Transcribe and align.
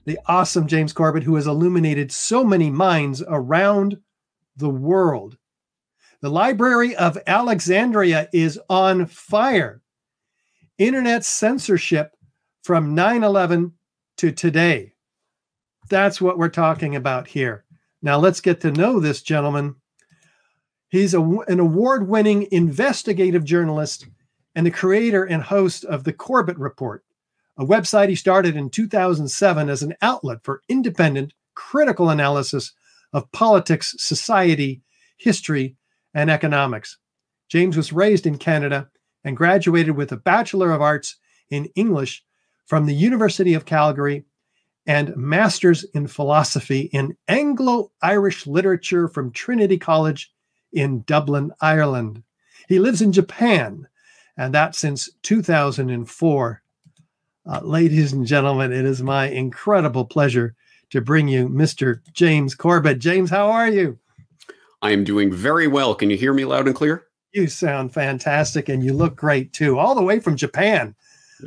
the 0.04 0.20
awesome 0.26 0.68
James 0.68 0.92
Corbett, 0.92 1.24
who 1.24 1.34
has 1.34 1.48
illuminated 1.48 2.12
so 2.12 2.44
many 2.44 2.70
minds 2.70 3.24
around 3.26 3.98
the 4.56 4.70
world. 4.70 5.36
The 6.20 6.30
Library 6.30 6.94
of 6.94 7.18
Alexandria 7.26 8.28
is 8.32 8.60
on 8.70 9.06
fire. 9.06 9.82
Internet 10.78 11.24
censorship 11.24 12.16
from 12.62 12.94
9 12.94 13.24
11 13.24 13.72
to 14.18 14.30
today. 14.30 14.92
That's 15.90 16.20
what 16.20 16.38
we're 16.38 16.48
talking 16.48 16.94
about 16.94 17.26
here. 17.26 17.64
Now, 18.00 18.18
let's 18.18 18.40
get 18.40 18.60
to 18.60 18.70
know 18.70 19.00
this 19.00 19.20
gentleman. 19.20 19.74
He's 20.88 21.14
a, 21.14 21.20
an 21.20 21.58
award 21.58 22.08
winning 22.08 22.46
investigative 22.52 23.42
journalist 23.42 24.06
and 24.54 24.64
the 24.64 24.70
creator 24.70 25.24
and 25.24 25.42
host 25.42 25.84
of 25.84 26.04
the 26.04 26.12
Corbett 26.12 26.58
Report, 26.58 27.04
a 27.56 27.66
website 27.66 28.08
he 28.08 28.14
started 28.14 28.54
in 28.54 28.70
2007 28.70 29.68
as 29.68 29.82
an 29.82 29.94
outlet 30.00 30.38
for 30.44 30.62
independent, 30.68 31.34
critical 31.56 32.08
analysis 32.08 32.72
of 33.12 33.30
politics, 33.32 33.96
society, 33.98 34.82
history, 35.16 35.76
and 36.14 36.30
economics. 36.30 36.98
James 37.48 37.76
was 37.76 37.92
raised 37.92 38.26
in 38.26 38.38
Canada 38.38 38.88
and 39.28 39.36
graduated 39.36 39.94
with 39.94 40.10
a 40.10 40.16
Bachelor 40.16 40.72
of 40.72 40.80
Arts 40.80 41.16
in 41.50 41.66
English 41.74 42.24
from 42.64 42.86
the 42.86 42.94
University 42.94 43.52
of 43.52 43.66
Calgary 43.66 44.24
and 44.86 45.14
Masters 45.18 45.84
in 45.92 46.06
Philosophy 46.06 46.88
in 46.94 47.14
Anglo 47.28 47.92
Irish 48.00 48.46
Literature 48.46 49.06
from 49.06 49.30
Trinity 49.30 49.76
College 49.76 50.32
in 50.72 51.02
Dublin, 51.02 51.52
Ireland. 51.60 52.22
He 52.68 52.78
lives 52.78 53.02
in 53.02 53.12
Japan, 53.12 53.86
and 54.38 54.54
that 54.54 54.74
since 54.74 55.10
2004. 55.24 56.62
Uh, 57.44 57.60
ladies 57.62 58.14
and 58.14 58.26
gentlemen, 58.26 58.72
it 58.72 58.86
is 58.86 59.02
my 59.02 59.26
incredible 59.26 60.06
pleasure 60.06 60.54
to 60.88 61.02
bring 61.02 61.28
you 61.28 61.50
Mr. 61.50 62.00
James 62.14 62.54
Corbett. 62.54 62.98
James, 62.98 63.28
how 63.28 63.50
are 63.50 63.68
you? 63.68 63.98
I 64.80 64.92
am 64.92 65.04
doing 65.04 65.30
very 65.30 65.66
well. 65.66 65.94
Can 65.94 66.08
you 66.08 66.16
hear 66.16 66.32
me 66.32 66.46
loud 66.46 66.66
and 66.66 66.74
clear? 66.74 67.07
You 67.38 67.46
sound 67.46 67.94
fantastic, 67.94 68.68
and 68.68 68.82
you 68.82 68.92
look 68.92 69.14
great 69.14 69.52
too, 69.52 69.78
all 69.78 69.94
the 69.94 70.02
way 70.02 70.18
from 70.18 70.34
Japan. 70.34 70.96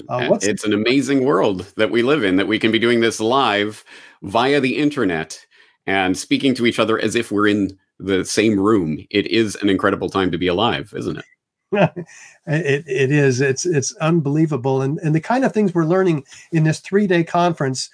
Uh, 0.07 0.37
it's 0.41 0.63
an 0.63 0.71
amazing 0.71 1.25
world 1.25 1.69
that 1.75 1.91
we 1.91 2.01
live 2.01 2.23
in 2.23 2.37
that 2.37 2.47
we 2.47 2.57
can 2.57 2.71
be 2.71 2.79
doing 2.79 3.01
this 3.01 3.19
live 3.19 3.83
via 4.23 4.61
the 4.61 4.77
internet 4.77 5.45
and 5.85 6.17
speaking 6.17 6.55
to 6.55 6.65
each 6.65 6.79
other 6.79 6.97
as 6.97 7.13
if 7.13 7.29
we're 7.29 7.49
in 7.49 7.77
the 7.99 8.23
same 8.23 8.57
room. 8.57 9.05
It 9.09 9.27
is 9.27 9.57
an 9.57 9.67
incredible 9.67 10.09
time 10.09 10.31
to 10.31 10.37
be 10.37 10.47
alive, 10.47 10.93
isn't 10.95 11.17
it? 11.17 11.25
it, 12.47 12.85
it 12.87 13.11
is. 13.11 13.41
It's 13.41 13.65
it's 13.65 13.93
unbelievable, 13.97 14.81
and 14.81 14.97
and 14.99 15.13
the 15.13 15.19
kind 15.19 15.43
of 15.43 15.51
things 15.51 15.73
we're 15.73 15.83
learning 15.83 16.23
in 16.53 16.63
this 16.63 16.79
three 16.79 17.05
day 17.05 17.25
conference, 17.25 17.89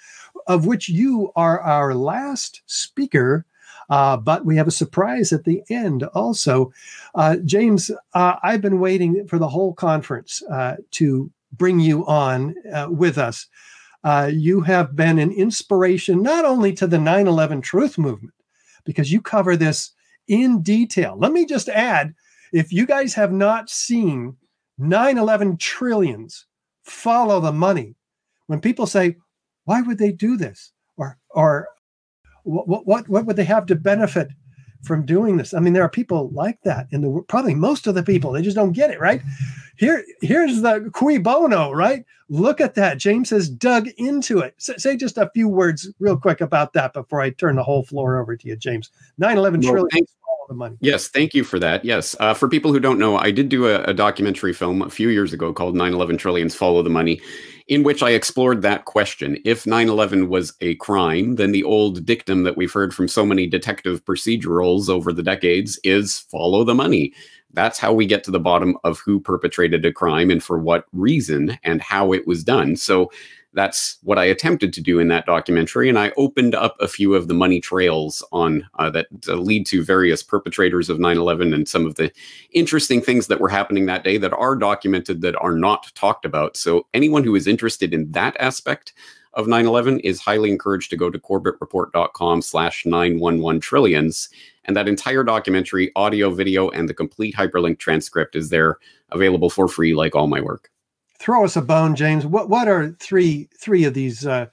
of 0.46 0.66
which 0.66 0.88
you 0.88 1.32
are 1.34 1.60
our 1.62 1.96
last 1.96 2.62
speaker. 2.66 3.44
Uh, 3.88 4.16
but 4.16 4.44
we 4.44 4.56
have 4.56 4.68
a 4.68 4.72
surprise 4.72 5.32
at 5.32 5.44
the 5.44 5.62
end 5.70 6.02
also. 6.14 6.72
Uh, 7.14 7.36
James, 7.44 7.90
uh, 8.14 8.36
I've 8.42 8.60
been 8.60 8.80
waiting 8.80 9.26
for 9.26 9.38
the 9.38 9.48
whole 9.48 9.72
conference 9.72 10.42
uh, 10.50 10.76
to 10.92 11.30
bring 11.52 11.80
you 11.80 12.06
on 12.06 12.54
uh, 12.72 12.88
with 12.90 13.18
us. 13.18 13.46
Uh, 14.04 14.30
you 14.32 14.60
have 14.60 14.94
been 14.94 15.18
an 15.18 15.32
inspiration 15.32 16.22
not 16.22 16.44
only 16.44 16.72
to 16.74 16.86
the 16.86 16.98
9 16.98 17.26
11 17.26 17.62
truth 17.62 17.98
movement, 17.98 18.34
because 18.84 19.12
you 19.12 19.20
cover 19.20 19.56
this 19.56 19.92
in 20.28 20.62
detail. 20.62 21.16
Let 21.18 21.32
me 21.32 21.46
just 21.46 21.68
add 21.68 22.14
if 22.52 22.72
you 22.72 22.86
guys 22.86 23.14
have 23.14 23.32
not 23.32 23.70
seen 23.70 24.36
9 24.78 25.18
11 25.18 25.56
trillions, 25.56 26.46
follow 26.82 27.40
the 27.40 27.52
money. 27.52 27.96
When 28.46 28.60
people 28.60 28.86
say, 28.86 29.16
why 29.64 29.82
would 29.82 29.98
they 29.98 30.12
do 30.12 30.36
this? 30.36 30.72
Or, 30.96 31.18
or 31.30 31.68
what, 32.44 32.86
what, 32.86 33.08
what 33.08 33.26
would 33.26 33.36
they 33.36 33.44
have 33.44 33.66
to 33.66 33.74
benefit 33.74 34.28
from 34.82 35.04
doing 35.04 35.36
this? 35.36 35.54
I 35.54 35.60
mean, 35.60 35.72
there 35.72 35.82
are 35.82 35.88
people 35.88 36.30
like 36.32 36.62
that 36.62 36.86
in 36.90 37.00
the 37.00 37.22
probably 37.28 37.54
most 37.54 37.86
of 37.86 37.94
the 37.94 38.02
people, 38.02 38.32
they 38.32 38.42
just 38.42 38.56
don't 38.56 38.72
get 38.72 38.90
it, 38.90 39.00
right? 39.00 39.22
Here, 39.76 40.04
here's 40.20 40.62
the 40.62 40.90
cui 40.92 41.18
bono, 41.18 41.72
right? 41.72 42.04
Look 42.28 42.60
at 42.60 42.74
that. 42.74 42.98
James 42.98 43.30
has 43.30 43.48
dug 43.48 43.88
into 43.96 44.40
it. 44.40 44.54
S- 44.58 44.82
say 44.82 44.96
just 44.96 45.18
a 45.18 45.30
few 45.34 45.48
words 45.48 45.92
real 45.98 46.16
quick 46.16 46.40
about 46.40 46.72
that 46.74 46.92
before 46.92 47.20
I 47.20 47.30
turn 47.30 47.56
the 47.56 47.62
whole 47.62 47.84
floor 47.84 48.20
over 48.20 48.36
to 48.36 48.48
you, 48.48 48.56
James. 48.56 48.90
9 49.18 49.38
11 49.38 49.60
well, 49.60 49.70
trillion. 49.72 50.06
The 50.48 50.54
money. 50.54 50.76
Yes, 50.80 51.08
thank 51.08 51.34
you 51.34 51.44
for 51.44 51.58
that. 51.58 51.84
Yes. 51.84 52.16
Uh, 52.18 52.32
for 52.32 52.48
people 52.48 52.72
who 52.72 52.80
don't 52.80 52.98
know, 52.98 53.18
I 53.18 53.30
did 53.30 53.50
do 53.50 53.66
a, 53.66 53.82
a 53.82 53.92
documentary 53.92 54.54
film 54.54 54.80
a 54.80 54.88
few 54.88 55.10
years 55.10 55.34
ago 55.34 55.52
called 55.52 55.76
9 55.76 55.92
11 55.92 56.16
Trillions 56.16 56.54
Follow 56.54 56.82
the 56.82 56.88
Money, 56.88 57.20
in 57.66 57.82
which 57.82 58.02
I 58.02 58.10
explored 58.10 58.62
that 58.62 58.86
question. 58.86 59.36
If 59.44 59.66
9 59.66 59.88
11 59.90 60.30
was 60.30 60.54
a 60.62 60.74
crime, 60.76 61.36
then 61.36 61.52
the 61.52 61.64
old 61.64 62.06
dictum 62.06 62.44
that 62.44 62.56
we've 62.56 62.72
heard 62.72 62.94
from 62.94 63.08
so 63.08 63.26
many 63.26 63.46
detective 63.46 64.02
procedurals 64.06 64.88
over 64.88 65.12
the 65.12 65.22
decades 65.22 65.78
is 65.84 66.18
follow 66.18 66.64
the 66.64 66.74
money. 66.74 67.12
That's 67.52 67.78
how 67.78 67.92
we 67.92 68.06
get 68.06 68.24
to 68.24 68.30
the 68.30 68.40
bottom 68.40 68.76
of 68.84 69.00
who 69.00 69.20
perpetrated 69.20 69.84
a 69.84 69.92
crime 69.92 70.30
and 70.30 70.42
for 70.42 70.58
what 70.58 70.86
reason 70.92 71.58
and 71.62 71.82
how 71.82 72.12
it 72.14 72.26
was 72.26 72.42
done. 72.42 72.76
So 72.76 73.10
that's 73.58 73.98
what 74.02 74.18
I 74.18 74.24
attempted 74.24 74.72
to 74.74 74.80
do 74.80 74.98
in 74.98 75.08
that 75.08 75.26
documentary. 75.26 75.88
And 75.88 75.98
I 75.98 76.12
opened 76.16 76.54
up 76.54 76.76
a 76.80 76.88
few 76.88 77.14
of 77.14 77.28
the 77.28 77.34
money 77.34 77.60
trails 77.60 78.24
on 78.32 78.66
uh, 78.78 78.90
that 78.90 79.06
uh, 79.26 79.34
lead 79.34 79.66
to 79.66 79.82
various 79.82 80.22
perpetrators 80.22 80.88
of 80.88 81.00
9 81.00 81.16
11 81.16 81.52
and 81.52 81.68
some 81.68 81.84
of 81.86 81.96
the 81.96 82.12
interesting 82.52 83.00
things 83.00 83.26
that 83.26 83.40
were 83.40 83.48
happening 83.48 83.86
that 83.86 84.04
day 84.04 84.16
that 84.18 84.32
are 84.32 84.56
documented 84.56 85.20
that 85.22 85.36
are 85.36 85.56
not 85.56 85.90
talked 85.94 86.24
about. 86.24 86.56
So 86.56 86.86
anyone 86.94 87.24
who 87.24 87.34
is 87.34 87.46
interested 87.46 87.92
in 87.92 88.12
that 88.12 88.36
aspect 88.38 88.92
of 89.34 89.46
9-11 89.46 90.00
is 90.04 90.20
highly 90.20 90.50
encouraged 90.50 90.90
to 90.90 90.96
go 90.96 91.10
to 91.10 91.18
corbettreport.com 91.18 92.42
slash 92.42 92.86
911 92.86 93.60
trillions 93.60 94.28
and 94.64 94.76
that 94.76 94.88
entire 94.88 95.22
documentary 95.22 95.92
audio 95.96 96.30
video 96.30 96.70
and 96.70 96.88
the 96.88 96.94
complete 96.94 97.34
hyperlink 97.34 97.78
transcript 97.78 98.34
is 98.34 98.50
there 98.50 98.78
available 99.10 99.50
for 99.50 99.68
free 99.68 99.94
like 99.94 100.14
all 100.14 100.26
my 100.26 100.40
work 100.40 100.70
throw 101.18 101.44
us 101.44 101.56
a 101.56 101.62
bone 101.62 101.94
james 101.94 102.26
what 102.26 102.48
what 102.48 102.68
are 102.68 102.96
three 103.00 103.48
three 103.58 103.84
of 103.84 103.94
these 103.94 104.26
uh, 104.26 104.46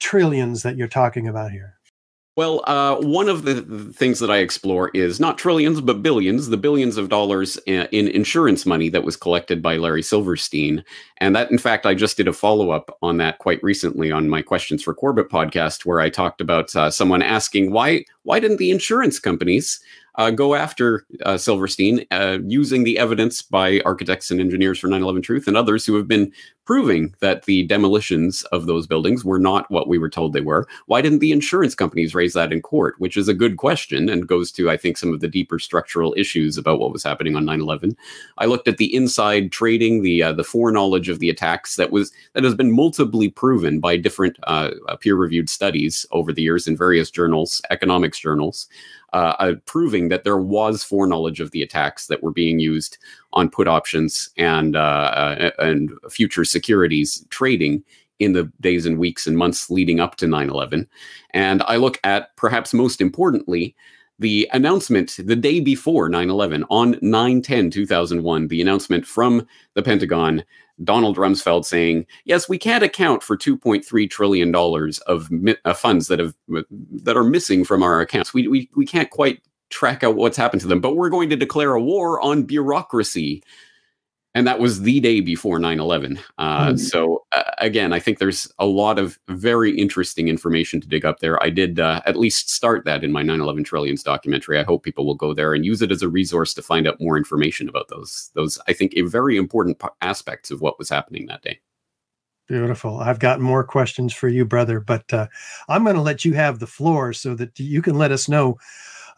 trillions 0.00 0.62
that 0.62 0.76
you're 0.76 0.88
talking 0.88 1.28
about 1.28 1.50
here 1.50 1.78
well, 2.38 2.62
uh, 2.68 2.94
one 3.00 3.28
of 3.28 3.42
the 3.42 3.62
things 3.92 4.20
that 4.20 4.30
I 4.30 4.36
explore 4.36 4.90
is 4.94 5.18
not 5.18 5.38
trillions, 5.38 5.80
but 5.80 6.04
billions, 6.04 6.46
the 6.46 6.56
billions 6.56 6.96
of 6.96 7.08
dollars 7.08 7.56
in 7.66 7.88
insurance 7.90 8.64
money 8.64 8.88
that 8.90 9.02
was 9.02 9.16
collected 9.16 9.60
by 9.60 9.76
Larry 9.76 10.04
Silverstein. 10.04 10.84
And 11.16 11.34
that, 11.34 11.50
in 11.50 11.58
fact, 11.58 11.84
I 11.84 11.94
just 11.94 12.16
did 12.16 12.28
a 12.28 12.32
follow 12.32 12.70
up 12.70 12.96
on 13.02 13.16
that 13.16 13.38
quite 13.38 13.60
recently 13.60 14.12
on 14.12 14.28
my 14.28 14.40
Questions 14.40 14.84
for 14.84 14.94
Corbett 14.94 15.30
podcast, 15.30 15.84
where 15.84 15.98
I 15.98 16.10
talked 16.10 16.40
about 16.40 16.76
uh, 16.76 16.92
someone 16.92 17.22
asking 17.22 17.72
why 17.72 18.04
why 18.22 18.38
didn't 18.38 18.58
the 18.58 18.70
insurance 18.70 19.18
companies 19.18 19.80
uh, 20.18 20.30
go 20.30 20.56
after 20.56 21.06
uh, 21.24 21.38
Silverstein 21.38 22.04
uh, 22.10 22.38
using 22.44 22.82
the 22.82 22.98
evidence 22.98 23.40
by 23.40 23.80
architects 23.84 24.30
and 24.30 24.40
engineers 24.40 24.78
for 24.78 24.88
9 24.88 25.00
11 25.00 25.22
Truth 25.22 25.46
and 25.46 25.56
others 25.56 25.86
who 25.86 25.94
have 25.94 26.08
been 26.08 26.32
proving 26.64 27.14
that 27.20 27.44
the 27.44 27.62
demolitions 27.66 28.42
of 28.52 28.66
those 28.66 28.86
buildings 28.86 29.24
were 29.24 29.38
not 29.38 29.70
what 29.70 29.88
we 29.88 29.96
were 29.96 30.10
told 30.10 30.32
they 30.32 30.40
were. 30.40 30.66
Why 30.84 31.00
didn't 31.00 31.20
the 31.20 31.32
insurance 31.32 31.74
companies 31.74 32.14
raise 32.14 32.34
that 32.34 32.52
in 32.52 32.60
court? 32.60 32.96
Which 32.98 33.16
is 33.16 33.26
a 33.26 33.32
good 33.32 33.56
question 33.56 34.08
and 34.10 34.28
goes 34.28 34.52
to, 34.52 34.68
I 34.68 34.76
think, 34.76 34.98
some 34.98 35.14
of 35.14 35.20
the 35.20 35.28
deeper 35.28 35.58
structural 35.58 36.14
issues 36.18 36.58
about 36.58 36.80
what 36.80 36.92
was 36.92 37.04
happening 37.04 37.36
on 37.36 37.46
9 37.46 37.60
11. 37.60 37.96
I 38.38 38.46
looked 38.46 38.68
at 38.68 38.76
the 38.76 38.94
inside 38.94 39.52
trading, 39.52 40.02
the, 40.02 40.22
uh, 40.24 40.32
the 40.32 40.44
foreknowledge 40.44 41.08
of 41.08 41.20
the 41.20 41.30
attacks 41.30 41.76
that 41.76 41.92
was 41.92 42.12
that 42.34 42.44
has 42.44 42.54
been 42.54 42.72
multiply 42.72 43.28
proven 43.34 43.78
by 43.78 43.96
different 43.96 44.36
uh, 44.42 44.70
peer 45.00 45.14
reviewed 45.14 45.48
studies 45.48 46.04
over 46.10 46.32
the 46.32 46.42
years 46.42 46.66
in 46.66 46.76
various 46.76 47.10
journals, 47.10 47.62
economics 47.70 48.18
journals 48.18 48.68
uh, 49.12 49.34
uh, 49.38 49.54
proving 49.66 50.08
that 50.08 50.24
there 50.24 50.38
was 50.38 50.84
foreknowledge 50.84 51.40
of 51.40 51.50
the 51.50 51.62
attacks 51.62 52.06
that 52.06 52.22
were 52.22 52.32
being 52.32 52.58
used 52.58 52.98
on 53.32 53.48
put 53.48 53.68
options 53.68 54.30
and 54.36 54.76
uh, 54.76 54.78
uh 54.78 55.50
and 55.58 55.92
future 56.10 56.44
securities 56.44 57.26
trading 57.30 57.82
in 58.18 58.32
the 58.32 58.50
days 58.60 58.84
and 58.84 58.98
weeks 58.98 59.26
and 59.26 59.38
months 59.38 59.70
leading 59.70 60.00
up 60.00 60.16
to 60.16 60.26
9/11. 60.26 60.86
And 61.30 61.62
I 61.62 61.76
look 61.76 61.98
at 62.04 62.34
perhaps 62.36 62.74
most 62.74 63.00
importantly 63.00 63.74
the 64.18 64.48
announcement 64.52 65.16
the 65.24 65.36
day 65.36 65.60
before 65.60 66.08
9-11 66.08 66.64
on 66.70 66.94
9-10-2001 66.94 68.48
the 68.48 68.60
announcement 68.60 69.06
from 69.06 69.46
the 69.74 69.82
pentagon 69.82 70.44
donald 70.84 71.16
rumsfeld 71.16 71.64
saying 71.64 72.06
yes 72.24 72.48
we 72.48 72.58
can't 72.58 72.84
account 72.84 73.22
for 73.22 73.36
2.3 73.36 74.10
trillion 74.10 74.50
dollars 74.52 74.98
of 75.00 75.28
uh, 75.64 75.74
funds 75.74 76.08
that 76.08 76.18
have 76.18 76.34
that 76.92 77.16
are 77.16 77.24
missing 77.24 77.64
from 77.64 77.82
our 77.82 78.00
accounts. 78.00 78.32
We, 78.32 78.48
we, 78.48 78.70
we 78.74 78.86
can't 78.86 79.10
quite 79.10 79.42
track 79.70 80.02
out 80.02 80.16
what's 80.16 80.36
happened 80.36 80.62
to 80.62 80.68
them 80.68 80.80
but 80.80 80.96
we're 80.96 81.10
going 81.10 81.30
to 81.30 81.36
declare 81.36 81.74
a 81.74 81.82
war 81.82 82.20
on 82.20 82.44
bureaucracy 82.44 83.42
and 84.34 84.46
that 84.46 84.60
was 84.60 84.82
the 84.82 85.00
day 85.00 85.20
before 85.20 85.58
9-11 85.58 86.18
uh, 86.38 86.68
mm. 86.68 86.78
so 86.78 87.24
uh, 87.32 87.42
again 87.58 87.92
i 87.92 87.98
think 87.98 88.18
there's 88.18 88.50
a 88.58 88.66
lot 88.66 88.98
of 88.98 89.18
very 89.28 89.76
interesting 89.76 90.28
information 90.28 90.80
to 90.80 90.88
dig 90.88 91.04
up 91.04 91.20
there 91.20 91.42
i 91.42 91.50
did 91.50 91.80
uh, 91.80 92.00
at 92.06 92.16
least 92.16 92.50
start 92.50 92.84
that 92.84 93.04
in 93.04 93.12
my 93.12 93.22
9-11 93.22 93.64
trillions 93.64 94.02
documentary 94.02 94.58
i 94.58 94.62
hope 94.62 94.82
people 94.82 95.06
will 95.06 95.14
go 95.14 95.32
there 95.32 95.54
and 95.54 95.64
use 95.64 95.82
it 95.82 95.92
as 95.92 96.02
a 96.02 96.08
resource 96.08 96.54
to 96.54 96.62
find 96.62 96.86
out 96.86 97.00
more 97.00 97.16
information 97.16 97.68
about 97.68 97.88
those 97.88 98.30
those 98.34 98.58
i 98.68 98.72
think 98.72 98.92
a 98.94 99.02
very 99.02 99.36
important 99.36 99.80
aspects 100.00 100.50
of 100.50 100.60
what 100.60 100.78
was 100.78 100.88
happening 100.88 101.26
that 101.26 101.42
day 101.42 101.58
Beautiful. 102.48 103.00
I've 103.00 103.18
got 103.18 103.40
more 103.40 103.62
questions 103.62 104.14
for 104.14 104.26
you, 104.26 104.46
brother, 104.46 104.80
but 104.80 105.12
uh, 105.12 105.26
I'm 105.68 105.84
going 105.84 105.96
to 105.96 106.00
let 106.00 106.24
you 106.24 106.32
have 106.32 106.58
the 106.58 106.66
floor 106.66 107.12
so 107.12 107.34
that 107.34 107.60
you 107.60 107.82
can 107.82 107.98
let 107.98 108.10
us 108.10 108.26
know 108.26 108.56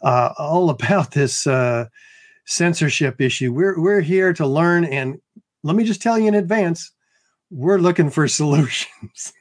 uh, 0.03 0.33
all 0.37 0.69
about 0.69 1.11
this 1.11 1.47
uh, 1.47 1.85
censorship 2.45 3.21
issue. 3.21 3.53
We're 3.53 3.79
we're 3.79 4.01
here 4.01 4.33
to 4.33 4.45
learn, 4.45 4.85
and 4.85 5.19
let 5.63 5.75
me 5.75 5.83
just 5.83 6.01
tell 6.01 6.17
you 6.17 6.27
in 6.27 6.35
advance, 6.35 6.91
we're 7.49 7.79
looking 7.79 8.09
for 8.09 8.27
solutions. 8.27 9.33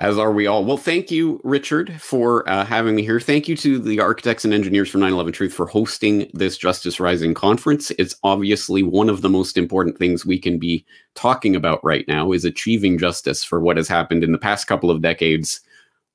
As 0.00 0.16
are 0.16 0.30
we 0.30 0.46
all. 0.46 0.64
Well, 0.64 0.76
thank 0.76 1.10
you, 1.10 1.40
Richard, 1.42 2.00
for 2.00 2.48
uh, 2.48 2.64
having 2.64 2.94
me 2.94 3.02
here. 3.02 3.18
Thank 3.18 3.48
you 3.48 3.56
to 3.56 3.80
the 3.80 3.98
architects 3.98 4.44
and 4.44 4.54
engineers 4.54 4.88
from 4.88 5.00
9 5.00 5.12
11 5.12 5.32
Truth 5.32 5.52
for 5.52 5.66
hosting 5.66 6.30
this 6.32 6.56
Justice 6.56 7.00
Rising 7.00 7.34
conference. 7.34 7.90
It's 7.98 8.14
obviously 8.22 8.84
one 8.84 9.08
of 9.08 9.22
the 9.22 9.28
most 9.28 9.56
important 9.56 9.98
things 9.98 10.24
we 10.24 10.38
can 10.38 10.56
be 10.56 10.86
talking 11.16 11.56
about 11.56 11.82
right 11.82 12.06
now 12.06 12.30
is 12.30 12.44
achieving 12.44 12.96
justice 12.96 13.42
for 13.42 13.58
what 13.58 13.76
has 13.76 13.88
happened 13.88 14.22
in 14.22 14.30
the 14.30 14.38
past 14.38 14.68
couple 14.68 14.88
of 14.88 15.02
decades 15.02 15.60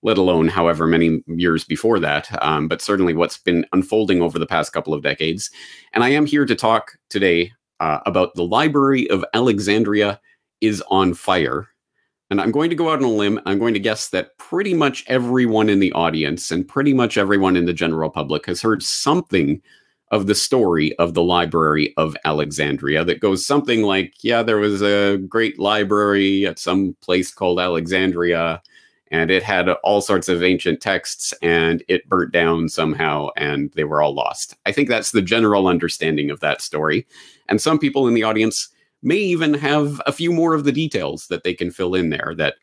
let 0.03 0.17
alone 0.17 0.47
however 0.49 0.85
many 0.85 1.23
years 1.27 1.63
before 1.63 1.99
that, 1.99 2.29
um, 2.43 2.67
but 2.67 2.81
certainly 2.81 3.13
what's 3.13 3.37
been 3.37 3.65
unfolding 3.73 4.21
over 4.21 4.37
the 4.37 4.45
past 4.45 4.73
couple 4.73 4.93
of 4.93 5.01
decades. 5.01 5.49
And 5.93 6.03
I 6.03 6.09
am 6.09 6.25
here 6.25 6.45
to 6.45 6.55
talk 6.55 6.91
today 7.09 7.53
uh, 7.79 7.99
about 8.05 8.35
the 8.35 8.43
Library 8.43 9.09
of 9.09 9.25
Alexandria 9.33 10.19
is 10.61 10.83
on 10.89 11.13
fire. 11.13 11.67
And 12.29 12.41
I'm 12.41 12.51
going 12.51 12.69
to 12.69 12.75
go 12.75 12.89
out 12.89 12.99
on 12.99 13.05
a 13.05 13.09
limb. 13.09 13.39
I'm 13.45 13.59
going 13.59 13.73
to 13.73 13.79
guess 13.79 14.09
that 14.09 14.37
pretty 14.37 14.73
much 14.73 15.03
everyone 15.07 15.69
in 15.69 15.79
the 15.79 15.91
audience 15.93 16.51
and 16.51 16.67
pretty 16.67 16.93
much 16.93 17.17
everyone 17.17 17.55
in 17.55 17.65
the 17.65 17.73
general 17.73 18.09
public 18.09 18.45
has 18.45 18.61
heard 18.61 18.81
something 18.83 19.61
of 20.11 20.27
the 20.27 20.35
story 20.35 20.95
of 20.97 21.13
the 21.13 21.23
Library 21.23 21.93
of 21.97 22.15
Alexandria 22.23 23.03
that 23.03 23.19
goes 23.19 23.45
something 23.45 23.83
like, 23.83 24.13
yeah, 24.21 24.43
there 24.43 24.57
was 24.57 24.81
a 24.81 25.17
great 25.27 25.59
library 25.59 26.45
at 26.45 26.59
some 26.59 26.95
place 27.01 27.31
called 27.31 27.59
Alexandria 27.59 28.61
and 29.13 29.29
it 29.29 29.43
had 29.43 29.69
all 29.83 30.01
sorts 30.01 30.27
of 30.27 30.41
ancient 30.41 30.81
texts 30.81 31.35
and 31.43 31.83
it 31.87 32.09
burnt 32.09 32.33
down 32.33 32.67
somehow 32.67 33.29
and 33.37 33.71
they 33.75 33.83
were 33.83 34.01
all 34.01 34.13
lost. 34.13 34.55
I 34.65 34.71
think 34.71 34.89
that's 34.89 35.11
the 35.11 35.21
general 35.21 35.67
understanding 35.67 36.31
of 36.31 36.39
that 36.39 36.61
story. 36.61 37.05
And 37.47 37.61
some 37.61 37.77
people 37.77 38.07
in 38.07 38.15
the 38.15 38.23
audience 38.23 38.69
may 39.03 39.17
even 39.17 39.53
have 39.53 40.01
a 40.07 40.11
few 40.11 40.31
more 40.31 40.55
of 40.55 40.63
the 40.63 40.71
details 40.71 41.27
that 41.27 41.43
they 41.43 41.53
can 41.53 41.69
fill 41.69 41.93
in 41.93 42.09
there 42.09 42.33
that 42.37 42.55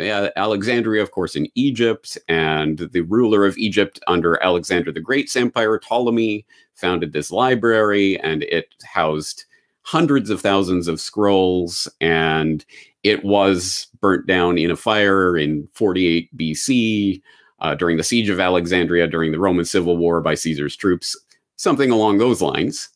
uh, 0.00 0.30
Alexandria, 0.36 1.02
of 1.02 1.10
course, 1.10 1.36
in 1.36 1.48
Egypt, 1.54 2.16
and 2.28 2.78
the 2.92 3.02
ruler 3.02 3.44
of 3.44 3.58
Egypt 3.58 4.00
under 4.06 4.42
Alexander 4.42 4.90
the 4.90 5.00
Great's 5.00 5.36
empire, 5.36 5.78
Ptolemy, 5.78 6.46
founded 6.74 7.12
this 7.12 7.30
library 7.30 8.18
and 8.20 8.44
it 8.44 8.74
housed 8.82 9.44
hundreds 9.88 10.28
of 10.28 10.38
thousands 10.38 10.86
of 10.86 11.00
scrolls 11.00 11.88
and 11.98 12.66
it 13.04 13.24
was 13.24 13.86
burnt 14.02 14.26
down 14.26 14.58
in 14.58 14.70
a 14.70 14.76
fire 14.76 15.34
in 15.34 15.66
48 15.72 16.36
BC 16.36 17.22
uh, 17.60 17.74
during 17.74 17.96
the 17.96 18.02
siege 18.02 18.28
of 18.28 18.38
Alexandria 18.38 19.06
during 19.06 19.32
the 19.32 19.38
Roman 19.38 19.64
Civil 19.64 19.96
War 19.96 20.20
by 20.20 20.34
Caesar's 20.34 20.76
troops, 20.76 21.16
something 21.56 21.90
along 21.90 22.18
those 22.18 22.42
lines. 22.42 22.90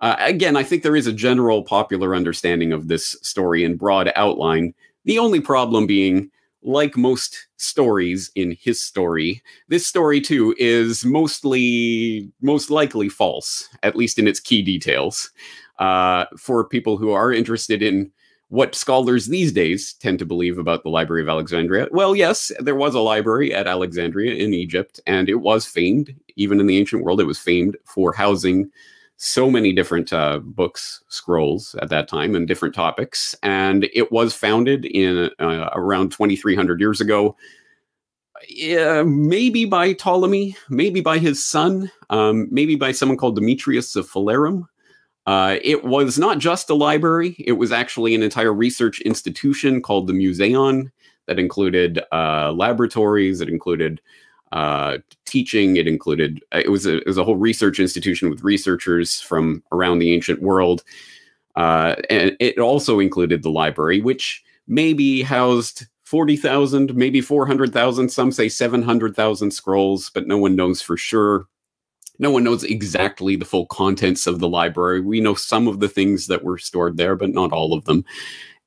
Uh, 0.00 0.16
again, 0.18 0.56
I 0.56 0.62
think 0.62 0.82
there 0.82 0.96
is 0.96 1.06
a 1.06 1.12
general 1.12 1.62
popular 1.62 2.14
understanding 2.14 2.72
of 2.72 2.88
this 2.88 3.18
story 3.20 3.62
in 3.62 3.76
broad 3.76 4.10
outline. 4.16 4.72
The 5.04 5.18
only 5.18 5.40
problem 5.40 5.86
being, 5.86 6.30
like 6.62 6.96
most 6.96 7.48
stories 7.58 8.30
in 8.34 8.56
his 8.58 8.80
story, 8.80 9.42
this 9.68 9.86
story 9.86 10.22
too 10.22 10.54
is 10.56 11.04
mostly, 11.04 12.32
most 12.40 12.70
likely 12.70 13.10
false, 13.10 13.68
at 13.82 13.94
least 13.94 14.18
in 14.18 14.26
its 14.26 14.40
key 14.40 14.62
details. 14.62 15.30
Uh, 15.80 16.26
for 16.36 16.62
people 16.62 16.96
who 16.98 17.10
are 17.10 17.32
interested 17.32 17.82
in 17.82 18.12
what 18.50 18.74
scholars 18.74 19.28
these 19.28 19.50
days 19.52 19.94
tend 19.94 20.18
to 20.18 20.26
believe 20.26 20.58
about 20.58 20.82
the 20.82 20.90
Library 20.90 21.22
of 21.22 21.28
Alexandria. 21.28 21.88
Well, 21.90 22.14
yes, 22.14 22.52
there 22.58 22.74
was 22.74 22.94
a 22.94 23.00
library 23.00 23.54
at 23.54 23.66
Alexandria 23.66 24.34
in 24.34 24.52
Egypt, 24.52 25.00
and 25.06 25.28
it 25.28 25.36
was 25.36 25.64
famed, 25.64 26.14
even 26.36 26.60
in 26.60 26.66
the 26.66 26.76
ancient 26.76 27.04
world, 27.04 27.20
it 27.20 27.24
was 27.24 27.38
famed 27.38 27.76
for 27.84 28.12
housing 28.12 28.70
so 29.16 29.50
many 29.50 29.72
different 29.72 30.12
uh, 30.12 30.40
books, 30.42 31.04
scrolls 31.08 31.76
at 31.80 31.90
that 31.90 32.08
time, 32.08 32.34
and 32.34 32.48
different 32.48 32.74
topics. 32.74 33.36
And 33.42 33.88
it 33.94 34.10
was 34.10 34.34
founded 34.34 34.84
in 34.86 35.30
uh, 35.38 35.70
around 35.74 36.10
2,300 36.10 36.80
years 36.80 37.00
ago. 37.00 37.36
Maybe 38.58 39.66
by 39.66 39.92
Ptolemy, 39.92 40.56
maybe 40.70 41.02
by 41.02 41.18
his 41.18 41.44
son, 41.44 41.90
um, 42.08 42.48
maybe 42.50 42.74
by 42.76 42.92
someone 42.92 43.18
called 43.18 43.36
Demetrius 43.36 43.94
of 43.94 44.10
Phalerum. 44.10 44.66
Uh, 45.30 45.60
it 45.62 45.84
was 45.84 46.18
not 46.18 46.40
just 46.40 46.68
a 46.70 46.74
library, 46.74 47.36
it 47.38 47.52
was 47.52 47.70
actually 47.70 48.16
an 48.16 48.22
entire 48.24 48.52
research 48.52 49.00
institution 49.02 49.80
called 49.80 50.08
the 50.08 50.12
Museion 50.12 50.90
that 51.26 51.38
included 51.38 52.02
uh, 52.10 52.50
laboratories, 52.50 53.40
it 53.40 53.48
included 53.48 54.00
uh, 54.50 54.98
teaching, 55.26 55.76
it 55.76 55.86
included, 55.86 56.42
uh, 56.52 56.58
it 56.58 56.68
was, 56.68 56.84
a, 56.84 56.96
it 56.96 57.06
was 57.06 57.16
a 57.16 57.22
whole 57.22 57.36
research 57.36 57.78
institution 57.78 58.28
with 58.28 58.42
researchers 58.42 59.20
from 59.20 59.62
around 59.70 60.00
the 60.00 60.12
ancient 60.12 60.42
world. 60.42 60.82
Uh, 61.54 61.94
and 62.10 62.36
it 62.40 62.58
also 62.58 62.98
included 62.98 63.44
the 63.44 63.52
library, 63.52 64.00
which 64.00 64.42
maybe 64.66 65.22
housed 65.22 65.86
40,000, 66.06 66.96
maybe 66.96 67.20
400,000, 67.20 68.08
some 68.08 68.32
say 68.32 68.48
700,000 68.48 69.52
scrolls, 69.52 70.10
but 70.12 70.26
no 70.26 70.38
one 70.38 70.56
knows 70.56 70.82
for 70.82 70.96
sure 70.96 71.46
no 72.20 72.30
one 72.30 72.44
knows 72.44 72.62
exactly 72.62 73.34
the 73.34 73.46
full 73.46 73.66
contents 73.66 74.26
of 74.26 74.38
the 74.38 74.48
library. 74.48 75.00
We 75.00 75.20
know 75.20 75.34
some 75.34 75.66
of 75.66 75.80
the 75.80 75.88
things 75.88 76.26
that 76.26 76.44
were 76.44 76.58
stored 76.58 76.98
there, 76.98 77.16
but 77.16 77.30
not 77.30 77.50
all 77.50 77.72
of 77.72 77.86
them. 77.86 78.04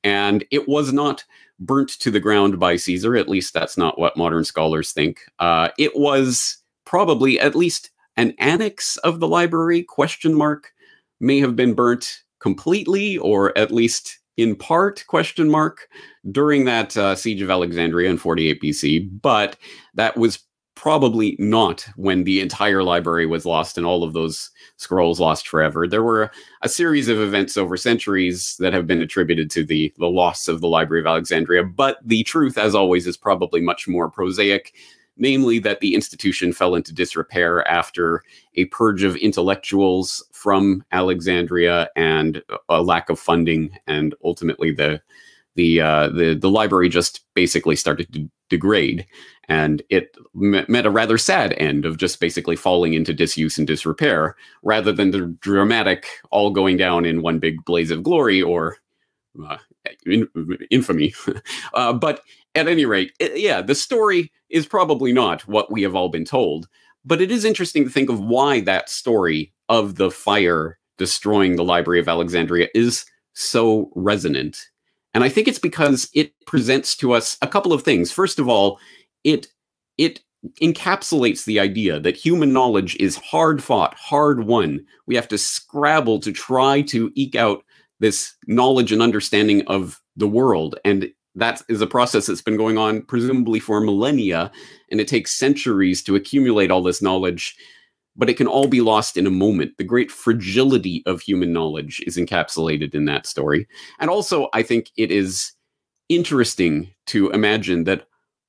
And 0.02 0.44
it 0.50 0.68
was 0.68 0.92
not 0.92 1.24
burnt 1.60 1.90
to 2.00 2.10
the 2.10 2.20
ground 2.20 2.58
by 2.58 2.76
Caesar. 2.76 3.16
At 3.16 3.28
least 3.28 3.54
that's 3.54 3.78
not 3.78 3.98
what 3.98 4.16
modern 4.16 4.44
scholars 4.44 4.92
think. 4.92 5.20
Uh, 5.38 5.68
it 5.78 5.96
was 5.96 6.58
probably 6.84 7.38
at 7.38 7.54
least 7.54 7.90
an 8.16 8.34
annex 8.38 8.96
of 8.98 9.20
the 9.20 9.28
library, 9.28 9.84
question 9.84 10.34
mark, 10.34 10.72
may 11.20 11.38
have 11.38 11.54
been 11.54 11.74
burnt 11.74 12.22
completely 12.40 13.16
or 13.18 13.56
at 13.56 13.70
least 13.70 14.18
in 14.36 14.56
part 14.56 15.04
question 15.06 15.48
mark 15.48 15.88
during 16.30 16.64
that 16.64 16.94
uh, 16.96 17.14
siege 17.14 17.40
of 17.40 17.48
alexandria 17.48 18.10
in 18.10 18.18
48 18.18 18.60
bc 18.60 19.22
but 19.22 19.56
that 19.94 20.16
was 20.18 20.40
probably 20.84 21.34
not 21.38 21.88
when 21.96 22.24
the 22.24 22.40
entire 22.40 22.82
library 22.82 23.24
was 23.24 23.46
lost 23.46 23.78
and 23.78 23.86
all 23.86 24.04
of 24.04 24.12
those 24.12 24.50
scrolls 24.76 25.18
lost 25.18 25.48
forever. 25.48 25.88
There 25.88 26.02
were 26.02 26.30
a 26.60 26.68
series 26.68 27.08
of 27.08 27.18
events 27.18 27.56
over 27.56 27.78
centuries 27.78 28.54
that 28.58 28.74
have 28.74 28.86
been 28.86 29.00
attributed 29.00 29.50
to 29.52 29.64
the, 29.64 29.94
the 29.96 30.10
loss 30.10 30.46
of 30.46 30.60
the 30.60 30.68
Library 30.68 31.00
of 31.00 31.06
Alexandria, 31.06 31.64
but 31.64 32.00
the 32.04 32.22
truth, 32.24 32.58
as 32.58 32.74
always, 32.74 33.06
is 33.06 33.16
probably 33.16 33.62
much 33.62 33.88
more 33.88 34.10
prosaic. 34.10 34.74
Namely, 35.16 35.58
that 35.60 35.80
the 35.80 35.94
institution 35.94 36.52
fell 36.52 36.74
into 36.74 36.92
disrepair 36.92 37.66
after 37.66 38.22
a 38.56 38.66
purge 38.66 39.04
of 39.04 39.16
intellectuals 39.16 40.22
from 40.32 40.84
Alexandria 40.92 41.88
and 41.96 42.42
a 42.68 42.82
lack 42.82 43.08
of 43.08 43.18
funding, 43.18 43.70
and 43.86 44.14
ultimately 44.22 44.70
the 44.70 45.00
the 45.56 45.80
uh, 45.80 46.08
the 46.08 46.34
the 46.34 46.50
library 46.50 46.88
just 46.88 47.20
basically 47.34 47.76
started 47.76 48.12
to 48.12 48.28
degrade 48.50 49.06
and 49.48 49.82
it 49.90 50.16
met 50.34 50.86
a 50.86 50.90
rather 50.90 51.18
sad 51.18 51.54
end 51.58 51.84
of 51.84 51.98
just 51.98 52.20
basically 52.20 52.56
falling 52.56 52.94
into 52.94 53.12
disuse 53.12 53.58
and 53.58 53.66
disrepair 53.66 54.36
rather 54.62 54.92
than 54.92 55.10
the 55.10 55.26
dramatic 55.40 56.06
all 56.30 56.50
going 56.50 56.76
down 56.76 57.04
in 57.04 57.22
one 57.22 57.38
big 57.38 57.64
blaze 57.64 57.90
of 57.90 58.02
glory 58.02 58.40
or 58.40 58.76
uh, 59.46 59.58
in, 60.06 60.28
infamy. 60.70 61.14
uh, 61.74 61.92
but 61.92 62.22
at 62.54 62.68
any 62.68 62.84
rate, 62.84 63.12
it, 63.18 63.38
yeah, 63.38 63.60
the 63.60 63.74
story 63.74 64.32
is 64.48 64.66
probably 64.66 65.12
not 65.12 65.42
what 65.42 65.70
we 65.70 65.82
have 65.82 65.94
all 65.94 66.08
been 66.08 66.24
told. 66.24 66.68
But 67.04 67.20
it 67.20 67.30
is 67.30 67.44
interesting 67.44 67.84
to 67.84 67.90
think 67.90 68.08
of 68.08 68.20
why 68.20 68.60
that 68.60 68.88
story 68.88 69.52
of 69.68 69.96
the 69.96 70.10
fire 70.10 70.78
destroying 70.96 71.56
the 71.56 71.64
Library 71.64 72.00
of 72.00 72.08
Alexandria 72.08 72.68
is 72.74 73.04
so 73.34 73.90
resonant. 73.94 74.68
And 75.14 75.22
I 75.22 75.28
think 75.28 75.48
it's 75.48 75.58
because 75.58 76.10
it 76.12 76.32
presents 76.46 76.96
to 76.96 77.12
us 77.12 77.38
a 77.40 77.46
couple 77.46 77.72
of 77.72 77.82
things. 77.82 78.10
First 78.12 78.38
of 78.38 78.48
all, 78.48 78.78
it 79.22 79.46
it 79.96 80.20
encapsulates 80.60 81.44
the 81.44 81.58
idea 81.58 81.98
that 82.00 82.16
human 82.16 82.52
knowledge 82.52 82.96
is 82.96 83.16
hard 83.16 83.62
fought, 83.62 83.94
hard 83.94 84.44
won. 84.44 84.84
We 85.06 85.14
have 85.14 85.28
to 85.28 85.38
scrabble 85.38 86.20
to 86.20 86.32
try 86.32 86.82
to 86.82 87.10
eke 87.14 87.34
out 87.34 87.64
this 88.00 88.34
knowledge 88.46 88.92
and 88.92 89.00
understanding 89.00 89.66
of 89.68 90.02
the 90.16 90.28
world. 90.28 90.78
And 90.84 91.10
that 91.34 91.62
is 91.68 91.80
a 91.80 91.86
process 91.86 92.26
that's 92.26 92.42
been 92.42 92.56
going 92.56 92.76
on 92.76 93.02
presumably 93.02 93.58
for 93.58 93.80
millennia. 93.80 94.52
And 94.90 95.00
it 95.00 95.08
takes 95.08 95.34
centuries 95.34 96.02
to 96.02 96.14
accumulate 96.14 96.70
all 96.70 96.82
this 96.82 97.00
knowledge 97.00 97.56
but 98.16 98.30
it 98.30 98.36
can 98.36 98.46
all 98.46 98.68
be 98.68 98.80
lost 98.80 99.16
in 99.16 99.26
a 99.26 99.30
moment. 99.30 99.76
The 99.78 99.84
great 99.84 100.10
fragility 100.10 101.02
of 101.06 101.20
human 101.20 101.52
knowledge 101.52 102.02
is 102.06 102.16
encapsulated 102.16 102.94
in 102.94 103.04
that 103.06 103.26
story. 103.26 103.66
And 103.98 104.10
also, 104.10 104.48
I 104.52 104.62
think 104.62 104.90
it 104.96 105.10
is 105.10 105.52
interesting 106.08 106.90
to 107.06 107.30
imagine 107.30 107.84
that 107.84 108.06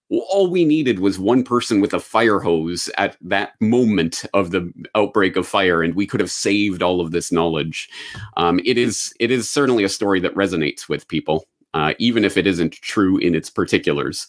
all 0.10 0.50
we 0.50 0.66
needed 0.66 1.00
was 1.00 1.18
one 1.18 1.44
person 1.44 1.82
with 1.82 1.94
a 1.94 2.00
fire 2.00 2.40
hose 2.40 2.90
at 2.98 3.18
that 3.22 3.54
moment 3.60 4.24
of 4.34 4.52
the 4.52 4.72
outbreak 4.94 5.36
of 5.36 5.48
fire 5.48 5.82
and 5.82 5.96
we 5.96 6.06
could 6.06 6.20
have 6.20 6.30
saved 6.30 6.84
all 6.84 7.02
of 7.02 7.12
this 7.12 7.32
knowledge 7.32 7.90
um, 8.38 8.60
it 8.66 8.78
is 8.78 9.14
it 9.20 9.32
is 9.32 9.50
certainly 9.50 9.84
a 9.84 9.90
story 9.90 10.20
that 10.20 10.36
resonates 10.36 10.88
with 10.88 11.08
people 11.08 11.46
uh, 11.74 11.94
even 11.98 12.24
if 12.24 12.38
it 12.38 12.46
isn't 12.46 12.74
true 12.74 13.18
in 13.18 13.34
its 13.34 13.50
particulars 13.50 14.28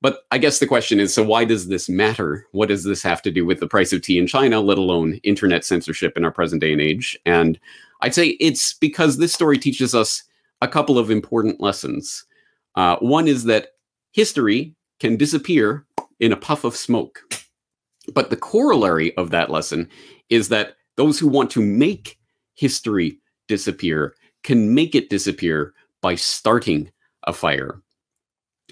but 0.00 0.24
i 0.30 0.38
guess 0.38 0.58
the 0.58 0.66
question 0.66 1.00
is 1.00 1.12
so 1.12 1.22
why 1.22 1.44
does 1.44 1.68
this 1.68 1.88
matter 1.88 2.46
what 2.52 2.68
does 2.68 2.84
this 2.84 3.02
have 3.02 3.22
to 3.22 3.30
do 3.30 3.44
with 3.44 3.60
the 3.60 3.68
price 3.68 3.92
of 3.92 4.02
tea 4.02 4.18
in 4.18 4.26
china 4.26 4.60
let 4.60 4.78
alone 4.78 5.20
internet 5.22 5.64
censorship 5.64 6.16
in 6.16 6.24
our 6.24 6.32
present 6.32 6.60
day 6.60 6.72
and 6.72 6.80
age 6.80 7.18
and 7.26 7.58
i'd 8.02 8.14
say 8.14 8.28
it's 8.40 8.74
because 8.74 9.18
this 9.18 9.32
story 9.32 9.58
teaches 9.58 9.94
us 9.94 10.22
a 10.62 10.68
couple 10.68 10.98
of 10.98 11.10
important 11.10 11.60
lessons 11.60 12.24
uh, 12.76 12.96
one 12.96 13.26
is 13.26 13.44
that 13.44 13.68
history 14.12 14.74
can 14.98 15.16
disappear 15.16 15.86
in 16.20 16.32
a 16.32 16.36
puff 16.36 16.64
of 16.64 16.76
smoke. 16.76 17.22
But 18.12 18.30
the 18.30 18.36
corollary 18.36 19.16
of 19.16 19.30
that 19.30 19.50
lesson 19.50 19.88
is 20.28 20.48
that 20.48 20.74
those 20.96 21.18
who 21.18 21.28
want 21.28 21.50
to 21.52 21.60
make 21.60 22.18
history 22.54 23.18
disappear 23.48 24.14
can 24.42 24.74
make 24.74 24.94
it 24.94 25.10
disappear 25.10 25.72
by 26.00 26.14
starting 26.14 26.90
a 27.24 27.32
fire. 27.32 27.82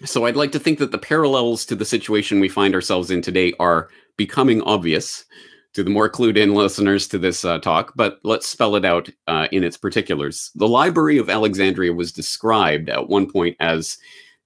So 0.04 0.26
I'd 0.26 0.36
like 0.36 0.52
to 0.52 0.58
think 0.58 0.78
that 0.78 0.92
the 0.92 0.98
parallels 0.98 1.64
to 1.66 1.74
the 1.74 1.84
situation 1.84 2.40
we 2.40 2.48
find 2.48 2.74
ourselves 2.74 3.10
in 3.10 3.22
today 3.22 3.52
are 3.58 3.88
becoming 4.16 4.62
obvious 4.62 5.24
to 5.74 5.84
the 5.84 5.90
more 5.90 6.08
clued 6.08 6.36
in 6.36 6.54
listeners 6.54 7.06
to 7.08 7.18
this 7.18 7.44
uh, 7.44 7.58
talk, 7.58 7.92
but 7.94 8.18
let's 8.24 8.48
spell 8.48 8.74
it 8.74 8.84
out 8.84 9.08
uh, 9.26 9.48
in 9.52 9.62
its 9.62 9.76
particulars. 9.76 10.50
The 10.54 10.68
Library 10.68 11.18
of 11.18 11.28
Alexandria 11.28 11.92
was 11.92 12.12
described 12.12 12.88
at 12.88 13.08
one 13.08 13.30
point 13.30 13.56
as 13.60 13.98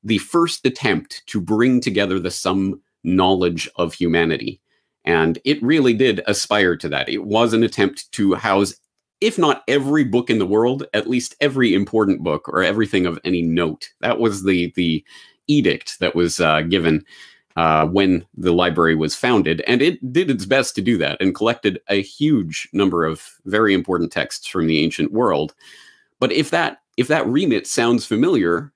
the 0.02 0.18
first 0.18 0.66
attempt 0.66 1.22
to 1.26 1.40
bring 1.40 1.80
together 1.80 2.18
the 2.18 2.30
sum 2.30 2.80
knowledge 3.04 3.68
of 3.76 3.94
humanity. 3.94 4.60
And 5.04 5.38
it 5.44 5.62
really 5.62 5.94
did 5.94 6.22
aspire 6.26 6.76
to 6.76 6.88
that. 6.90 7.08
It 7.08 7.24
was 7.24 7.52
an 7.52 7.62
attempt 7.62 8.10
to 8.12 8.34
house, 8.34 8.74
if 9.20 9.38
not 9.38 9.62
every 9.68 10.04
book 10.04 10.30
in 10.30 10.38
the 10.38 10.46
world, 10.46 10.86
at 10.92 11.08
least 11.08 11.36
every 11.40 11.74
important 11.74 12.22
book 12.22 12.48
or 12.48 12.62
everything 12.62 13.06
of 13.06 13.18
any 13.24 13.42
note. 13.42 13.88
That 14.00 14.18
was 14.18 14.44
the 14.44 14.72
the 14.76 15.04
edict 15.48 15.98
that 16.00 16.14
was 16.14 16.40
uh, 16.40 16.62
given 16.62 17.04
uh, 17.56 17.86
when 17.86 18.24
the 18.36 18.52
library 18.52 18.94
was 18.94 19.14
founded, 19.14 19.62
and 19.66 19.82
it 19.82 20.12
did 20.12 20.30
its 20.30 20.46
best 20.46 20.74
to 20.74 20.82
do 20.82 20.96
that 20.98 21.20
and 21.20 21.34
collected 21.34 21.80
a 21.88 22.00
huge 22.00 22.68
number 22.72 23.04
of 23.04 23.22
very 23.44 23.74
important 23.74 24.10
texts 24.10 24.46
from 24.46 24.66
the 24.66 24.82
ancient 24.82 25.12
world. 25.12 25.54
But 26.18 26.32
if 26.32 26.50
that 26.50 26.78
if 26.96 27.08
that 27.08 27.26
remit 27.26 27.66
sounds 27.66 28.06
familiar, 28.06 28.72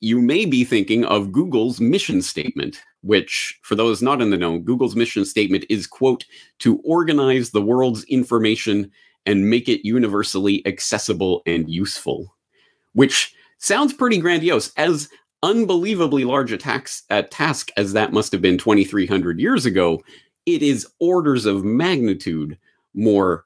you 0.00 0.20
may 0.20 0.46
be 0.46 0.64
thinking 0.64 1.04
of 1.04 1.32
Google's 1.32 1.80
mission 1.80 2.22
statement, 2.22 2.82
which, 3.02 3.58
for 3.62 3.74
those 3.74 4.00
not 4.02 4.22
in 4.22 4.30
the 4.30 4.36
know, 4.36 4.58
Google's 4.58 4.96
mission 4.96 5.24
statement 5.24 5.64
is, 5.68 5.86
quote, 5.86 6.24
to 6.60 6.78
organize 6.84 7.50
the 7.50 7.62
world's 7.62 8.04
information 8.04 8.90
and 9.26 9.50
make 9.50 9.68
it 9.68 9.86
universally 9.86 10.66
accessible 10.66 11.42
and 11.46 11.68
useful, 11.68 12.34
which 12.94 13.34
sounds 13.58 13.92
pretty 13.92 14.18
grandiose. 14.18 14.72
As 14.76 15.08
unbelievably 15.42 16.24
large 16.24 16.52
a, 16.52 16.56
tax, 16.56 17.02
a 17.10 17.22
task 17.22 17.70
as 17.76 17.92
that 17.92 18.12
must 18.12 18.32
have 18.32 18.42
been 18.42 18.58
2,300 18.58 19.40
years 19.40 19.66
ago, 19.66 20.02
it 20.46 20.62
is 20.62 20.86
orders 21.00 21.46
of 21.46 21.64
magnitude 21.64 22.58
more 22.94 23.44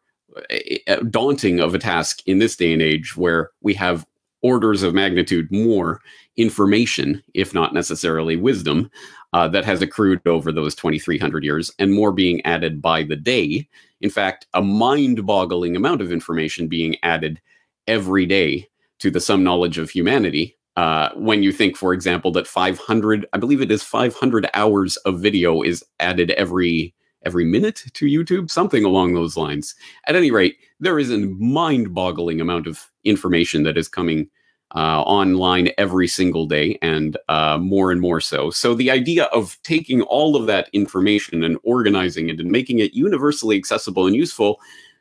uh, 0.89 0.97
daunting 1.11 1.61
of 1.61 1.75
a 1.75 1.79
task 1.79 2.27
in 2.27 2.39
this 2.39 2.57
day 2.57 2.73
and 2.73 2.81
age 2.81 3.17
where 3.17 3.51
we 3.61 3.75
have 3.75 4.07
orders 4.43 4.83
of 4.83 4.95
magnitude 4.95 5.51
more 5.53 6.01
information, 6.37 7.23
if 7.35 7.55
not 7.55 7.75
necessarily 7.75 8.37
wisdom, 8.37 8.91
uh, 9.33 9.49
that 9.49 9.65
has 9.65 9.81
accrued 9.81 10.21
over 10.27 10.53
those 10.53 10.75
2,300 10.75 11.45
years, 11.45 11.71
and 11.79 11.93
more 11.93 12.13
being 12.13 12.45
added 12.45 12.83
by 12.83 13.03
the 13.03 13.17
day. 13.17 13.67
In 14.01 14.11
fact, 14.11 14.47
a 14.55 14.63
mind 14.63 15.25
boggling 15.25 15.77
amount 15.77 16.01
of 16.01 16.13
information 16.13 16.67
being 16.67 16.97
added 17.03 17.41
every 17.87 18.27
day 18.27 18.69
to 18.99 19.11
the 19.11 19.21
sum 19.21 19.43
knowledge 19.43 19.79
of 19.79 19.91
humanity. 19.91 20.57
Uh, 20.77 21.11
when 21.15 21.43
you 21.43 21.53
think, 21.53 21.77
for 21.77 21.93
example, 21.93 22.33
that 22.33 22.47
500, 22.47 23.27
I 23.33 23.39
believe 23.39 23.61
it 23.61 23.71
is 23.71 23.83
500 23.83 24.49
hours 24.55 24.97
of 24.99 25.21
video 25.21 25.63
is 25.63 25.85
added 26.01 26.31
every 26.33 26.95
every 27.25 27.45
minute 27.45 27.85
to 27.95 28.07
YouTube, 28.07 28.51
something 28.51 28.85
along 28.85 29.15
those 29.15 29.37
lines. 29.37 29.77
At 30.07 30.17
any 30.17 30.31
rate, 30.31 30.57
there 30.81 30.99
is 30.99 31.11
a 31.11 31.19
mind 31.19 31.95
boggling 31.95 32.41
amount 32.41 32.67
of 32.67 32.91
information 33.05 33.63
that 33.63 33.79
is 33.79 33.89
coming 33.89 34.29
uh, 34.75 35.03
online 35.03 35.69
every 35.77 36.09
single 36.09 36.47
day 36.47 36.79
and 36.83 37.17
uh, 37.29 37.59
more 37.59 37.93
and 37.93 38.01
more 38.01 38.21
so. 38.21 38.51
So, 38.51 38.75
the 38.75 38.91
idea 38.91 39.25
of 39.27 39.59
taking 39.63 40.03
all 40.03 40.35
of 40.35 40.47
that 40.47 40.69
information 40.73 41.45
and 41.45 41.59
organizing 41.63 42.29
it 42.31 42.41
and 42.41 42.51
making 42.51 42.79
it 42.79 42.95
universally 42.95 43.57
accessible 43.57 44.07
and 44.07 44.17
useful 44.17 44.59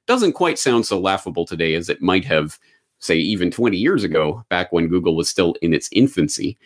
doesn't 0.08 0.34
quite 0.34 0.60
sound 0.60 0.86
so 0.86 1.00
laughable 1.00 1.46
today 1.46 1.74
as 1.75 1.88
it 1.88 2.01
might 2.01 2.25
have, 2.25 2.60
say, 3.01 3.17
even 3.17 3.51
20 3.51 3.77
years 3.77 4.03
ago, 4.03 4.43
back 4.50 4.72
when 4.72 4.88
Google 4.88 5.15
was 5.15 5.27
still 5.27 5.55
in 5.62 5.74
its 5.74 5.89
infancy. 5.91 6.58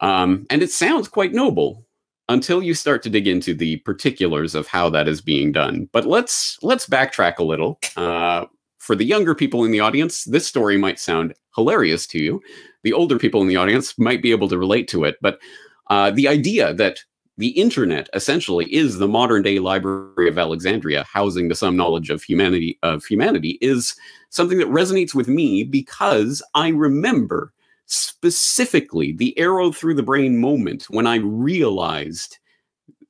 Um, 0.00 0.46
and 0.50 0.62
it 0.62 0.70
sounds 0.70 1.08
quite 1.08 1.32
noble 1.32 1.84
until 2.28 2.62
you 2.62 2.74
start 2.74 3.02
to 3.02 3.10
dig 3.10 3.26
into 3.26 3.52
the 3.52 3.78
particulars 3.78 4.54
of 4.54 4.68
how 4.68 4.88
that 4.90 5.08
is 5.08 5.20
being 5.20 5.50
done. 5.50 5.88
But 5.92 6.06
let's 6.06 6.58
let's 6.62 6.86
backtrack 6.86 7.38
a 7.38 7.44
little. 7.44 7.80
Uh, 7.96 8.46
for 8.78 8.94
the 8.94 9.04
younger 9.04 9.34
people 9.34 9.64
in 9.64 9.72
the 9.72 9.80
audience, 9.80 10.24
this 10.24 10.46
story 10.46 10.78
might 10.78 10.98
sound 10.98 11.34
hilarious 11.54 12.06
to 12.08 12.18
you. 12.18 12.40
The 12.82 12.92
older 12.92 13.18
people 13.18 13.42
in 13.42 13.48
the 13.48 13.56
audience 13.56 13.98
might 13.98 14.22
be 14.22 14.30
able 14.30 14.48
to 14.48 14.58
relate 14.58 14.88
to 14.88 15.04
it. 15.04 15.16
But 15.20 15.38
uh, 15.90 16.12
the 16.12 16.28
idea 16.28 16.72
that 16.74 17.00
the 17.40 17.48
internet 17.48 18.08
essentially 18.12 18.72
is 18.72 18.98
the 18.98 19.08
modern 19.08 19.42
day 19.42 19.58
library 19.58 20.28
of 20.28 20.38
alexandria 20.38 21.02
housing 21.04 21.48
the 21.48 21.54
sum 21.54 21.76
knowledge 21.76 22.10
of 22.10 22.22
humanity 22.22 22.78
of 22.82 23.04
humanity 23.04 23.58
is 23.60 23.96
something 24.28 24.58
that 24.58 24.68
resonates 24.68 25.14
with 25.14 25.26
me 25.26 25.64
because 25.64 26.42
i 26.54 26.68
remember 26.68 27.52
specifically 27.86 29.12
the 29.12 29.36
arrow 29.38 29.72
through 29.72 29.94
the 29.94 30.02
brain 30.02 30.38
moment 30.38 30.84
when 30.90 31.06
i 31.06 31.16
realized 31.16 32.38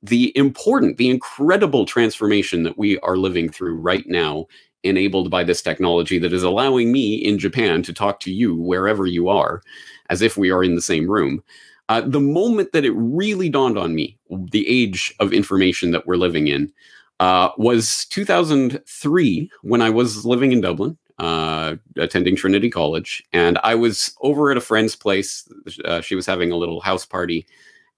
the 0.01 0.35
important 0.35 0.97
the 0.97 1.09
incredible 1.09 1.85
transformation 1.85 2.63
that 2.63 2.77
we 2.77 2.97
are 2.99 3.17
living 3.17 3.49
through 3.49 3.75
right 3.75 4.07
now 4.07 4.47
enabled 4.83 5.29
by 5.29 5.43
this 5.43 5.61
technology 5.61 6.17
that 6.17 6.33
is 6.33 6.43
allowing 6.43 6.91
me 6.91 7.13
in 7.13 7.37
Japan 7.37 7.83
to 7.83 7.93
talk 7.93 8.19
to 8.21 8.31
you 8.31 8.55
wherever 8.55 9.05
you 9.05 9.29
are, 9.29 9.61
as 10.09 10.23
if 10.23 10.37
we 10.37 10.49
are 10.49 10.63
in 10.63 10.73
the 10.73 10.81
same 10.81 11.09
room. 11.09 11.43
Uh, 11.91 11.99
the 11.99 12.21
moment 12.21 12.71
that 12.71 12.85
it 12.85 12.91
really 12.91 13.49
dawned 13.49 13.77
on 13.77 13.93
me, 13.93 14.17
the 14.29 14.65
age 14.65 15.13
of 15.19 15.33
information 15.33 15.91
that 15.91 16.07
we're 16.07 16.15
living 16.15 16.47
in, 16.47 16.71
uh, 17.19 17.49
was 17.57 18.05
2003 18.05 19.51
when 19.63 19.81
I 19.81 19.89
was 19.89 20.25
living 20.25 20.53
in 20.53 20.61
Dublin, 20.61 20.97
uh, 21.19 21.75
attending 21.97 22.37
Trinity 22.37 22.69
College, 22.69 23.21
and 23.33 23.59
I 23.61 23.75
was 23.75 24.15
over 24.21 24.51
at 24.51 24.57
a 24.57 24.61
friend's 24.61 24.95
place. 24.95 25.45
Uh, 25.83 25.99
she 25.99 26.15
was 26.15 26.25
having 26.25 26.49
a 26.49 26.55
little 26.55 26.79
house 26.79 27.05
party, 27.05 27.45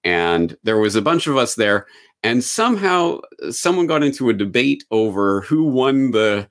and 0.04 0.58
there 0.64 0.80
was 0.80 0.96
a 0.96 1.02
bunch 1.02 1.28
of 1.28 1.38
us 1.38 1.54
there. 1.54 1.86
And 2.24 2.44
somehow, 2.44 3.20
someone 3.52 3.86
got 3.86 4.02
into 4.02 4.28
a 4.30 4.34
debate 4.34 4.86
over 4.90 5.42
who 5.42 5.66
won 5.66 6.10
the 6.10 6.50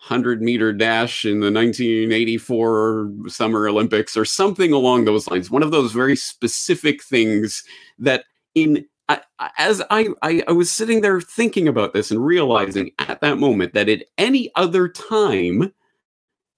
100 0.00 0.40
meter 0.40 0.72
dash 0.72 1.24
in 1.24 1.40
the 1.40 1.50
1984 1.50 3.10
Summer 3.26 3.68
Olympics 3.68 4.16
or 4.16 4.24
something 4.24 4.72
along 4.72 5.04
those 5.04 5.28
lines. 5.28 5.50
One 5.50 5.62
of 5.62 5.72
those 5.72 5.92
very 5.92 6.16
specific 6.16 7.02
things 7.02 7.64
that 7.98 8.24
in 8.54 8.86
as 9.58 9.82
I, 9.90 10.08
I, 10.22 10.42
I 10.46 10.52
was 10.52 10.70
sitting 10.70 11.00
there 11.00 11.20
thinking 11.20 11.66
about 11.66 11.94
this 11.94 12.10
and 12.10 12.24
realizing 12.24 12.90
at 12.98 13.22
that 13.22 13.38
moment 13.38 13.72
that 13.72 13.88
at 13.88 14.04
any 14.18 14.50
other 14.54 14.88
time 14.88 15.72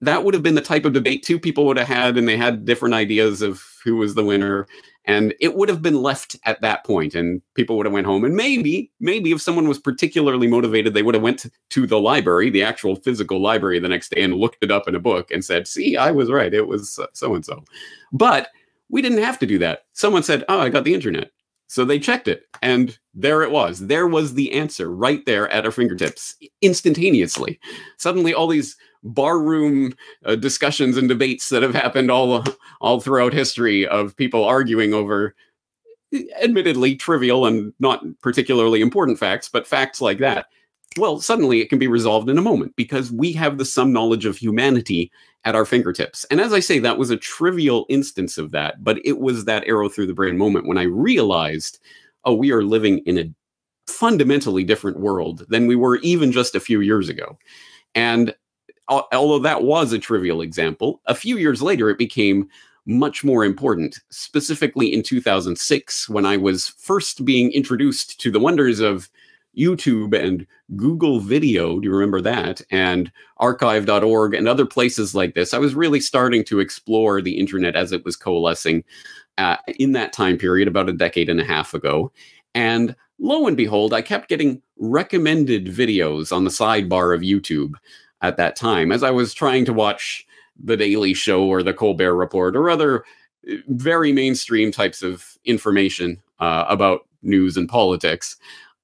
that 0.00 0.24
would 0.24 0.34
have 0.34 0.42
been 0.42 0.54
the 0.54 0.60
type 0.60 0.84
of 0.84 0.92
debate 0.92 1.22
two 1.22 1.38
people 1.38 1.66
would 1.66 1.78
have 1.78 1.86
had 1.86 2.16
and 2.16 2.26
they 2.26 2.36
had 2.36 2.64
different 2.64 2.94
ideas 2.94 3.42
of 3.42 3.62
who 3.84 3.96
was 3.96 4.14
the 4.14 4.24
winner 4.24 4.66
and 5.06 5.34
it 5.40 5.54
would 5.54 5.68
have 5.68 5.82
been 5.82 6.02
left 6.02 6.36
at 6.44 6.60
that 6.60 6.84
point 6.84 7.14
and 7.14 7.40
people 7.54 7.76
would 7.76 7.86
have 7.86 7.92
went 7.92 8.06
home. 8.06 8.24
And 8.24 8.36
maybe 8.36 8.92
maybe 9.00 9.32
if 9.32 9.40
someone 9.40 9.68
was 9.68 9.78
particularly 9.78 10.46
motivated 10.46 10.94
they 10.94 11.02
would 11.02 11.14
have 11.14 11.22
went 11.22 11.46
to 11.70 11.86
the 11.86 12.00
library 12.00 12.50
the 12.50 12.62
actual 12.62 12.96
physical 12.96 13.40
library 13.40 13.78
the 13.78 13.88
next 13.88 14.10
day 14.10 14.22
and 14.22 14.34
looked 14.34 14.62
it 14.62 14.70
up 14.70 14.88
in 14.88 14.94
a 14.94 15.00
book 15.00 15.30
and 15.30 15.44
said 15.44 15.66
see 15.66 15.96
i 15.96 16.10
was 16.10 16.30
right. 16.30 16.54
It 16.54 16.66
was 16.66 16.98
so 17.12 17.34
and 17.34 17.44
so 17.44 17.64
but 18.12 18.48
we 18.88 19.02
didn't 19.02 19.22
have 19.22 19.38
to 19.38 19.46
do 19.46 19.58
that. 19.58 19.84
Someone 19.92 20.22
said 20.22 20.44
oh 20.48 20.60
i 20.60 20.68
got 20.68 20.84
the 20.84 20.94
internet. 20.94 21.30
So 21.66 21.84
they 21.84 22.00
checked 22.00 22.26
it 22.26 22.46
and 22.62 22.98
there 23.14 23.42
it 23.42 23.52
was. 23.52 23.86
There 23.86 24.08
was 24.08 24.34
the 24.34 24.52
answer 24.52 24.92
right 24.92 25.24
there 25.24 25.48
at 25.50 25.64
our 25.64 25.70
fingertips 25.70 26.36
instantaneously. 26.62 27.60
Suddenly 27.96 28.34
all 28.34 28.48
these 28.48 28.76
barroom 29.02 29.94
uh, 30.24 30.36
discussions 30.36 30.96
and 30.96 31.08
debates 31.08 31.48
that 31.48 31.62
have 31.62 31.74
happened 31.74 32.10
all 32.10 32.44
all 32.80 33.00
throughout 33.00 33.32
history 33.32 33.86
of 33.86 34.16
people 34.16 34.44
arguing 34.44 34.92
over 34.92 35.34
admittedly 36.42 36.96
trivial 36.96 37.46
and 37.46 37.72
not 37.78 38.02
particularly 38.20 38.80
important 38.80 39.18
facts 39.18 39.48
but 39.48 39.66
facts 39.66 40.00
like 40.00 40.18
that 40.18 40.46
well, 40.98 41.20
suddenly 41.20 41.60
it 41.60 41.68
can 41.68 41.78
be 41.78 41.86
resolved 41.86 42.28
in 42.28 42.38
a 42.38 42.42
moment 42.42 42.74
because 42.74 43.12
we 43.12 43.32
have 43.32 43.58
the 43.58 43.64
sum 43.64 43.92
knowledge 43.92 44.24
of 44.24 44.36
humanity 44.36 45.12
at 45.44 45.54
our 45.54 45.64
fingertips. 45.64 46.24
And 46.30 46.40
as 46.40 46.52
I 46.52 46.60
say, 46.60 46.78
that 46.80 46.98
was 46.98 47.10
a 47.10 47.16
trivial 47.16 47.86
instance 47.88 48.38
of 48.38 48.50
that, 48.50 48.82
but 48.82 48.98
it 49.04 49.20
was 49.20 49.44
that 49.44 49.66
arrow 49.66 49.88
through 49.88 50.06
the 50.06 50.14
brain 50.14 50.36
moment 50.36 50.66
when 50.66 50.78
I 50.78 50.82
realized, 50.82 51.78
oh, 52.24 52.34
we 52.34 52.50
are 52.50 52.62
living 52.62 52.98
in 53.06 53.18
a 53.18 53.32
fundamentally 53.86 54.64
different 54.64 54.98
world 54.98 55.46
than 55.48 55.66
we 55.66 55.76
were 55.76 55.98
even 55.98 56.32
just 56.32 56.54
a 56.54 56.60
few 56.60 56.80
years 56.80 57.08
ago. 57.08 57.38
And 57.94 58.34
although 58.90 59.38
that 59.38 59.62
was 59.62 59.92
a 59.92 59.98
trivial 59.98 60.42
example, 60.42 61.00
a 61.06 61.14
few 61.14 61.38
years 61.38 61.62
later 61.62 61.88
it 61.88 61.98
became 61.98 62.48
much 62.86 63.22
more 63.22 63.44
important, 63.44 64.00
specifically 64.10 64.92
in 64.92 65.02
2006 65.02 66.08
when 66.08 66.26
I 66.26 66.36
was 66.36 66.68
first 66.68 67.24
being 67.24 67.52
introduced 67.52 68.20
to 68.20 68.30
the 68.30 68.40
wonders 68.40 68.80
of 68.80 69.08
YouTube 69.56 70.18
and 70.18 70.46
Google 70.76 71.20
Video. 71.20 71.78
Do 71.78 71.88
you 71.88 71.94
remember 71.94 72.20
that? 72.20 72.62
And 72.70 73.10
archive.org 73.38 74.34
and 74.34 74.48
other 74.48 74.66
places 74.66 75.14
like 75.14 75.34
this. 75.34 75.52
I 75.52 75.58
was 75.58 75.74
really 75.74 76.00
starting 76.00 76.44
to 76.44 76.60
explore 76.60 77.20
the 77.20 77.38
internet 77.38 77.76
as 77.76 77.92
it 77.92 78.04
was 78.04 78.16
coalescing 78.16 78.84
uh, 79.38 79.56
in 79.78 79.92
that 79.92 80.12
time 80.12 80.36
period 80.36 80.68
about 80.68 80.88
a 80.88 80.94
decade 80.94 81.28
and 81.28 81.40
a 81.40 81.44
half 81.44 81.74
ago. 81.74 82.12
And 82.54 82.94
lo 83.18 83.46
and 83.46 83.56
behold, 83.56 83.92
I 83.92 84.02
kept 84.02 84.28
getting 84.28 84.62
recommended 84.78 85.66
videos 85.66 86.34
on 86.34 86.44
the 86.44 86.50
sidebar 86.50 87.14
of 87.14 87.22
YouTube 87.22 87.74
at 88.22 88.36
that 88.36 88.56
time 88.56 88.92
as 88.92 89.02
I 89.02 89.10
was 89.10 89.34
trying 89.34 89.64
to 89.66 89.72
watch 89.72 90.26
The 90.62 90.76
Daily 90.76 91.14
Show 91.14 91.44
or 91.44 91.62
The 91.62 91.74
Colbert 91.74 92.14
Report 92.14 92.56
or 92.56 92.70
other 92.70 93.04
uh, 93.50 93.54
very 93.68 94.12
mainstream 94.12 94.70
types 94.72 95.02
of 95.02 95.38
information 95.44 96.20
uh, 96.38 96.64
about 96.68 97.06
news 97.22 97.56
and 97.56 97.68
politics. 97.68 98.36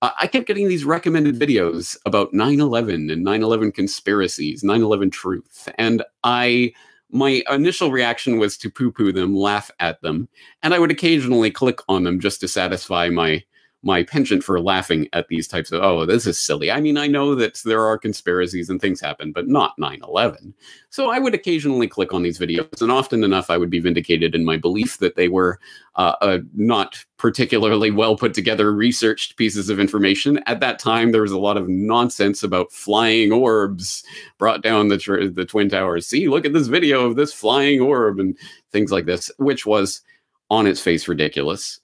I 0.02 0.26
kept 0.26 0.47
getting 0.47 0.69
these 0.69 0.85
recommended 0.85 1.38
videos 1.38 1.97
about 2.05 2.33
9/11 2.33 3.11
and 3.11 3.25
9/11 3.25 3.75
conspiracies, 3.75 4.62
9/11 4.62 5.11
truth, 5.11 5.69
and 5.78 6.02
I 6.23 6.75
my 7.11 7.43
initial 7.50 7.90
reaction 7.90 8.38
was 8.38 8.59
to 8.59 8.71
poo-poo 8.71 9.12
them, 9.12 9.35
laugh 9.35 9.71
at 9.81 10.02
them, 10.02 10.28
and 10.62 10.75
I 10.75 10.78
would 10.78 10.90
occasionally 10.90 11.50
click 11.50 11.81
on 11.88 12.05
them 12.05 12.21
just 12.21 12.40
to 12.40 12.49
satisfy 12.49 13.09
my 13.09 13.43
my 13.87 14.02
penchant 14.02 14.43
for 14.43 14.61
laughing 14.61 15.09
at 15.12 15.28
these 15.28 15.47
types 15.47 15.71
of, 15.71 15.81
oh, 15.81 16.05
this 16.05 16.26
is 16.26 16.43
silly. 16.43 16.73
I 16.73 16.81
mean, 16.81 16.99
I 16.99 17.07
know 17.07 17.37
that 17.37 17.62
there 17.64 17.87
are 17.87 17.97
conspiracies 17.97 18.69
and 18.69 18.81
things 18.81 19.00
happen, 19.00 19.31
but 19.31 19.47
not 19.47 19.78
9 19.78 20.00
11. 20.02 20.52
So 20.90 21.11
I 21.11 21.21
would 21.21 21.35
occasionally 21.35 21.87
click 21.87 22.12
on 22.12 22.25
these 22.25 22.37
videos, 22.37 22.83
and 22.83 22.90
often 22.90 23.23
enough, 23.23 23.49
I 23.49 23.57
would 23.57 23.71
be 23.71 23.78
vindicated 23.78 24.35
in 24.35 24.45
my 24.45 24.57
belief 24.57 24.99
that 24.99 25.14
they 25.14 25.28
were 25.28 25.61
uh, 25.95 26.16
uh, 26.21 26.38
not 26.57 27.05
particularly 27.16 27.93
well 27.93 28.16
put 28.16 28.35
together, 28.35 28.73
researched 28.73 29.37
pieces 29.37 29.71
of 29.71 29.78
information. 29.78 30.40
At 30.47 30.59
that 30.61 30.81
time, 30.81 31.12
there 31.12 31.23
was 31.23 31.31
a 31.31 31.38
lot 31.38 31.57
of 31.57 31.69
nonsense 31.69 32.43
about 32.43 32.73
flying 32.73 33.31
orbs 33.31 34.02
brought 34.37 34.64
down 34.64 34.88
the, 34.88 35.31
the 35.33 35.45
Twin 35.45 35.69
Towers. 35.69 36.09
See, 36.09 36.28
look 36.28 36.45
at 36.45 36.52
this 36.52 36.66
video 36.66 37.07
of 37.07 37.14
this 37.14 37.33
flying 37.33 37.81
orb 37.81 38.19
and 38.19 38.37
things 38.73 38.90
like 38.90 39.07
this, 39.07 39.31
which 39.38 39.64
was 39.64 40.02
on 40.50 40.66
its 40.66 40.81
face 40.81 41.07
ridiculous. 41.07 41.78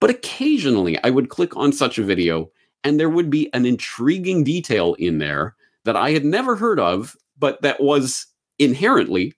But 0.00 0.10
occasionally 0.10 0.98
I 1.02 1.10
would 1.10 1.28
click 1.28 1.56
on 1.56 1.72
such 1.72 1.98
a 1.98 2.04
video 2.04 2.50
and 2.84 2.98
there 2.98 3.10
would 3.10 3.30
be 3.30 3.52
an 3.52 3.66
intriguing 3.66 4.44
detail 4.44 4.94
in 4.94 5.18
there 5.18 5.56
that 5.84 5.96
I 5.96 6.10
had 6.10 6.24
never 6.24 6.56
heard 6.56 6.78
of, 6.78 7.16
but 7.38 7.60
that 7.62 7.80
was 7.80 8.26
inherently 8.58 9.34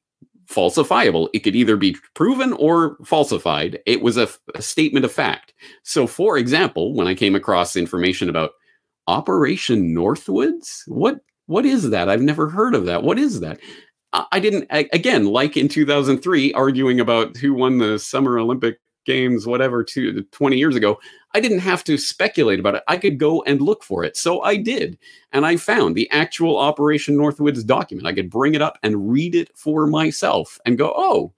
falsifiable. 0.51 1.29
It 1.33 1.41
could 1.41 1.55
either 1.55 1.77
be 1.77 1.97
proven 2.15 2.53
or 2.55 2.97
falsified. 3.05 3.79
It 3.87 4.03
was 4.03 4.17
a, 4.17 4.29
statement 4.59 5.05
of 5.05 5.13
fact. 5.13 5.55
So, 5.85 6.07
for 6.07 6.37
example, 6.37 6.93
when 6.95 7.07
I 7.07 7.15
came 7.15 7.35
across 7.35 7.77
information 7.77 8.29
about 8.29 8.51
Operation 9.07 9.95
Northwoods, 9.95 10.83
what 10.87 11.21
what 11.47 11.67
is 11.67 11.91
that? 11.91 12.09
I've 12.09 12.23
never 12.23 12.49
heard 12.49 12.75
of 12.75 12.85
that. 12.87 13.03
What 13.03 13.19
is 13.19 13.41
that? 13.41 13.59
I 14.13 14.41
didn't 14.41 14.67
again, 14.71 15.27
like 15.27 15.57
in 15.57 15.69
2003, 15.69 16.53
arguing 16.53 17.01
about 17.01 17.37
who 17.37 17.55
won 17.55 17.79
the 17.79 17.99
Summer 17.99 18.39
Olympic 18.39 18.79
games, 19.11 19.45
whatever, 19.47 19.83
two, 19.83 20.23
20 20.23 20.57
years 20.57 20.77
ago, 20.77 21.01
I 21.35 21.41
didn't 21.41 21.59
have 21.61 21.83
to 21.85 21.99
speculate 21.99 22.61
about 22.61 22.77
it. 22.77 22.85
I 22.87 22.97
could 22.97 23.19
go 23.19 23.43
and 23.43 23.61
look 23.61 23.83
for 23.83 24.05
it. 24.05 24.17
So 24.17 24.41
I 24.43 24.57
did. 24.57 24.99
And 25.33 25.45
I 25.45 25.57
found 25.57 25.97
the 25.97 26.09
actual 26.11 26.57
Operation 26.57 27.17
Northwoods 27.17 27.67
document. 27.67 28.07
I 28.07 28.13
could 28.13 28.31
bring 28.31 28.55
it 28.55 28.63
up 28.63 28.79
and 28.85 29.11
read 29.11 29.35
it 29.35 29.51
for 29.57 29.87
myself 29.87 30.61
and 30.65 30.79
go, 30.79 30.93
oh, 30.97 31.33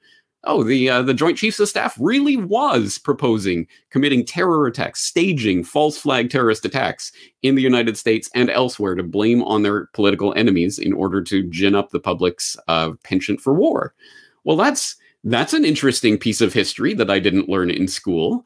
oh, 0.44 0.62
the 0.64 0.90
uh, 0.90 1.02
the 1.02 1.14
Joint 1.14 1.38
Chiefs 1.38 1.60
of 1.60 1.68
Staff 1.68 1.96
really 1.98 2.36
was 2.36 2.98
proposing 2.98 3.66
committing 3.90 4.24
terror 4.24 4.66
attacks, 4.66 5.00
staging 5.00 5.64
false 5.64 5.96
flag 5.96 6.30
terrorist 6.30 6.64
attacks 6.64 7.12
in 7.42 7.54
the 7.54 7.62
United 7.62 7.96
States 7.96 8.28
and 8.34 8.50
elsewhere 8.50 8.94
to 8.94 9.02
blame 9.02 9.42
on 9.44 9.62
their 9.62 9.86
political 9.94 10.34
enemies 10.34 10.78
in 10.78 10.92
order 10.92 11.22
to 11.22 11.48
gin 11.48 11.74
up 11.74 11.90
the 11.90 12.00
public's 12.00 12.56
uh, 12.68 12.92
penchant 13.02 13.40
for 13.40 13.54
war. 13.54 13.94
Well, 14.44 14.56
that's 14.56 14.96
that's 15.24 15.52
an 15.52 15.64
interesting 15.64 16.18
piece 16.18 16.40
of 16.40 16.52
history 16.52 16.94
that 16.94 17.10
I 17.10 17.18
didn't 17.18 17.48
learn 17.48 17.70
in 17.70 17.86
school. 17.88 18.44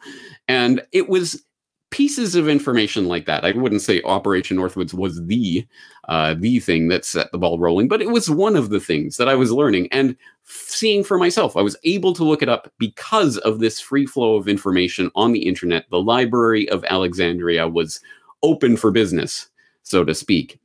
And 0.49 0.83
it 0.93 1.09
was 1.09 1.43
pieces 1.91 2.35
of 2.35 2.49
information 2.49 3.07
like 3.07 3.27
that. 3.27 3.45
I 3.45 3.53
wouldn't 3.53 3.81
say 3.81 4.03
Operation 4.03 4.57
Northwoods 4.57 4.93
was 4.93 5.25
the 5.27 5.67
uh, 6.09 6.35
the 6.39 6.59
thing 6.61 6.89
that 6.89 7.05
set 7.05 7.33
the 7.33 7.39
ball 7.39 7.59
rolling, 7.59 7.89
but 7.89 8.03
it 8.03 8.11
was 8.11 8.29
one 8.29 8.57
of 8.57 8.71
the 8.71 8.81
things 8.81 9.17
that 9.17 9.29
I 9.29 9.35
was 9.35 9.53
learning 9.53 9.89
and 9.93 10.17
seeing 10.45 11.03
for 11.03 11.19
myself. 11.19 11.57
I 11.57 11.63
was 11.63 11.77
able 11.85 12.13
to 12.15 12.25
look 12.25 12.43
it 12.43 12.49
up 12.49 12.73
because 12.79 13.39
of 13.39 13.59
this 13.59 13.81
free 13.81 14.07
flow 14.07 14.37
of 14.37 14.49
information 14.49 15.11
on 15.15 15.33
the 15.33 15.47
internet. 15.47 15.87
The 15.91 16.03
Library 16.03 16.69
of 16.69 16.85
Alexandria 16.85 17.69
was 17.69 18.01
open 18.43 18.77
for 18.77 18.91
business, 18.91 19.49
so 19.83 20.05
to 20.05 20.15
speak. 20.15 20.61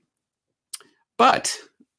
But 1.17 1.57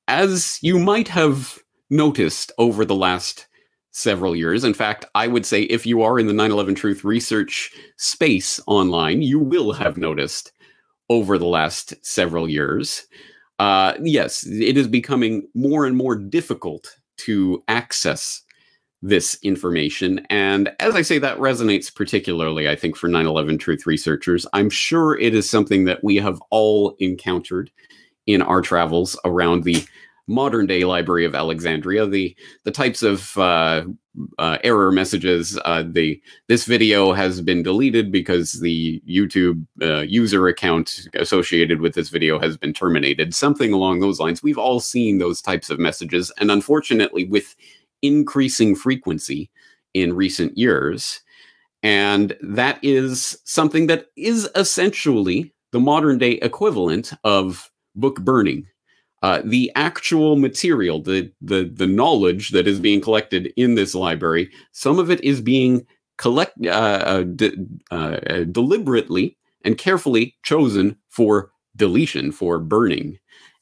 as 0.08 0.58
you 0.62 0.78
might 0.78 1.08
have 1.08 1.58
noticed 1.90 2.52
over 2.58 2.84
the 2.84 2.94
last 2.94 3.46
several 3.92 4.34
years. 4.34 4.64
In 4.64 4.74
fact, 4.74 5.04
I 5.14 5.28
would 5.28 5.46
say 5.46 5.62
if 5.62 5.86
you 5.86 6.02
are 6.02 6.18
in 6.18 6.26
the 6.26 6.32
9 6.32 6.50
11 6.50 6.74
truth 6.74 7.04
research 7.04 7.70
space 7.96 8.58
online, 8.66 9.22
you 9.22 9.38
will 9.38 9.72
have 9.72 9.96
noticed 9.96 10.52
over 11.08 11.38
the 11.38 11.46
last 11.46 11.94
several 12.04 12.48
years. 12.48 13.06
Uh, 13.58 13.94
yes, 14.02 14.46
it 14.46 14.76
is 14.76 14.88
becoming 14.88 15.46
more 15.54 15.86
and 15.86 15.96
more 15.96 16.16
difficult 16.16 16.96
to 17.18 17.62
access 17.68 18.42
this 19.02 19.36
information. 19.42 20.24
And 20.30 20.72
as 20.80 20.94
I 20.94 21.02
say, 21.02 21.18
that 21.18 21.38
resonates 21.38 21.94
particularly, 21.94 22.68
I 22.68 22.76
think, 22.76 22.96
for 22.96 23.08
9 23.08 23.26
11 23.26 23.58
truth 23.58 23.86
researchers. 23.86 24.46
I'm 24.52 24.70
sure 24.70 25.18
it 25.18 25.34
is 25.34 25.48
something 25.48 25.84
that 25.84 26.02
we 26.02 26.16
have 26.16 26.40
all 26.50 26.96
encountered 26.98 27.70
in 28.26 28.40
our 28.40 28.62
travels 28.62 29.18
around 29.24 29.64
the 29.64 29.84
modern 30.28 30.66
day 30.66 30.84
Library 30.84 31.24
of 31.24 31.34
Alexandria, 31.34 32.06
the 32.06 32.36
the 32.64 32.70
types 32.70 33.02
of 33.02 33.36
uh, 33.36 33.84
uh, 34.38 34.58
error 34.62 34.92
messages. 34.92 35.58
Uh, 35.64 35.84
the 35.86 36.20
this 36.48 36.64
video 36.64 37.12
has 37.12 37.40
been 37.40 37.62
deleted 37.62 38.12
because 38.12 38.60
the 38.60 39.02
YouTube 39.08 39.66
uh, 39.82 40.00
user 40.00 40.48
account 40.48 41.08
associated 41.14 41.80
with 41.80 41.94
this 41.94 42.08
video 42.08 42.38
has 42.38 42.56
been 42.56 42.72
terminated. 42.72 43.34
Something 43.34 43.72
along 43.72 44.00
those 44.00 44.20
lines. 44.20 44.42
We've 44.42 44.58
all 44.58 44.80
seen 44.80 45.18
those 45.18 45.42
types 45.42 45.70
of 45.70 45.78
messages, 45.78 46.32
and 46.38 46.50
unfortunately, 46.50 47.24
with 47.24 47.54
increasing 48.02 48.74
frequency 48.74 49.50
in 49.94 50.14
recent 50.14 50.56
years. 50.56 51.20
And 51.84 52.36
that 52.42 52.78
is 52.82 53.36
something 53.44 53.88
that 53.88 54.06
is 54.16 54.48
essentially 54.54 55.52
the 55.72 55.80
modern 55.80 56.18
day 56.18 56.32
equivalent 56.32 57.12
of 57.24 57.70
book 57.96 58.20
burning 58.20 58.66
uh, 59.22 59.40
the 59.44 59.70
actual 59.76 60.36
material, 60.36 61.00
the, 61.00 61.30
the 61.40 61.70
the 61.72 61.86
knowledge 61.86 62.50
that 62.50 62.66
is 62.66 62.80
being 62.80 63.00
collected 63.00 63.52
in 63.56 63.76
this 63.76 63.94
library, 63.94 64.50
some 64.72 64.98
of 64.98 65.10
it 65.10 65.22
is 65.22 65.40
being 65.40 65.86
collect 66.18 66.54
uh, 66.66 66.68
uh 66.68 67.22
de 67.22 67.52
uh, 67.90 68.18
uh, 68.28 68.44
deliberately 68.44 69.36
and 69.64 69.78
carefully 69.78 70.36
chosen 70.42 70.96
for 71.08 71.50
deletion, 71.76 72.32
for 72.32 72.58
burning. 72.58 73.18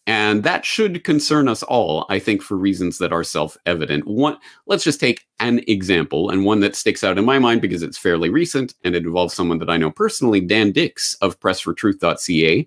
And 0.07 0.43
that 0.43 0.65
should 0.65 1.05
concern 1.05 1.47
us 1.47 1.63
all, 1.63 2.07
I 2.09 2.19
think, 2.19 2.43
for 2.43 2.57
reasons 2.57 2.99
that 2.99 3.13
are 3.13 3.23
self-evident. 3.23 4.07
One, 4.07 4.39
let's 4.67 4.83
just 4.83 4.99
take 4.99 5.27
an 5.39 5.61
example, 5.69 6.31
and 6.31 6.45
one 6.45 6.61
that 6.61 6.75
sticks 6.75 7.05
out 7.05 7.19
in 7.19 7.25
my 7.25 7.39
mind 7.39 7.61
because 7.61 7.83
it's 7.83 7.99
fairly 7.99 8.31
recent 8.31 8.75
and 8.83 8.97
it 8.97 9.05
involves 9.05 9.35
someone 9.35 9.59
that 9.59 9.71
I 9.71 9.77
know 9.77 9.91
personally, 9.91 10.41
Dan 10.41 10.73
Dicks 10.73 11.15
of 11.21 11.39
PressForTruth.ca. 11.39 12.67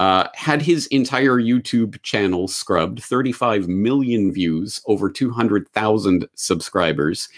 Uh, 0.00 0.26
had 0.32 0.62
his 0.62 0.86
entire 0.86 1.38
YouTube 1.38 2.00
channel 2.02 2.48
scrubbed, 2.48 3.02
35 3.02 3.68
million 3.68 4.32
views, 4.32 4.80
over 4.86 5.10
200,000 5.10 6.26
subscribers, 6.34 7.28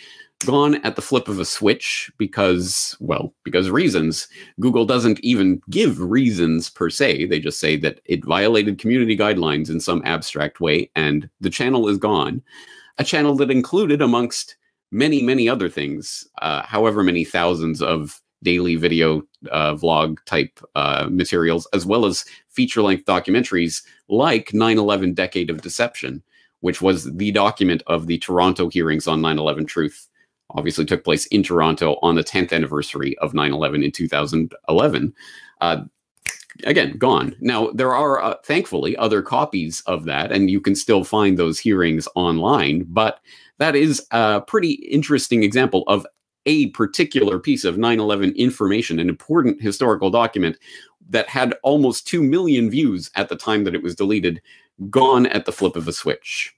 gone 0.47 0.77
at 0.85 0.95
the 0.95 1.03
flip 1.03 1.27
of 1.27 1.41
a 1.41 1.45
switch 1.45 2.09
because, 2.19 2.97
well, 3.01 3.35
because 3.43 3.69
reasons. 3.69 4.29
Google 4.61 4.85
doesn't 4.85 5.19
even 5.25 5.61
give 5.71 6.01
reasons 6.01 6.71
per 6.71 6.89
se. 6.89 7.27
They 7.27 7.41
just 7.41 7.59
say 7.59 7.77
that 7.79 8.01
it 8.05 8.25
violated 8.25 8.79
community 8.79 9.17
guidelines 9.17 9.69
in 9.69 9.81
some 9.81 10.01
abstract 10.05 10.61
way, 10.61 10.89
and 10.95 11.29
the 11.41 11.51
channel 11.51 11.89
is 11.89 11.99
gone. 11.99 12.41
A 12.99 13.03
channel 13.03 13.35
that 13.39 13.51
included, 13.51 14.01
amongst 14.01 14.55
many, 14.93 15.21
many 15.21 15.49
other 15.49 15.69
things, 15.69 16.29
uh, 16.43 16.63
however 16.63 17.03
many 17.03 17.25
thousands 17.25 17.83
of 17.83 18.23
daily 18.43 18.77
video 18.77 19.23
uh, 19.51 19.75
vlog 19.75 20.19
type 20.27 20.61
uh, 20.75 21.09
materials, 21.11 21.67
as 21.73 21.87
well 21.87 22.05
as 22.05 22.25
feature 22.53 22.83
length 22.83 23.05
documentaries 23.05 23.83
like 24.09 24.53
9 24.55 24.79
11 24.79 25.15
Decade 25.15 25.51
of 25.51 25.63
Deception, 25.63 26.23
which 26.61 26.81
was 26.81 27.13
the 27.15 27.31
document 27.33 27.83
of 27.87 28.07
the 28.07 28.19
Toronto 28.19 28.69
hearings 28.69 29.07
on 29.07 29.21
9 29.21 29.39
11 29.39 29.67
Truth. 29.67 30.09
Obviously, 30.51 30.85
took 30.85 31.05
place 31.05 31.27
in 31.27 31.43
Toronto 31.43 31.99
on 32.03 32.15
the 32.15 32.25
10th 32.25 32.53
anniversary 32.53 33.17
of 33.19 33.35
9 33.35 33.53
11 33.53 33.83
in 33.83 33.91
2011. 33.91 35.15
Uh, 35.61 35.85
again, 36.65 36.97
gone. 36.99 37.35
Now, 37.41 37.71
there 37.71 37.95
are 37.95 38.23
uh, 38.23 38.35
thankfully 38.45 38.97
other 38.97 39.23
copies 39.23 39.83
of 39.87 40.05
that, 40.05 40.33
and 40.33 40.51
you 40.51 40.61
can 40.61 40.75
still 40.75 41.05
find 41.05 41.39
those 41.39 41.59
hearings 41.59 42.07
online, 42.15 42.85
but 42.89 43.21
that 43.59 43.77
is 43.77 44.07
a 44.11 44.41
pretty 44.41 44.73
interesting 44.73 45.43
example 45.43 45.85
of 45.87 46.07
a 46.47 46.69
particular 46.71 47.39
piece 47.39 47.65
of 47.65 47.79
9 47.79 48.01
11 48.01 48.33
information, 48.37 48.99
an 48.99 49.09
important 49.09 49.61
historical 49.61 50.11
document 50.11 50.59
that 51.11 51.29
had 51.29 51.55
almost 51.63 52.07
2 52.07 52.23
million 52.23 52.71
views 52.71 53.11
at 53.15 53.29
the 53.29 53.37
time 53.37 53.65
that 53.65 53.75
it 53.75 53.83
was 53.83 53.95
deleted, 53.95 54.41
gone 54.91 55.27
at 55.27 55.45
the 55.45 55.53
flip 55.53 55.77
of 55.77 55.89
a 55.89 55.93
switch. 55.93 56.55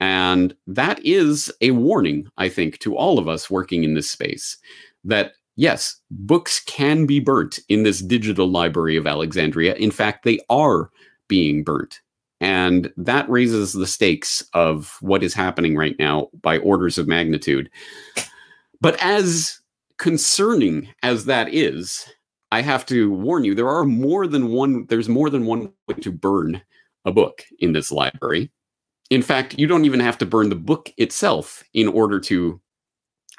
And 0.00 0.54
that 0.66 1.04
is 1.04 1.52
a 1.60 1.72
warning, 1.72 2.28
I 2.38 2.48
think, 2.48 2.78
to 2.78 2.96
all 2.96 3.18
of 3.18 3.28
us 3.28 3.50
working 3.50 3.84
in 3.84 3.94
this 3.94 4.10
space 4.10 4.56
that 5.04 5.32
yes, 5.56 5.96
books 6.10 6.60
can 6.60 7.04
be 7.04 7.20
burnt 7.20 7.58
in 7.68 7.82
this 7.82 8.00
digital 8.00 8.48
library 8.48 8.96
of 8.96 9.06
Alexandria. 9.06 9.74
In 9.74 9.90
fact, 9.90 10.24
they 10.24 10.40
are 10.48 10.90
being 11.28 11.62
burnt. 11.62 12.00
And 12.40 12.90
that 12.96 13.28
raises 13.28 13.74
the 13.74 13.86
stakes 13.86 14.42
of 14.54 14.96
what 15.02 15.22
is 15.22 15.34
happening 15.34 15.76
right 15.76 15.96
now 15.98 16.30
by 16.40 16.56
orders 16.58 16.96
of 16.96 17.06
magnitude. 17.06 17.68
But 18.80 19.00
as 19.02 19.60
concerning 19.98 20.88
as 21.02 21.26
that 21.26 21.52
is, 21.52 22.06
I 22.52 22.62
have 22.62 22.84
to 22.86 23.12
warn 23.12 23.44
you, 23.44 23.54
there 23.54 23.68
are 23.68 23.84
more 23.84 24.26
than 24.26 24.48
one, 24.48 24.86
there's 24.86 25.08
more 25.08 25.30
than 25.30 25.46
one 25.46 25.72
way 25.86 25.94
to 26.00 26.10
burn 26.10 26.60
a 27.04 27.12
book 27.12 27.44
in 27.60 27.72
this 27.72 27.92
library. 27.92 28.50
In 29.10 29.22
fact, 29.22 29.58
you 29.58 29.66
don't 29.66 29.84
even 29.84 30.00
have 30.00 30.18
to 30.18 30.26
burn 30.26 30.48
the 30.48 30.56
book 30.56 30.90
itself 30.96 31.62
in 31.74 31.88
order 31.88 32.18
to 32.20 32.60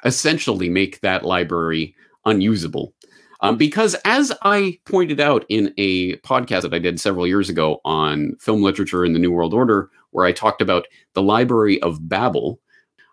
essentially 0.04 0.68
make 0.68 1.00
that 1.00 1.24
library 1.24 1.94
unusable. 2.24 2.94
Um, 3.40 3.56
because 3.56 3.96
as 4.04 4.32
I 4.42 4.78
pointed 4.86 5.18
out 5.18 5.44
in 5.48 5.74
a 5.76 6.16
podcast 6.18 6.62
that 6.62 6.74
I 6.74 6.78
did 6.78 7.00
several 7.00 7.26
years 7.26 7.48
ago 7.48 7.80
on 7.84 8.36
film 8.38 8.62
literature 8.62 9.04
in 9.04 9.12
the 9.12 9.18
New 9.18 9.32
World 9.32 9.52
Order, 9.52 9.90
where 10.10 10.24
I 10.24 10.32
talked 10.32 10.62
about 10.62 10.86
the 11.14 11.22
Library 11.22 11.82
of 11.82 12.08
Babel, 12.08 12.60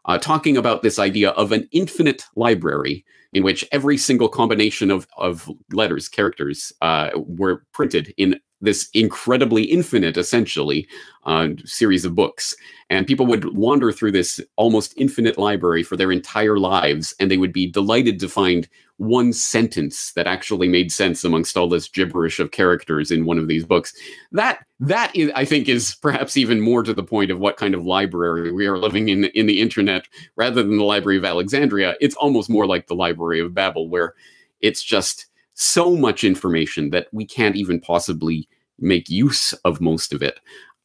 uh, 0.05 0.17
talking 0.17 0.57
about 0.57 0.81
this 0.81 0.99
idea 0.99 1.31
of 1.31 1.51
an 1.51 1.67
infinite 1.71 2.23
library 2.35 3.05
in 3.33 3.43
which 3.43 3.67
every 3.71 3.97
single 3.97 4.27
combination 4.27 4.89
of, 4.89 5.07
of 5.17 5.49
letters, 5.71 6.09
characters, 6.09 6.73
uh, 6.81 7.09
were 7.15 7.63
printed 7.73 8.13
in 8.17 8.39
this 8.62 8.89
incredibly 8.93 9.63
infinite, 9.63 10.17
essentially, 10.17 10.88
uh, 11.25 11.49
series 11.63 12.05
of 12.05 12.15
books. 12.15 12.55
And 12.89 13.07
people 13.07 13.25
would 13.27 13.55
wander 13.55 13.91
through 13.91 14.12
this 14.12 14.41
almost 14.57 14.93
infinite 14.97 15.38
library 15.38 15.83
for 15.83 15.95
their 15.95 16.12
entire 16.12 16.57
lives, 16.57 17.13
and 17.19 17.29
they 17.29 17.38
would 17.38 17.53
be 17.53 17.67
delighted 17.67 18.19
to 18.19 18.27
find 18.27 18.67
one 18.99 19.31
sentence 19.31 20.12
that 20.13 20.27
actually 20.27 20.67
made 20.67 20.91
sense 20.91 21.23
amongst 21.23 21.55
all 21.55 21.69
this 21.69 21.88
gibberish 21.88 22.39
of 22.39 22.51
characters 22.51 23.12
in 23.12 23.25
one 23.25 23.39
of 23.39 23.47
these 23.47 23.65
books. 23.65 23.93
That 24.33 24.65
that 24.81 25.15
is, 25.15 25.31
I 25.35 25.45
think, 25.45 25.69
is 25.69 25.95
perhaps 25.95 26.35
even 26.35 26.59
more 26.59 26.83
to 26.83 26.93
the 26.93 27.03
point 27.03 27.31
of 27.31 27.39
what 27.39 27.57
kind 27.57 27.73
of 27.73 27.85
library 27.85 28.51
we 28.51 28.67
are 28.67 28.77
living 28.77 29.09
in 29.09 29.25
in 29.25 29.45
the 29.47 29.62
internet, 29.62 30.07
rather 30.35 30.62
than 30.62 30.77
the 30.77 30.83
Library 30.83 31.17
of 31.17 31.25
Alexandria. 31.25 31.95
It's 32.01 32.15
almost 32.15 32.49
more 32.49 32.67
like 32.67 32.88
the 32.88 32.95
Library 32.95 33.39
of 33.39 33.53
Babel, 33.53 33.89
where 33.89 34.15
it's 34.59 34.83
just 34.83 35.27
so 35.53 35.95
much 35.95 36.23
information 36.23 36.89
that 36.89 37.07
we 37.12 37.25
can't 37.25 37.55
even 37.55 37.79
possibly 37.79 38.47
make 38.79 39.09
use 39.09 39.53
of 39.65 39.81
most 39.81 40.13
of 40.13 40.21
it 40.21 40.39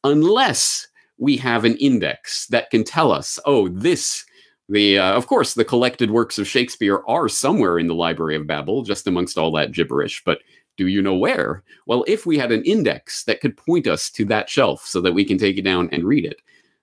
unless 0.05 0.87
we 1.17 1.35
have 1.37 1.65
an 1.65 1.75
index 1.77 2.47
that 2.47 2.69
can 2.69 2.83
tell 2.83 3.11
us, 3.11 3.39
oh, 3.45 3.67
this, 3.69 4.25
the, 4.69 4.99
uh, 4.99 5.13
of 5.13 5.27
course, 5.27 5.53
the 5.53 5.65
collected 5.65 6.11
works 6.11 6.39
of 6.39 6.47
Shakespeare 6.47 7.01
are 7.07 7.29
somewhere 7.29 7.77
in 7.77 7.87
the 7.87 7.95
Library 7.95 8.35
of 8.35 8.47
Babel, 8.47 8.83
just 8.83 9.07
amongst 9.07 9.37
all 9.37 9.51
that 9.51 9.71
gibberish, 9.71 10.23
but 10.25 10.39
do 10.77 10.87
you 10.87 11.01
know 11.01 11.15
where? 11.15 11.63
Well, 11.85 12.03
if 12.07 12.25
we 12.25 12.37
had 12.37 12.51
an 12.51 12.63
index 12.63 13.23
that 13.25 13.41
could 13.41 13.55
point 13.55 13.87
us 13.87 14.09
to 14.11 14.25
that 14.25 14.49
shelf 14.49 14.85
so 14.85 15.01
that 15.01 15.13
we 15.13 15.23
can 15.23 15.37
take 15.37 15.57
it 15.57 15.63
down 15.63 15.89
and 15.91 16.03
read 16.03 16.25
it, 16.25 16.41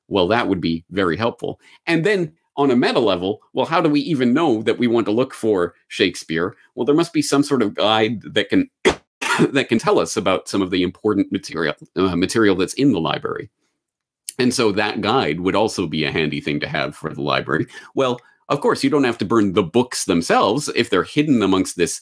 well, 0.08 0.28
that 0.28 0.48
would 0.48 0.60
be 0.60 0.84
very 0.90 1.16
helpful. 1.16 1.60
And 1.86 2.04
then 2.04 2.32
on 2.56 2.70
a 2.70 2.76
meta 2.76 3.00
level, 3.00 3.40
well, 3.52 3.66
how 3.66 3.80
do 3.80 3.88
we 3.88 4.00
even 4.00 4.34
know 4.34 4.62
that 4.62 4.78
we 4.78 4.86
want 4.86 5.06
to 5.06 5.12
look 5.12 5.34
for 5.34 5.74
Shakespeare? 5.88 6.54
Well, 6.74 6.84
there 6.84 6.94
must 6.94 7.12
be 7.12 7.22
some 7.22 7.42
sort 7.42 7.62
of 7.62 7.74
guide 7.74 8.22
that 8.22 8.48
can 8.48 8.70
that 9.50 9.68
can 9.68 9.78
tell 9.78 9.98
us 9.98 10.16
about 10.16 10.48
some 10.48 10.62
of 10.62 10.70
the 10.70 10.82
important 10.82 11.32
material 11.32 11.74
uh, 11.96 12.16
material 12.16 12.56
that's 12.56 12.74
in 12.74 12.92
the 12.92 13.00
library. 13.00 13.50
And 14.38 14.52
so 14.52 14.72
that 14.72 15.00
guide 15.00 15.40
would 15.40 15.54
also 15.54 15.86
be 15.86 16.04
a 16.04 16.12
handy 16.12 16.40
thing 16.40 16.60
to 16.60 16.68
have 16.68 16.96
for 16.96 17.12
the 17.12 17.22
library. 17.22 17.66
Well, 17.94 18.20
of 18.48 18.60
course, 18.60 18.82
you 18.82 18.90
don't 18.90 19.04
have 19.04 19.18
to 19.18 19.24
burn 19.24 19.52
the 19.52 19.62
books 19.62 20.04
themselves 20.04 20.68
if 20.74 20.90
they're 20.90 21.04
hidden 21.04 21.42
amongst 21.42 21.76
this 21.76 22.00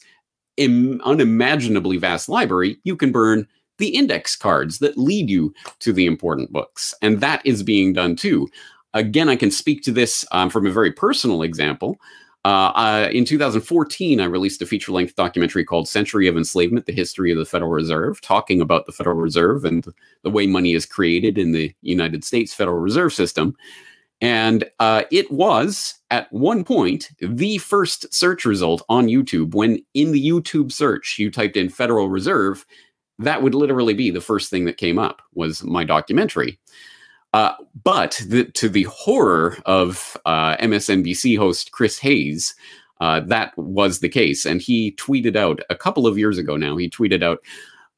unimaginably 0.59 1.97
vast 1.97 2.29
library. 2.29 2.77
You 2.83 2.95
can 2.95 3.11
burn 3.11 3.47
the 3.77 3.89
index 3.89 4.35
cards 4.35 4.79
that 4.79 4.97
lead 4.97 5.29
you 5.29 5.53
to 5.79 5.93
the 5.93 6.05
important 6.05 6.51
books, 6.51 6.93
and 7.01 7.21
that 7.21 7.41
is 7.45 7.63
being 7.63 7.93
done 7.93 8.15
too. 8.15 8.47
Again, 8.93 9.29
I 9.29 9.35
can 9.35 9.51
speak 9.51 9.81
to 9.83 9.91
this 9.91 10.25
um, 10.31 10.49
from 10.49 10.67
a 10.67 10.71
very 10.71 10.91
personal 10.91 11.41
example. 11.41 11.97
Uh, 12.43 12.71
uh, 12.75 13.09
in 13.11 13.23
2014, 13.23 14.19
I 14.19 14.25
released 14.25 14.61
a 14.61 14.65
feature 14.65 14.91
length 14.91 15.15
documentary 15.15 15.63
called 15.63 15.87
Century 15.87 16.27
of 16.27 16.37
Enslavement 16.37 16.87
The 16.87 16.93
History 16.93 17.31
of 17.31 17.37
the 17.37 17.45
Federal 17.45 17.69
Reserve, 17.69 18.19
talking 18.21 18.61
about 18.61 18.87
the 18.87 18.91
Federal 18.91 19.17
Reserve 19.17 19.63
and 19.63 19.85
the 20.23 20.29
way 20.29 20.47
money 20.47 20.73
is 20.73 20.85
created 20.85 21.37
in 21.37 21.51
the 21.51 21.73
United 21.81 22.23
States 22.23 22.53
Federal 22.53 22.79
Reserve 22.79 23.13
System. 23.13 23.55
And 24.21 24.63
uh, 24.79 25.03
it 25.11 25.31
was, 25.31 25.95
at 26.09 26.31
one 26.31 26.63
point, 26.63 27.09
the 27.19 27.59
first 27.59 28.11
search 28.13 28.45
result 28.45 28.83
on 28.89 29.07
YouTube. 29.07 29.53
When 29.53 29.83
in 29.93 30.11
the 30.11 30.27
YouTube 30.27 30.71
search 30.71 31.17
you 31.19 31.29
typed 31.31 31.57
in 31.57 31.69
Federal 31.69 32.09
Reserve, 32.09 32.65
that 33.19 33.41
would 33.43 33.55
literally 33.55 33.93
be 33.93 34.09
the 34.09 34.21
first 34.21 34.49
thing 34.49 34.65
that 34.65 34.77
came 34.77 34.97
up 34.97 35.21
was 35.33 35.63
my 35.63 35.83
documentary. 35.83 36.59
Uh, 37.33 37.53
but 37.83 38.21
the, 38.27 38.45
to 38.45 38.67
the 38.67 38.83
horror 38.83 39.57
of 39.65 40.17
uh, 40.25 40.57
MSNBC 40.57 41.37
host 41.37 41.71
Chris 41.71 41.97
Hayes, 41.99 42.55
uh, 42.99 43.21
that 43.21 43.57
was 43.57 43.99
the 43.99 44.09
case. 44.09 44.45
And 44.45 44.61
he 44.61 44.91
tweeted 44.93 45.35
out 45.35 45.61
a 45.69 45.75
couple 45.75 46.05
of 46.07 46.17
years 46.17 46.37
ago 46.37 46.57
now, 46.57 46.77
he 46.77 46.89
tweeted 46.89 47.23
out, 47.23 47.39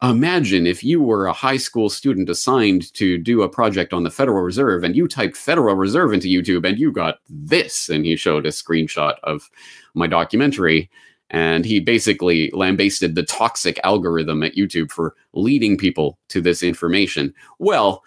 Imagine 0.02 0.68
if 0.68 0.84
you 0.84 1.02
were 1.02 1.28
a 1.28 1.34
high 1.34 1.56
school 1.56 1.90
student 1.90 2.28
assigned 2.28 2.94
to 2.94 3.18
do 3.18 3.42
a 3.42 3.48
project 3.48 3.94
on 3.94 4.04
the 4.04 4.12
Federal 4.12 4.42
Reserve 4.42 4.84
and 4.84 4.98
you 4.98 5.08
typed 5.08 5.38
Federal 5.38 5.76
Reserve 5.76 6.12
into 6.12 6.28
YouTube 6.28 6.68
and 6.68 6.78
you 6.78 6.92
got 6.92 7.20
this. 7.30 7.88
And 7.88 8.06
he 8.06 8.18
showed 8.18 8.46
a 8.46 8.50
screenshot 8.50 9.16
of 9.24 9.50
my 9.94 10.08
documentary. 10.08 10.90
And 11.30 11.64
he 11.64 11.80
basically 11.80 12.52
lambasted 12.52 13.16
the 13.16 13.24
toxic 13.24 13.80
algorithm 13.86 14.44
at 14.44 14.56
YouTube 14.56 14.92
for 14.92 15.16
leading 15.32 15.78
people 15.78 16.20
to 16.28 16.42
this 16.42 16.64
information. 16.64 17.34
Well, 17.60 18.04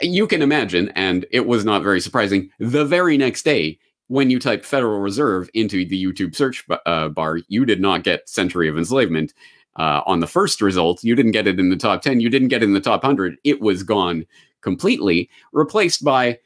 you 0.00 0.26
can 0.26 0.42
imagine, 0.42 0.90
and 0.90 1.26
it 1.30 1.46
was 1.46 1.64
not 1.64 1.82
very 1.82 2.00
surprising, 2.00 2.50
the 2.58 2.84
very 2.84 3.16
next 3.16 3.44
day, 3.44 3.78
when 4.08 4.30
you 4.30 4.38
type 4.38 4.64
Federal 4.64 5.00
Reserve 5.00 5.48
into 5.54 5.86
the 5.86 6.02
YouTube 6.02 6.34
search 6.34 6.64
uh, 6.86 7.08
bar, 7.08 7.38
you 7.48 7.64
did 7.64 7.80
not 7.80 8.04
get 8.04 8.28
Century 8.28 8.68
of 8.68 8.76
Enslavement. 8.76 9.32
Uh, 9.76 10.02
on 10.06 10.20
the 10.20 10.26
first 10.26 10.60
result, 10.60 11.02
you 11.02 11.14
didn't 11.14 11.32
get 11.32 11.46
it 11.46 11.58
in 11.58 11.70
the 11.70 11.76
top 11.76 12.02
10, 12.02 12.20
you 12.20 12.28
didn't 12.28 12.48
get 12.48 12.62
it 12.62 12.66
in 12.66 12.74
the 12.74 12.80
top 12.80 13.02
100. 13.02 13.36
It 13.44 13.60
was 13.60 13.82
gone 13.82 14.24
completely, 14.60 15.28
replaced 15.52 16.04
by 16.04 16.38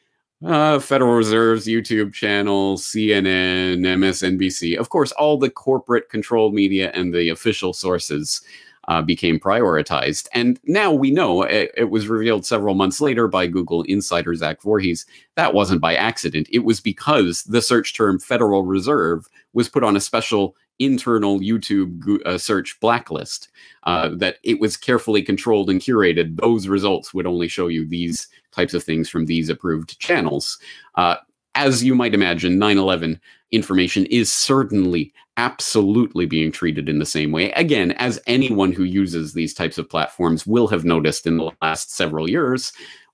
uh, 0.44 0.78
Federal 0.78 1.14
Reserve's 1.14 1.66
YouTube 1.66 2.12
channel, 2.12 2.76
CNN, 2.76 3.80
MSNBC, 3.80 4.76
of 4.76 4.88
course, 4.88 5.12
all 5.12 5.36
the 5.36 5.50
corporate 5.50 6.08
controlled 6.08 6.54
media 6.54 6.90
and 6.94 7.12
the 7.12 7.28
official 7.28 7.72
sources 7.72 8.40
uh, 8.88 9.02
became 9.02 9.38
prioritized. 9.38 10.26
And 10.32 10.58
now 10.64 10.92
we 10.92 11.10
know 11.10 11.42
it, 11.42 11.70
it, 11.76 11.90
was 11.90 12.08
revealed 12.08 12.46
several 12.46 12.74
months 12.74 13.00
later 13.00 13.28
by 13.28 13.46
Google 13.46 13.82
insider 13.82 14.34
Zach 14.34 14.62
Vorhies 14.62 15.04
that 15.36 15.52
wasn't 15.54 15.82
by 15.82 15.94
accident. 15.94 16.48
It 16.50 16.64
was 16.64 16.80
because 16.80 17.44
the 17.44 17.62
search 17.62 17.94
term 17.94 18.18
Federal 18.18 18.64
Reserve 18.64 19.28
was 19.52 19.68
put 19.68 19.84
on 19.84 19.94
a 19.94 20.00
special 20.00 20.56
internal 20.78 21.38
YouTube 21.40 22.24
uh, 22.24 22.38
search 22.38 22.78
blacklist 22.80 23.48
uh, 23.82 24.10
that 24.14 24.36
it 24.42 24.58
was 24.58 24.76
carefully 24.76 25.22
controlled 25.22 25.68
and 25.68 25.80
curated. 25.80 26.40
Those 26.40 26.66
results 26.66 27.12
would 27.12 27.26
only 27.26 27.48
show 27.48 27.66
you 27.66 27.86
these 27.86 28.28
types 28.52 28.72
of 28.72 28.82
things 28.82 29.08
from 29.08 29.26
these 29.26 29.50
approved 29.50 29.98
channels. 29.98 30.58
Uh, 30.94 31.16
as 31.54 31.84
you 31.84 31.94
might 31.94 32.14
imagine, 32.14 32.58
9 32.58 32.78
11 32.78 33.20
information 33.52 34.06
is 34.06 34.32
certainly 34.32 35.12
absolutely 35.36 36.26
being 36.26 36.50
treated 36.50 36.88
in 36.88 36.98
the 36.98 37.06
same 37.06 37.30
way. 37.32 37.52
Again, 37.52 37.92
as 37.92 38.20
anyone 38.26 38.72
who 38.72 38.82
uses 38.82 39.32
these 39.32 39.54
types 39.54 39.78
of 39.78 39.88
platforms 39.88 40.46
will 40.46 40.66
have 40.68 40.84
noticed 40.84 41.26
in 41.26 41.36
the 41.36 41.50
last 41.62 41.94
several 41.94 42.28
years, 42.28 42.72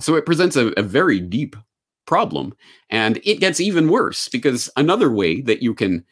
So 0.01 0.15
it 0.15 0.25
presents 0.25 0.55
a, 0.55 0.67
a 0.77 0.81
very 0.81 1.19
deep 1.19 1.55
problem. 2.05 2.53
And 2.89 3.19
it 3.23 3.39
gets 3.39 3.59
even 3.59 3.87
worse 3.87 4.27
because 4.27 4.69
another 4.75 5.11
way 5.11 5.41
that 5.41 5.61
you 5.63 5.73
can 5.73 6.03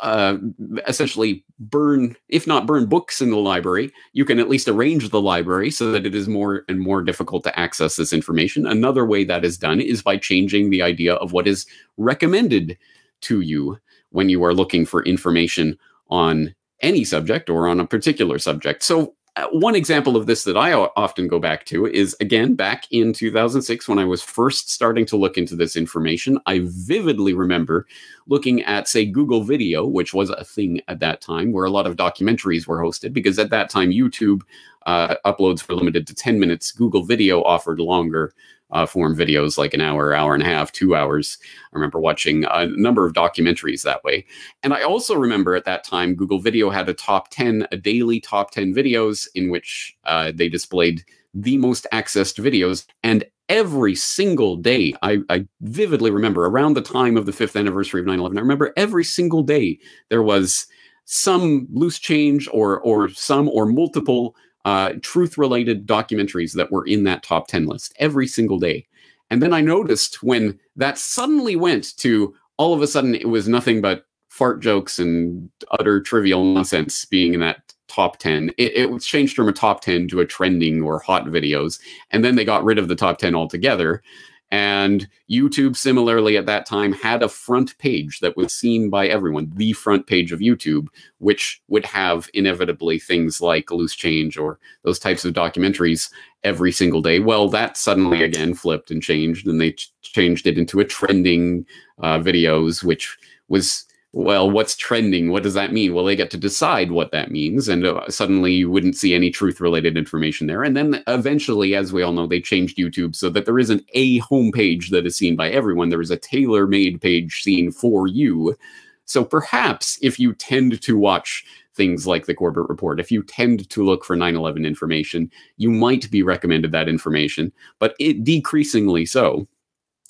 uh, 0.00 0.38
essentially 0.86 1.44
burn, 1.58 2.16
if 2.28 2.46
not 2.46 2.66
burn 2.66 2.86
books 2.86 3.20
in 3.20 3.30
the 3.30 3.36
library, 3.36 3.92
you 4.12 4.24
can 4.24 4.38
at 4.38 4.48
least 4.48 4.68
arrange 4.68 5.10
the 5.10 5.20
library 5.20 5.70
so 5.70 5.92
that 5.92 6.06
it 6.06 6.14
is 6.14 6.26
more 6.28 6.64
and 6.68 6.80
more 6.80 7.02
difficult 7.02 7.44
to 7.44 7.58
access 7.58 7.96
this 7.96 8.12
information. 8.12 8.66
Another 8.66 9.04
way 9.04 9.24
that 9.24 9.44
is 9.44 9.58
done 9.58 9.80
is 9.80 10.02
by 10.02 10.16
changing 10.16 10.70
the 10.70 10.82
idea 10.82 11.14
of 11.14 11.32
what 11.32 11.46
is 11.46 11.66
recommended 11.96 12.78
to 13.22 13.40
you 13.40 13.78
when 14.10 14.28
you 14.28 14.42
are 14.44 14.54
looking 14.54 14.86
for 14.86 15.02
information 15.04 15.78
on 16.08 16.54
any 16.80 17.04
subject 17.04 17.50
or 17.50 17.66
on 17.68 17.80
a 17.80 17.86
particular 17.86 18.38
subject. 18.38 18.82
So 18.82 19.14
one 19.50 19.74
example 19.74 20.16
of 20.16 20.26
this 20.26 20.44
that 20.44 20.56
I 20.56 20.72
often 20.72 21.26
go 21.26 21.40
back 21.40 21.64
to 21.66 21.86
is 21.86 22.16
again 22.20 22.54
back 22.54 22.86
in 22.92 23.12
2006 23.12 23.88
when 23.88 23.98
I 23.98 24.04
was 24.04 24.22
first 24.22 24.70
starting 24.70 25.04
to 25.06 25.16
look 25.16 25.36
into 25.36 25.56
this 25.56 25.74
information. 25.74 26.38
I 26.46 26.60
vividly 26.64 27.34
remember 27.34 27.86
looking 28.28 28.62
at, 28.62 28.88
say, 28.88 29.04
Google 29.04 29.42
Video, 29.42 29.86
which 29.86 30.14
was 30.14 30.30
a 30.30 30.44
thing 30.44 30.80
at 30.86 31.00
that 31.00 31.20
time, 31.20 31.52
where 31.52 31.64
a 31.64 31.70
lot 31.70 31.86
of 31.86 31.96
documentaries 31.96 32.66
were 32.66 32.80
hosted, 32.80 33.12
because 33.12 33.38
at 33.38 33.50
that 33.50 33.70
time 33.70 33.90
YouTube 33.90 34.42
uh, 34.86 35.16
uploads 35.24 35.66
were 35.68 35.74
limited 35.74 36.06
to 36.06 36.14
10 36.14 36.38
minutes. 36.38 36.70
Google 36.70 37.04
Video 37.04 37.42
offered 37.42 37.80
longer 37.80 38.34
uh, 38.74 38.84
form 38.84 39.16
videos 39.16 39.56
like 39.56 39.72
an 39.72 39.80
hour, 39.80 40.14
hour 40.14 40.34
and 40.34 40.42
a 40.42 40.46
half, 40.46 40.72
two 40.72 40.94
hours. 40.94 41.38
I 41.72 41.76
remember 41.76 42.00
watching 42.00 42.44
a 42.44 42.66
number 42.66 43.06
of 43.06 43.14
documentaries 43.14 43.82
that 43.84 44.04
way. 44.04 44.26
And 44.62 44.74
I 44.74 44.82
also 44.82 45.14
remember 45.14 45.54
at 45.54 45.64
that 45.64 45.84
time, 45.84 46.14
Google 46.14 46.40
Video 46.40 46.68
had 46.70 46.88
a 46.88 46.94
top 46.94 47.30
10, 47.30 47.66
a 47.72 47.76
daily 47.76 48.20
top 48.20 48.50
10 48.50 48.74
videos 48.74 49.28
in 49.34 49.48
which 49.48 49.96
uh, 50.04 50.32
they 50.34 50.48
displayed 50.48 51.04
the 51.32 51.56
most 51.56 51.86
accessed 51.92 52.42
videos. 52.42 52.84
And 53.02 53.24
every 53.48 53.94
single 53.94 54.56
day, 54.56 54.94
I, 55.02 55.18
I, 55.30 55.46
vividly 55.60 56.10
remember 56.10 56.46
around 56.46 56.74
the 56.74 56.82
time 56.82 57.16
of 57.16 57.26
the 57.26 57.32
fifth 57.32 57.56
anniversary 57.56 58.00
of 58.00 58.06
9 58.06 58.18
11, 58.18 58.38
I 58.38 58.40
remember 58.40 58.72
every 58.76 59.04
single 59.04 59.42
day 59.42 59.78
there 60.08 60.22
was 60.22 60.66
some 61.04 61.68
loose 61.70 61.98
change 61.98 62.48
or 62.52 62.80
or 62.80 63.10
some 63.10 63.48
or 63.50 63.66
multiple 63.66 64.34
uh, 64.64 64.94
truth 65.02 65.36
related 65.36 65.86
documentaries 65.86 66.54
that 66.54 66.72
were 66.72 66.86
in 66.86 67.04
that 67.04 67.22
top 67.22 67.48
10 67.48 67.66
list 67.66 67.94
every 67.98 68.26
single 68.26 68.58
day. 68.58 68.86
And 69.30 69.42
then 69.42 69.52
I 69.52 69.60
noticed 69.60 70.22
when 70.22 70.58
that 70.76 70.98
suddenly 70.98 71.56
went 71.56 71.96
to 71.98 72.34
all 72.56 72.74
of 72.74 72.82
a 72.82 72.86
sudden 72.86 73.14
it 73.14 73.28
was 73.28 73.48
nothing 73.48 73.80
but 73.80 74.06
fart 74.28 74.60
jokes 74.60 74.98
and 74.98 75.48
utter 75.70 76.00
trivial 76.00 76.44
nonsense 76.44 77.04
being 77.04 77.34
in 77.34 77.40
that 77.40 77.72
top 77.88 78.18
10. 78.18 78.50
It, 78.58 78.72
it 78.74 78.90
was 78.90 79.06
changed 79.06 79.36
from 79.36 79.48
a 79.48 79.52
top 79.52 79.80
10 79.80 80.08
to 80.08 80.20
a 80.20 80.26
trending 80.26 80.82
or 80.82 80.98
hot 80.98 81.26
videos. 81.26 81.78
And 82.10 82.24
then 82.24 82.34
they 82.34 82.44
got 82.44 82.64
rid 82.64 82.78
of 82.78 82.88
the 82.88 82.96
top 82.96 83.18
10 83.18 83.34
altogether. 83.34 84.02
And 84.50 85.08
YouTube, 85.28 85.76
similarly, 85.76 86.36
at 86.36 86.46
that 86.46 86.64
time, 86.64 86.92
had 86.92 87.22
a 87.22 87.28
front 87.28 87.76
page 87.78 88.20
that 88.20 88.36
was 88.36 88.52
seen 88.52 88.88
by 88.88 89.08
everyone, 89.08 89.50
the 89.56 89.72
front 89.72 90.06
page 90.06 90.30
of 90.30 90.38
YouTube, 90.38 90.86
which 91.18 91.60
would 91.68 91.84
have 91.84 92.28
inevitably 92.34 92.98
things 93.00 93.40
like 93.40 93.72
Loose 93.72 93.94
Change 93.96 94.38
or 94.38 94.58
those 94.84 95.00
types 95.00 95.24
of 95.24 95.34
documentaries 95.34 96.08
every 96.44 96.70
single 96.70 97.02
day. 97.02 97.18
Well, 97.18 97.48
that 97.48 97.76
suddenly 97.76 98.22
again 98.22 98.54
flipped 98.54 98.90
and 98.90 99.02
changed, 99.02 99.46
and 99.46 99.60
they 99.60 99.72
ch 99.72 99.90
changed 100.02 100.46
it 100.46 100.58
into 100.58 100.78
a 100.78 100.84
trending 100.84 101.66
uh, 101.98 102.18
videos, 102.18 102.84
which 102.84 103.16
was 103.48 103.86
well, 104.14 104.48
what's 104.48 104.76
trending? 104.76 105.32
What 105.32 105.42
does 105.42 105.54
that 105.54 105.72
mean? 105.72 105.92
Well, 105.92 106.04
they 106.04 106.14
get 106.14 106.30
to 106.30 106.36
decide 106.36 106.92
what 106.92 107.10
that 107.10 107.32
means. 107.32 107.68
And 107.68 107.84
uh, 107.84 108.08
suddenly 108.08 108.52
you 108.52 108.70
wouldn't 108.70 108.96
see 108.96 109.12
any 109.12 109.28
truth 109.28 109.60
related 109.60 109.96
information 109.96 110.46
there. 110.46 110.62
And 110.62 110.76
then 110.76 111.02
eventually, 111.08 111.74
as 111.74 111.92
we 111.92 112.00
all 112.00 112.12
know, 112.12 112.28
they 112.28 112.40
changed 112.40 112.78
YouTube 112.78 113.16
so 113.16 113.28
that 113.30 113.44
there 113.44 113.58
isn't 113.58 113.82
a 113.92 114.20
homepage 114.20 114.90
that 114.90 115.04
is 115.04 115.16
seen 115.16 115.34
by 115.34 115.50
everyone. 115.50 115.88
There 115.88 116.00
is 116.00 116.12
a 116.12 116.16
tailor 116.16 116.68
made 116.68 117.00
page 117.00 117.42
seen 117.42 117.72
for 117.72 118.06
you. 118.06 118.56
So 119.04 119.24
perhaps 119.24 119.98
if 120.00 120.20
you 120.20 120.32
tend 120.32 120.80
to 120.80 120.96
watch 120.96 121.44
things 121.74 122.06
like 122.06 122.26
the 122.26 122.34
Corbett 122.34 122.68
Report, 122.68 123.00
if 123.00 123.10
you 123.10 123.20
tend 123.24 123.68
to 123.68 123.84
look 123.84 124.04
for 124.04 124.14
9 124.14 124.36
11 124.36 124.64
information, 124.64 125.28
you 125.56 125.72
might 125.72 126.08
be 126.12 126.22
recommended 126.22 126.70
that 126.70 126.88
information, 126.88 127.52
but 127.80 127.96
it 127.98 128.22
decreasingly 128.22 129.06
so. 129.06 129.48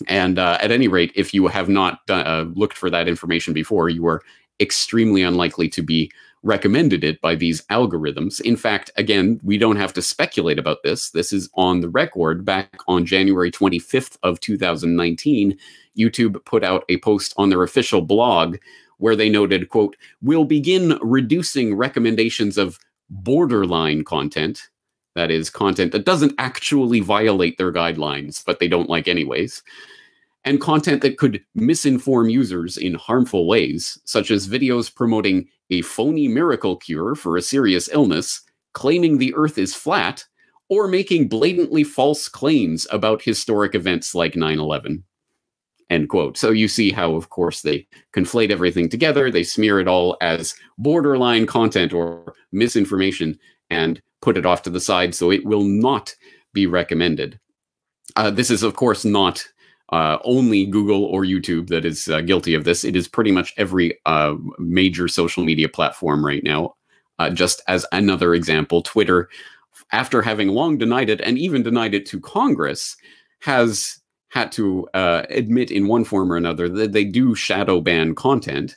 And 0.09 0.38
uh, 0.38 0.59
at 0.61 0.72
any 0.72 0.88
rate, 0.88 1.12
if 1.14 1.33
you 1.33 1.46
have 1.46 1.68
not 1.68 2.00
uh, 2.09 2.46
looked 2.54 2.76
for 2.76 2.90
that 2.90 3.09
information 3.09 3.54
before, 3.54 3.88
you 3.88 4.07
are 4.07 4.22
extremely 4.61 5.22
unlikely 5.22 5.68
to 5.68 5.83
be 5.83 6.11
recommended 6.42 7.02
it 7.02 7.20
by 7.20 7.35
these 7.35 7.62
algorithms. 7.66 8.40
In 8.40 8.57
fact, 8.57 8.90
again, 8.96 9.40
we 9.42 9.57
don't 9.57 9.76
have 9.76 9.94
to 9.94 10.02
speculate 10.02 10.59
about 10.59 10.83
this. 10.83 11.11
This 11.11 11.33
is 11.33 11.48
on 11.54 11.80
the 11.80 11.88
record. 11.88 12.44
Back 12.44 12.76
on 12.87 13.07
January 13.07 13.50
25th 13.50 14.18
of 14.22 14.40
2019, 14.40 15.57
YouTube 15.98 16.44
put 16.44 16.62
out 16.62 16.85
a 16.88 16.98
post 16.98 17.33
on 17.38 17.48
their 17.48 17.62
official 17.62 18.02
blog 18.02 18.57
where 18.98 19.16
they 19.16 19.30
noted, 19.30 19.68
quote, 19.70 19.96
we'll 20.22 20.44
begin 20.44 20.98
reducing 21.00 21.74
recommendations 21.74 22.59
of 22.59 22.78
borderline 23.11 24.04
content 24.04 24.68
that 25.14 25.31
is, 25.31 25.50
content 25.50 25.92
that 25.92 26.05
doesn't 26.05 26.35
actually 26.38 27.00
violate 27.00 27.59
their 27.59 27.72
guidelines, 27.72 28.44
but 28.44 28.59
they 28.59 28.68
don't 28.68 28.90
like 28.90 29.09
anyways. 29.09 29.62
And 30.44 30.61
content 30.61 31.00
that 31.03 31.16
could 31.16 31.42
misinform 31.57 32.31
users 32.31 32.77
in 32.77 32.94
harmful 32.94 33.46
ways, 33.46 33.98
such 34.05 34.31
as 34.31 34.48
videos 34.48 34.94
promoting 34.94 35.48
a 35.70 35.83
phony 35.83 36.29
miracle 36.29 36.77
cure 36.77 37.14
for 37.14 37.37
a 37.37 37.42
serious 37.42 37.88
illness, 37.92 38.42
claiming 38.74 39.16
the 39.18 39.35
earth 39.35 39.57
is 39.57 39.74
flat, 39.74 40.24
or 40.68 40.88
making 40.88 41.29
blatantly 41.29 41.85
false 41.85 42.29
claims 42.29 42.87
about 42.90 43.22
historic 43.22 43.74
events 43.74 44.14
like 44.14 44.37
9 44.37 44.59
11. 44.59 45.05
End 45.90 46.09
quote. 46.09 46.37
So 46.37 46.50
you 46.50 46.68
see 46.68 46.90
how, 46.90 47.14
of 47.14 47.29
course, 47.29 47.61
they 47.61 47.87
conflate 48.14 48.50
everything 48.50 48.88
together. 48.88 49.31
They 49.31 49.42
smear 49.44 49.81
it 49.81 49.88
all 49.88 50.16
as 50.20 50.55
borderline 50.79 51.46
content 51.46 51.92
or 51.92 52.35
misinformation 52.53 53.38
and 53.70 54.00
put 54.24 54.38
it 54.38 54.46
off 54.46 54.62
to 54.62 54.70
the 54.70 54.80
side 54.80 55.14
so 55.14 55.30
it 55.30 55.44
will 55.44 55.64
not 55.64 56.14
be 56.54 56.66
recommended. 56.66 57.38
Uh, 58.16 58.30
this 58.30 58.50
is, 58.50 58.62
of 58.62 58.74
course, 58.74 59.04
not 59.04 59.44
uh, 59.92 60.18
only 60.24 60.64
Google 60.64 61.04
or 61.04 61.24
YouTube 61.24 61.68
that 61.68 61.84
is 61.84 62.08
uh, 62.08 62.22
guilty 62.22 62.54
of 62.54 62.64
this. 62.64 62.84
It 62.84 62.96
is 62.96 63.06
pretty 63.06 63.30
much 63.30 63.52
every 63.58 63.98
uh, 64.06 64.34
major 64.58 65.08
social 65.08 65.44
media 65.44 65.68
platform 65.68 66.24
right 66.24 66.42
now. 66.42 66.74
Uh, 67.18 67.30
just 67.30 67.62
as 67.68 67.87
another 67.92 68.34
example, 68.34 68.82
Twitter, 68.82 69.28
after 69.92 70.22
having 70.22 70.48
long 70.48 70.78
denied 70.78 71.10
it 71.10 71.20
and 71.20 71.38
even 71.38 71.62
denied 71.62 71.94
it 71.94 72.06
to 72.06 72.18
Congress, 72.20 72.96
has 73.40 74.00
had 74.28 74.50
to 74.52 74.88
uh, 74.94 75.22
admit 75.28 75.70
in 75.70 75.87
one 75.87 76.04
form 76.04 76.32
or 76.32 76.37
another 76.37 76.68
that 76.68 76.92
they 76.92 77.04
do 77.04 77.34
shadow 77.34 77.80
ban 77.80 78.14
content. 78.14 78.76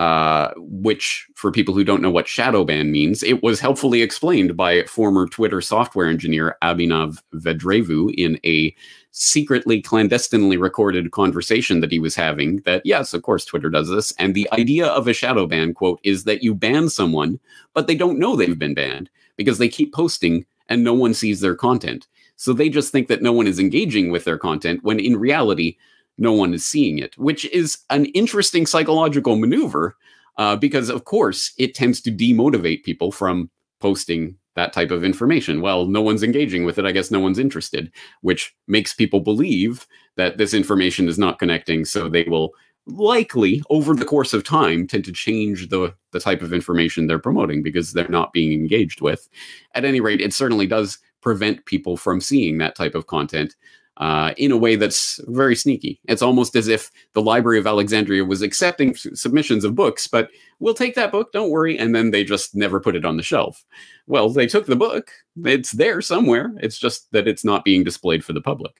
Uh, 0.00 0.54
which, 0.56 1.28
for 1.34 1.52
people 1.52 1.74
who 1.74 1.84
don't 1.84 2.00
know 2.00 2.10
what 2.10 2.26
shadow 2.26 2.64
ban 2.64 2.90
means, 2.90 3.22
it 3.22 3.42
was 3.42 3.60
helpfully 3.60 4.00
explained 4.00 4.56
by 4.56 4.82
former 4.84 5.26
Twitter 5.28 5.60
software 5.60 6.08
engineer 6.08 6.56
Abhinav 6.62 7.22
Vadrevu 7.34 8.10
in 8.16 8.40
a 8.42 8.74
secretly, 9.10 9.82
clandestinely 9.82 10.56
recorded 10.56 11.10
conversation 11.10 11.80
that 11.80 11.92
he 11.92 11.98
was 11.98 12.14
having. 12.14 12.62
That, 12.64 12.80
yes, 12.82 13.12
of 13.12 13.20
course, 13.20 13.44
Twitter 13.44 13.68
does 13.68 13.90
this. 13.90 14.12
And 14.12 14.34
the 14.34 14.48
idea 14.52 14.86
of 14.86 15.06
a 15.06 15.12
shadow 15.12 15.46
ban, 15.46 15.74
quote, 15.74 16.00
is 16.02 16.24
that 16.24 16.42
you 16.42 16.54
ban 16.54 16.88
someone, 16.88 17.38
but 17.74 17.86
they 17.86 17.94
don't 17.94 18.18
know 18.18 18.36
they've 18.36 18.58
been 18.58 18.72
banned 18.72 19.10
because 19.36 19.58
they 19.58 19.68
keep 19.68 19.92
posting 19.92 20.46
and 20.70 20.82
no 20.82 20.94
one 20.94 21.12
sees 21.12 21.40
their 21.40 21.54
content. 21.54 22.08
So 22.36 22.54
they 22.54 22.70
just 22.70 22.90
think 22.90 23.08
that 23.08 23.20
no 23.20 23.34
one 23.34 23.46
is 23.46 23.58
engaging 23.58 24.10
with 24.10 24.24
their 24.24 24.38
content 24.38 24.82
when 24.82 24.98
in 24.98 25.18
reality, 25.18 25.76
no 26.18 26.32
one 26.32 26.54
is 26.54 26.66
seeing 26.66 26.98
it, 26.98 27.16
which 27.18 27.44
is 27.46 27.78
an 27.90 28.06
interesting 28.06 28.66
psychological 28.66 29.36
maneuver 29.36 29.96
uh, 30.36 30.56
because, 30.56 30.88
of 30.88 31.04
course, 31.04 31.52
it 31.58 31.74
tends 31.74 32.00
to 32.02 32.10
demotivate 32.10 32.84
people 32.84 33.12
from 33.12 33.50
posting 33.80 34.36
that 34.56 34.72
type 34.72 34.90
of 34.90 35.04
information. 35.04 35.60
Well, 35.60 35.86
no 35.86 36.02
one's 36.02 36.22
engaging 36.22 36.64
with 36.64 36.78
it. 36.78 36.84
I 36.84 36.92
guess 36.92 37.10
no 37.10 37.20
one's 37.20 37.38
interested, 37.38 37.90
which 38.20 38.54
makes 38.66 38.92
people 38.92 39.20
believe 39.20 39.86
that 40.16 40.38
this 40.38 40.52
information 40.52 41.08
is 41.08 41.18
not 41.18 41.38
connecting. 41.38 41.84
So 41.84 42.08
they 42.08 42.24
will 42.24 42.52
likely, 42.86 43.62
over 43.70 43.94
the 43.94 44.04
course 44.04 44.32
of 44.32 44.44
time, 44.44 44.86
tend 44.86 45.04
to 45.04 45.12
change 45.12 45.68
the, 45.68 45.94
the 46.10 46.20
type 46.20 46.42
of 46.42 46.52
information 46.52 47.06
they're 47.06 47.18
promoting 47.18 47.62
because 47.62 47.92
they're 47.92 48.08
not 48.08 48.32
being 48.32 48.52
engaged 48.52 49.00
with. 49.00 49.28
At 49.74 49.84
any 49.84 50.00
rate, 50.00 50.20
it 50.20 50.34
certainly 50.34 50.66
does 50.66 50.98
prevent 51.20 51.66
people 51.66 51.96
from 51.96 52.20
seeing 52.20 52.58
that 52.58 52.74
type 52.74 52.94
of 52.94 53.06
content 53.06 53.54
uh, 54.00 54.32
in 54.38 54.50
a 54.50 54.56
way 54.56 54.76
that's 54.76 55.20
very 55.28 55.54
sneaky. 55.54 56.00
It's 56.04 56.22
almost 56.22 56.56
as 56.56 56.68
if 56.68 56.90
the 57.12 57.22
Library 57.22 57.58
of 57.58 57.66
Alexandria 57.66 58.24
was 58.24 58.40
accepting 58.40 58.96
submissions 58.96 59.62
of 59.62 59.74
books, 59.74 60.06
but 60.06 60.30
we'll 60.58 60.74
take 60.74 60.94
that 60.94 61.12
book, 61.12 61.32
don't 61.32 61.50
worry. 61.50 61.78
And 61.78 61.94
then 61.94 62.10
they 62.10 62.24
just 62.24 62.54
never 62.54 62.80
put 62.80 62.96
it 62.96 63.04
on 63.04 63.18
the 63.18 63.22
shelf. 63.22 63.62
Well, 64.06 64.30
they 64.30 64.46
took 64.46 64.66
the 64.66 64.74
book, 64.74 65.10
it's 65.44 65.72
there 65.72 66.00
somewhere. 66.00 66.52
It's 66.62 66.78
just 66.78 67.12
that 67.12 67.28
it's 67.28 67.44
not 67.44 67.64
being 67.64 67.84
displayed 67.84 68.24
for 68.24 68.32
the 68.32 68.40
public. 68.40 68.72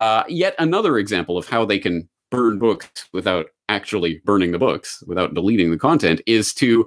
Uh, 0.00 0.22
yet 0.28 0.54
another 0.58 0.96
example 0.96 1.36
of 1.36 1.48
how 1.48 1.64
they 1.64 1.80
can 1.80 2.08
burn 2.30 2.58
books 2.58 3.08
without 3.12 3.46
actually 3.72 4.20
burning 4.24 4.52
the 4.52 4.58
books, 4.58 5.02
without 5.06 5.34
deleting 5.34 5.70
the 5.70 5.78
content, 5.78 6.20
is 6.26 6.52
to 6.54 6.86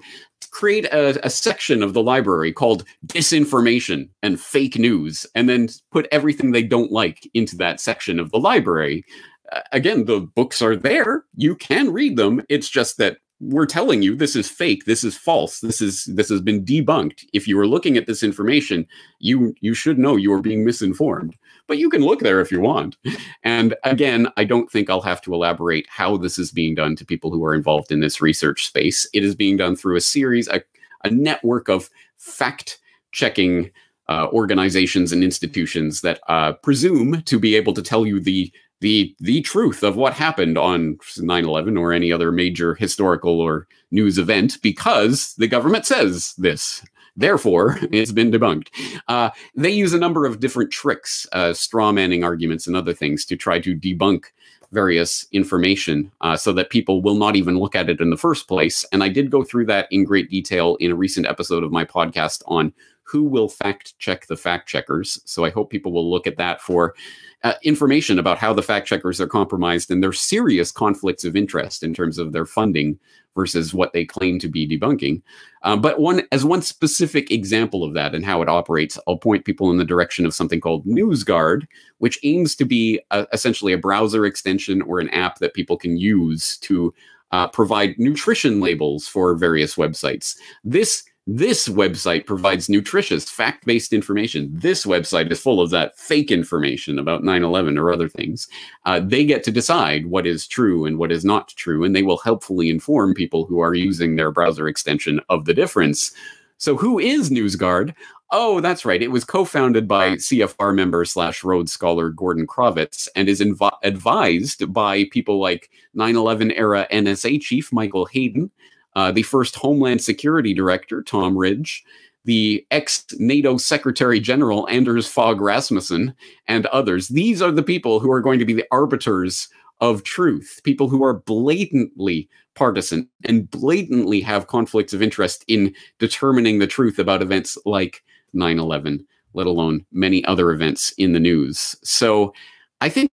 create 0.51 0.85
a, 0.85 1.25
a, 1.25 1.29
section 1.29 1.83
of 1.83 1.93
the 1.93 2.03
library 2.03 2.53
called 2.53 2.85
disinformation 3.07 4.07
and 4.23 4.39
fake 4.39 4.77
news, 4.77 5.25
and 5.35 5.49
then 5.49 5.67
put 5.91 6.07
everything 6.11 6.51
they 6.51 6.63
don't 6.63 6.91
like 6.91 7.29
into 7.33 7.57
that 7.57 7.81
section 7.81 8.19
of 8.19 8.31
the 8.31 8.39
library. 8.39 9.03
Uh, 9.51 9.61
again, 9.73 10.05
the 10.05 10.21
books 10.21 10.61
are 10.61 10.75
there. 10.75 11.25
You 11.35 11.55
can 11.55 11.91
read 11.91 12.15
them. 12.15 12.41
It's 12.47 12.69
just 12.69 12.97
that 12.97 13.17
we're 13.39 13.65
telling 13.65 14.01
you 14.01 14.15
this 14.15 14.35
is 14.35 14.49
fake 14.49 14.85
this 14.85 15.03
is 15.03 15.17
false 15.17 15.59
this 15.59 15.81
is 15.81 16.05
this 16.05 16.29
has 16.29 16.41
been 16.41 16.63
debunked. 16.63 17.25
If 17.33 17.47
you 17.47 17.59
are 17.59 17.67
looking 17.67 17.97
at 17.97 18.07
this 18.07 18.23
information 18.23 18.87
you 19.19 19.53
you 19.59 19.73
should 19.73 19.99
know 19.99 20.15
you 20.15 20.31
are 20.33 20.41
being 20.41 20.63
misinformed 20.63 21.35
but 21.67 21.77
you 21.77 21.89
can 21.89 22.03
look 22.03 22.19
there 22.19 22.39
if 22.39 22.51
you 22.51 22.61
want. 22.61 22.95
And 23.43 23.75
again 23.83 24.27
i 24.37 24.43
don't 24.45 24.71
think 24.71 24.89
i'll 24.89 25.01
have 25.01 25.21
to 25.21 25.33
elaborate 25.33 25.85
how 25.89 26.17
this 26.17 26.39
is 26.39 26.51
being 26.51 26.75
done 26.75 26.95
to 26.95 27.05
people 27.05 27.31
who 27.31 27.43
are 27.43 27.53
involved 27.53 27.91
in 27.91 27.99
this 27.99 28.21
research 28.21 28.65
space. 28.65 29.07
It 29.13 29.23
is 29.23 29.35
being 29.35 29.57
done 29.57 29.75
through 29.75 29.97
a 29.97 30.01
series 30.01 30.47
a, 30.47 30.61
a 31.03 31.09
network 31.09 31.67
of 31.67 31.89
fact 32.17 32.79
checking 33.11 33.71
uh, 34.07 34.27
organizations 34.31 35.11
and 35.11 35.23
institutions 35.23 36.01
that 36.01 36.19
uh, 36.27 36.53
presume 36.53 37.21
to 37.23 37.39
be 37.39 37.55
able 37.55 37.73
to 37.73 37.81
tell 37.81 38.05
you 38.05 38.19
the 38.19 38.51
the 38.81 39.15
the 39.19 39.41
truth 39.41 39.83
of 39.83 39.95
what 39.95 40.13
happened 40.13 40.57
on 40.57 40.97
9/11 41.17 41.79
or 41.79 41.93
any 41.93 42.11
other 42.11 42.31
major 42.31 42.75
historical 42.75 43.39
or 43.39 43.67
news 43.91 44.17
event 44.17 44.57
because 44.61 45.33
the 45.37 45.47
government 45.47 45.85
says 45.85 46.33
this. 46.37 46.83
Therefore, 47.17 47.79
it's 47.91 48.11
been 48.11 48.31
debunked. 48.31 48.67
Uh, 49.07 49.29
they 49.55 49.69
use 49.69 49.93
a 49.93 49.99
number 49.99 50.25
of 50.25 50.39
different 50.39 50.71
tricks, 50.71 51.25
uh, 51.31 51.53
straw 51.53 51.91
manning 51.91 52.23
arguments, 52.23 52.67
and 52.67 52.75
other 52.75 52.93
things 52.93 53.25
to 53.25 53.37
try 53.37 53.59
to 53.59 53.75
debunk 53.75 54.25
various 54.71 55.25
information 55.31 56.11
uh, 56.21 56.35
so 56.35 56.51
that 56.51 56.69
people 56.69 57.01
will 57.01 57.15
not 57.15 57.35
even 57.35 57.57
look 57.57 57.75
at 57.75 57.89
it 57.89 58.01
in 58.01 58.09
the 58.09 58.17
first 58.17 58.47
place. 58.47 58.83
And 58.91 59.03
I 59.03 59.09
did 59.09 59.31
go 59.31 59.43
through 59.43 59.67
that 59.67 59.87
in 59.91 60.03
great 60.03 60.29
detail 60.29 60.75
in 60.81 60.91
a 60.91 60.95
recent 60.95 61.27
episode 61.27 61.63
of 61.63 61.71
my 61.71 61.85
podcast 61.85 62.41
on 62.47 62.73
who 63.05 63.23
will 63.23 63.47
fact 63.47 63.97
check 63.99 64.25
the 64.27 64.35
fact 64.35 64.67
checkers. 64.67 65.21
So 65.25 65.45
I 65.45 65.51
hope 65.51 65.69
people 65.69 65.91
will 65.91 66.09
look 66.09 66.27
at 66.27 66.37
that 66.37 66.59
for 66.59 66.95
uh, 67.43 67.53
information 67.63 68.17
about 68.17 68.39
how 68.39 68.51
the 68.51 68.63
fact 68.63 68.87
checkers 68.87 69.21
are 69.21 69.27
compromised 69.27 69.91
and 69.91 70.01
their 70.01 70.11
serious 70.11 70.71
conflicts 70.71 71.23
of 71.23 71.35
interest 71.35 71.83
in 71.83 71.93
terms 71.93 72.17
of 72.17 72.33
their 72.33 72.45
funding 72.45 72.99
versus 73.35 73.73
what 73.73 73.93
they 73.93 74.05
claim 74.05 74.39
to 74.39 74.47
be 74.47 74.67
debunking. 74.67 75.21
Um, 75.61 75.81
but 75.81 75.99
one 75.99 76.23
as 76.31 76.43
one 76.43 76.61
specific 76.61 77.29
example 77.29 77.83
of 77.83 77.93
that 77.93 78.15
and 78.15 78.25
how 78.25 78.41
it 78.41 78.49
operates, 78.49 78.97
I'll 79.07 79.17
point 79.17 79.45
people 79.45 79.69
in 79.69 79.77
the 79.77 79.85
direction 79.85 80.25
of 80.25 80.33
something 80.33 80.59
called 80.59 80.85
NewsGuard, 80.85 81.67
which 81.99 82.19
aims 82.23 82.55
to 82.55 82.65
be 82.65 82.99
a, 83.11 83.27
essentially 83.33 83.73
a 83.73 83.77
browser 83.77 84.25
extension 84.25 84.81
or 84.81 84.99
an 84.99 85.09
app 85.09 85.37
that 85.39 85.53
people 85.53 85.77
can 85.77 85.97
use 85.97 86.57
to 86.59 86.93
uh, 87.31 87.47
provide 87.49 87.99
nutrition 87.99 88.61
labels 88.61 89.07
for 89.07 89.35
various 89.35 89.75
websites. 89.75 90.37
This 90.63 91.03
this 91.27 91.67
website 91.67 92.27
provides 92.27 92.69
nutritious, 92.69 93.29
fact 93.29 93.65
based 93.65 93.93
information. 93.93 94.49
This 94.53 94.85
website 94.85 95.31
is 95.31 95.41
full 95.41 95.59
of 95.59 95.71
that 95.71 95.97
fake 95.97 96.31
information 96.31 96.99
about 96.99 97.23
9 97.23 97.43
11 97.43 97.79
or 97.79 97.91
other 97.91 98.07
things. 98.07 98.47
Uh, 98.85 98.99
they 98.99 99.25
get 99.25 99.43
to 99.45 99.51
decide 99.51 100.05
what 100.05 100.27
is 100.27 100.47
true 100.47 100.85
and 100.85 100.99
what 100.99 101.11
is 101.11 101.25
not 101.25 101.47
true, 101.49 101.83
and 101.83 101.95
they 101.95 102.03
will 102.03 102.19
helpfully 102.19 102.69
inform 102.69 103.15
people 103.15 103.45
who 103.45 103.59
are 103.59 103.73
using 103.73 104.15
their 104.15 104.31
browser 104.31 104.67
extension 104.67 105.19
of 105.29 105.45
the 105.45 105.53
difference. 105.53 106.11
So, 106.57 106.77
who 106.77 106.99
is 106.99 107.31
NewsGuard? 107.31 107.95
Oh, 108.31 108.59
that's 108.59 108.85
right. 108.85 109.01
It 109.01 109.11
was 109.11 109.23
co 109.23 109.45
founded 109.45 109.87
by 109.87 110.11
CFR 110.11 110.75
member 110.75 111.05
slash 111.05 111.43
Rhodes 111.43 111.71
Scholar 111.71 112.11
Gordon 112.11 112.45
Crovitz 112.45 113.07
and 113.15 113.27
is 113.27 113.41
advised 113.41 114.71
by 114.71 115.05
people 115.11 115.39
like 115.39 115.71
9 115.95 116.15
11 116.15 116.51
era 116.51 116.87
NSA 116.91 117.41
chief 117.41 117.73
Michael 117.73 118.05
Hayden 118.05 118.51
uh, 118.95 119.11
the 119.11 119.23
first 119.23 119.55
Homeland 119.55 120.01
Security 120.01 120.53
Director, 120.53 121.01
Tom 121.03 121.37
Ridge, 121.37 121.83
the 122.25 122.65
ex 122.71 123.05
NATO 123.17 123.57
Secretary 123.57 124.19
General, 124.19 124.67
Anders 124.69 125.07
Fogh 125.07 125.39
Rasmussen, 125.39 126.13
and 126.47 126.65
others. 126.67 127.07
These 127.09 127.41
are 127.41 127.51
the 127.51 127.63
people 127.63 127.99
who 127.99 128.11
are 128.11 128.21
going 128.21 128.39
to 128.39 128.45
be 128.45 128.53
the 128.53 128.67
arbiters 128.71 129.47
of 129.81 130.03
truth, 130.03 130.61
people 130.63 130.87
who 130.87 131.03
are 131.03 131.13
blatantly 131.13 132.29
partisan 132.55 133.07
and 133.25 133.49
blatantly 133.51 134.21
have 134.21 134.47
conflicts 134.47 134.93
of 134.93 135.01
interest 135.01 135.43
in 135.47 135.75
determining 135.99 136.59
the 136.59 136.67
truth 136.67 136.97
about 136.97 137.21
events 137.21 137.57
like 137.65 138.03
9 138.33 138.57
11, 138.57 139.05
let 139.33 139.47
alone 139.47 139.85
many 139.91 140.23
other 140.25 140.51
events 140.51 140.93
in 140.97 141.13
the 141.13 141.19
news. 141.19 141.75
So 141.83 142.33
I 142.81 142.89
think, 142.89 143.11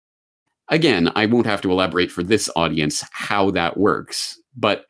again, 0.70 1.12
I 1.16 1.26
won't 1.26 1.46
have 1.46 1.62
to 1.62 1.72
elaborate 1.72 2.12
for 2.12 2.24
this 2.24 2.50
audience 2.56 3.04
how 3.12 3.52
that 3.52 3.78
works, 3.78 4.40
but 4.56 4.86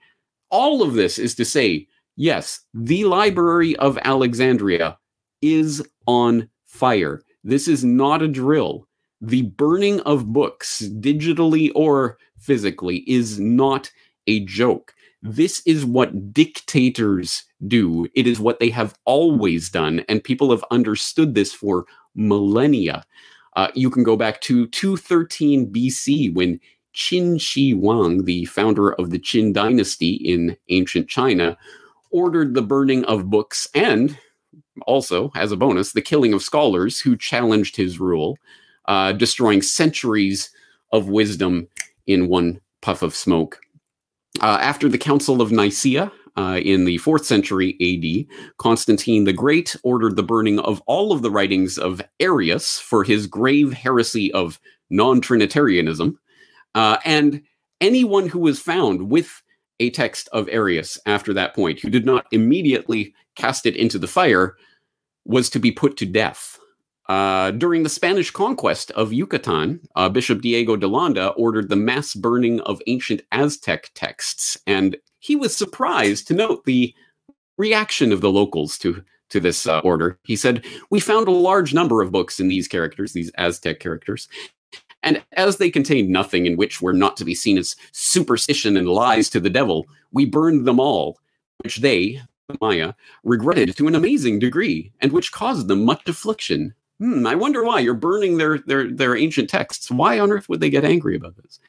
all 0.49 0.81
of 0.81 0.93
this 0.93 1.17
is 1.17 1.35
to 1.35 1.45
say, 1.45 1.87
yes, 2.15 2.61
the 2.73 3.05
Library 3.05 3.75
of 3.77 3.97
Alexandria 4.03 4.97
is 5.41 5.83
on 6.07 6.49
fire. 6.65 7.21
This 7.43 7.67
is 7.67 7.83
not 7.83 8.21
a 8.21 8.27
drill. 8.27 8.87
The 9.21 9.43
burning 9.43 10.01
of 10.01 10.33
books, 10.33 10.83
digitally 10.99 11.71
or 11.75 12.17
physically, 12.37 12.97
is 13.07 13.39
not 13.39 13.91
a 14.27 14.43
joke. 14.45 14.93
This 15.21 15.61
is 15.65 15.85
what 15.85 16.33
dictators 16.33 17.45
do. 17.67 18.07
It 18.13 18.27
is 18.27 18.39
what 18.39 18.59
they 18.59 18.69
have 18.69 18.95
always 19.05 19.69
done, 19.69 20.05
and 20.07 20.23
people 20.23 20.51
have 20.51 20.63
understood 20.69 21.33
this 21.33 21.53
for 21.53 21.85
millennia. 22.13 23.05
Uh, 23.55 23.69
you 23.73 23.89
can 23.89 24.03
go 24.03 24.15
back 24.15 24.41
to 24.41 24.67
213 24.67 25.71
BC 25.71 26.33
when 26.33 26.59
Qin 26.95 27.39
Shi 27.39 27.71
Huang, 27.71 28.25
the 28.25 28.45
founder 28.45 28.93
of 28.93 29.09
the 29.09 29.19
Qin 29.19 29.53
dynasty 29.53 30.13
in 30.13 30.57
ancient 30.69 31.07
China, 31.07 31.57
ordered 32.11 32.53
the 32.53 32.61
burning 32.61 33.03
of 33.05 33.29
books 33.29 33.67
and 33.75 34.17
also, 34.85 35.31
as 35.35 35.51
a 35.51 35.57
bonus, 35.57 35.91
the 35.91 36.01
killing 36.01 36.33
of 36.33 36.41
scholars 36.41 36.99
who 36.99 37.15
challenged 37.15 37.75
his 37.75 37.99
rule, 37.99 38.37
uh, 38.87 39.11
destroying 39.13 39.61
centuries 39.61 40.49
of 40.91 41.09
wisdom 41.09 41.67
in 42.07 42.27
one 42.27 42.59
puff 42.81 43.01
of 43.01 43.15
smoke. 43.15 43.59
Uh, 44.41 44.57
after 44.61 44.89
the 44.89 44.97
Council 44.97 45.41
of 45.41 45.51
Nicaea 45.51 46.11
uh, 46.37 46.59
in 46.61 46.85
the 46.85 46.97
4th 46.99 47.23
century 47.23 47.77
AD, 47.81 48.53
Constantine 48.57 49.23
the 49.23 49.33
Great 49.33 49.75
ordered 49.83 50.15
the 50.15 50.23
burning 50.23 50.59
of 50.59 50.81
all 50.85 51.11
of 51.11 51.21
the 51.21 51.31
writings 51.31 51.77
of 51.77 52.01
Arius 52.19 52.79
for 52.79 53.03
his 53.03 53.27
grave 53.27 53.71
heresy 53.73 54.31
of 54.33 54.59
non 54.89 55.21
Trinitarianism. 55.21 56.19
Uh, 56.75 56.97
and 57.05 57.41
anyone 57.81 58.27
who 58.27 58.39
was 58.39 58.59
found 58.59 59.09
with 59.09 59.41
a 59.79 59.89
text 59.89 60.29
of 60.31 60.47
Arius 60.49 60.99
after 61.05 61.33
that 61.33 61.55
point, 61.55 61.79
who 61.79 61.89
did 61.89 62.05
not 62.05 62.27
immediately 62.31 63.13
cast 63.35 63.65
it 63.65 63.75
into 63.75 63.97
the 63.97 64.07
fire, 64.07 64.55
was 65.25 65.49
to 65.49 65.59
be 65.59 65.71
put 65.71 65.97
to 65.97 66.05
death. 66.05 66.59
Uh, 67.07 67.51
during 67.51 67.83
the 67.83 67.89
Spanish 67.89 68.31
conquest 68.31 68.91
of 68.91 69.13
Yucatan, 69.13 69.79
uh, 69.95 70.09
Bishop 70.09 70.41
Diego 70.41 70.75
de 70.75 70.87
Landa 70.87 71.29
ordered 71.29 71.69
the 71.69 71.75
mass 71.75 72.13
burning 72.15 72.59
of 72.61 72.81
ancient 72.87 73.21
Aztec 73.31 73.91
texts, 73.93 74.57
and 74.65 74.97
he 75.19 75.35
was 75.35 75.55
surprised 75.55 76.27
to 76.27 76.33
note 76.33 76.65
the 76.65 76.93
reaction 77.57 78.11
of 78.11 78.21
the 78.21 78.31
locals 78.31 78.77
to 78.79 79.03
to 79.29 79.39
this 79.39 79.65
uh, 79.67 79.79
order. 79.79 80.19
He 80.23 80.35
said, 80.35 80.65
"We 80.89 80.99
found 80.99 81.27
a 81.27 81.31
large 81.31 81.73
number 81.73 82.01
of 82.01 82.11
books 82.11 82.39
in 82.39 82.47
these 82.47 82.67
characters, 82.67 83.13
these 83.13 83.31
Aztec 83.37 83.79
characters, 83.79 84.27
and 85.05 85.23
as 85.33 85.57
they 85.57 85.69
contained 85.69 86.09
nothing 86.09 86.47
in 86.47 86.57
which 86.57 86.81
were 86.81 86.91
not 86.91 87.15
to 87.17 87.25
be 87.25 87.35
seen 87.35 87.57
as 87.57 87.75
superstition 87.91 88.75
and 88.75 88.89
lies 88.89 89.29
to 89.29 89.39
the 89.39 89.49
devil, 89.49 89.85
we 90.11 90.25
burned 90.25 90.65
them 90.65 90.79
all, 90.79 91.19
which 91.63 91.77
they, 91.77 92.19
the 92.49 92.57
Maya, 92.59 92.93
regretted 93.23 93.77
to 93.77 93.87
an 93.87 93.95
amazing 93.95 94.39
degree, 94.39 94.91
and 94.99 95.11
which 95.11 95.31
caused 95.31 95.67
them 95.67 95.85
much 95.85 96.09
affliction. 96.09 96.73
Hmm, 96.99 97.27
I 97.27 97.35
wonder 97.35 97.63
why 97.63 97.81
you're 97.81 97.93
burning 97.93 98.37
their, 98.37 98.57
their 98.59 98.89
their 98.89 99.15
ancient 99.15 99.49
texts. 99.49 99.91
Why 99.91 100.17
on 100.17 100.31
earth 100.31 100.49
would 100.49 100.61
they 100.61 100.69
get 100.69 100.85
angry 100.85 101.15
about 101.15 101.35
this? 101.35 101.59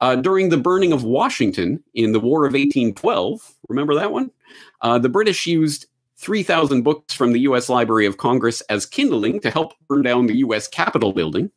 Uh, 0.00 0.16
during 0.16 0.48
the 0.48 0.56
burning 0.56 0.92
of 0.92 1.04
Washington 1.04 1.82
in 1.94 2.12
the 2.12 2.20
War 2.20 2.44
of 2.44 2.52
1812, 2.52 3.56
remember 3.68 3.94
that 3.96 4.12
one? 4.12 4.30
Uh, 4.80 4.98
the 4.98 5.08
British 5.08 5.46
used 5.46 5.86
3,000 6.16 6.82
books 6.82 7.12
from 7.12 7.32
the 7.32 7.40
U.S. 7.40 7.68
Library 7.68 8.06
of 8.06 8.16
Congress 8.16 8.60
as 8.62 8.86
kindling 8.86 9.40
to 9.40 9.50
help 9.50 9.74
burn 9.88 10.02
down 10.02 10.26
the 10.26 10.38
U.S. 10.38 10.66
Capitol 10.66 11.12
building. 11.12 11.50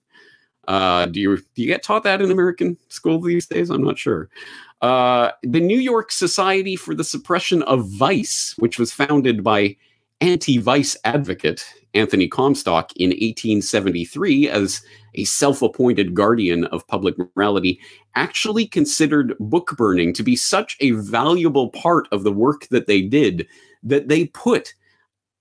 Uh, 0.67 1.05
do 1.07 1.19
you 1.19 1.37
do 1.37 1.61
you 1.61 1.67
get 1.67 1.83
taught 1.83 2.03
that 2.03 2.21
in 2.21 2.31
American 2.31 2.77
school 2.89 3.19
these 3.19 3.47
days? 3.47 3.69
I'm 3.69 3.83
not 3.83 3.97
sure. 3.97 4.29
Uh, 4.81 5.31
the 5.43 5.59
New 5.59 5.79
York 5.79 6.11
Society 6.11 6.75
for 6.75 6.95
the 6.95 7.03
Suppression 7.03 7.61
of 7.63 7.87
Vice, 7.89 8.55
which 8.57 8.79
was 8.79 8.91
founded 8.91 9.43
by 9.43 9.75
anti-vice 10.21 10.95
advocate 11.03 11.63
Anthony 11.93 12.27
Comstock 12.27 12.91
in 12.95 13.09
1873 13.09 14.49
as 14.49 14.81
a 15.15 15.23
self-appointed 15.25 16.13
guardian 16.13 16.65
of 16.65 16.87
public 16.87 17.15
morality, 17.17 17.79
actually 18.15 18.65
considered 18.65 19.35
book 19.39 19.75
burning 19.77 20.13
to 20.13 20.23
be 20.23 20.35
such 20.35 20.77
a 20.79 20.91
valuable 20.91 21.69
part 21.69 22.07
of 22.11 22.23
the 22.23 22.31
work 22.31 22.67
that 22.69 22.87
they 22.87 23.01
did 23.01 23.47
that 23.83 24.07
they 24.07 24.27
put 24.27 24.73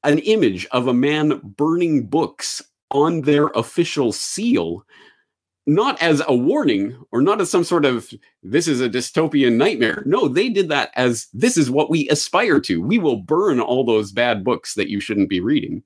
an 0.03 0.19
image 0.21 0.67
of 0.73 0.87
a 0.87 0.95
man 0.95 1.41
burning 1.57 2.07
books 2.07 2.63
on 2.91 3.23
their 3.23 3.49
official 3.49 4.13
seal 4.13 4.85
not 5.71 6.03
as 6.03 6.21
a 6.27 6.35
warning 6.35 6.99
or 7.13 7.23
not 7.23 7.41
as 7.41 7.49
some 7.49 7.63
sort 7.63 7.85
of 7.85 8.13
this 8.43 8.67
is 8.67 8.81
a 8.81 8.91
dystopian 8.91 9.53
nightmare. 9.53 10.03
No, 10.05 10.27
they 10.27 10.49
did 10.49 10.69
that 10.69 10.91
as 10.97 11.29
this 11.33 11.57
is 11.57 11.71
what 11.71 11.89
we 11.89 12.09
aspire 12.09 12.61
to. 12.63 12.83
We 12.83 12.99
will 12.99 13.19
burn 13.19 13.61
all 13.61 13.85
those 13.85 14.11
bad 14.11 14.43
books 14.43 14.75
that 14.75 14.89
you 14.89 14.99
shouldn't 14.99 15.29
be 15.29 15.41
reading. 15.41 15.85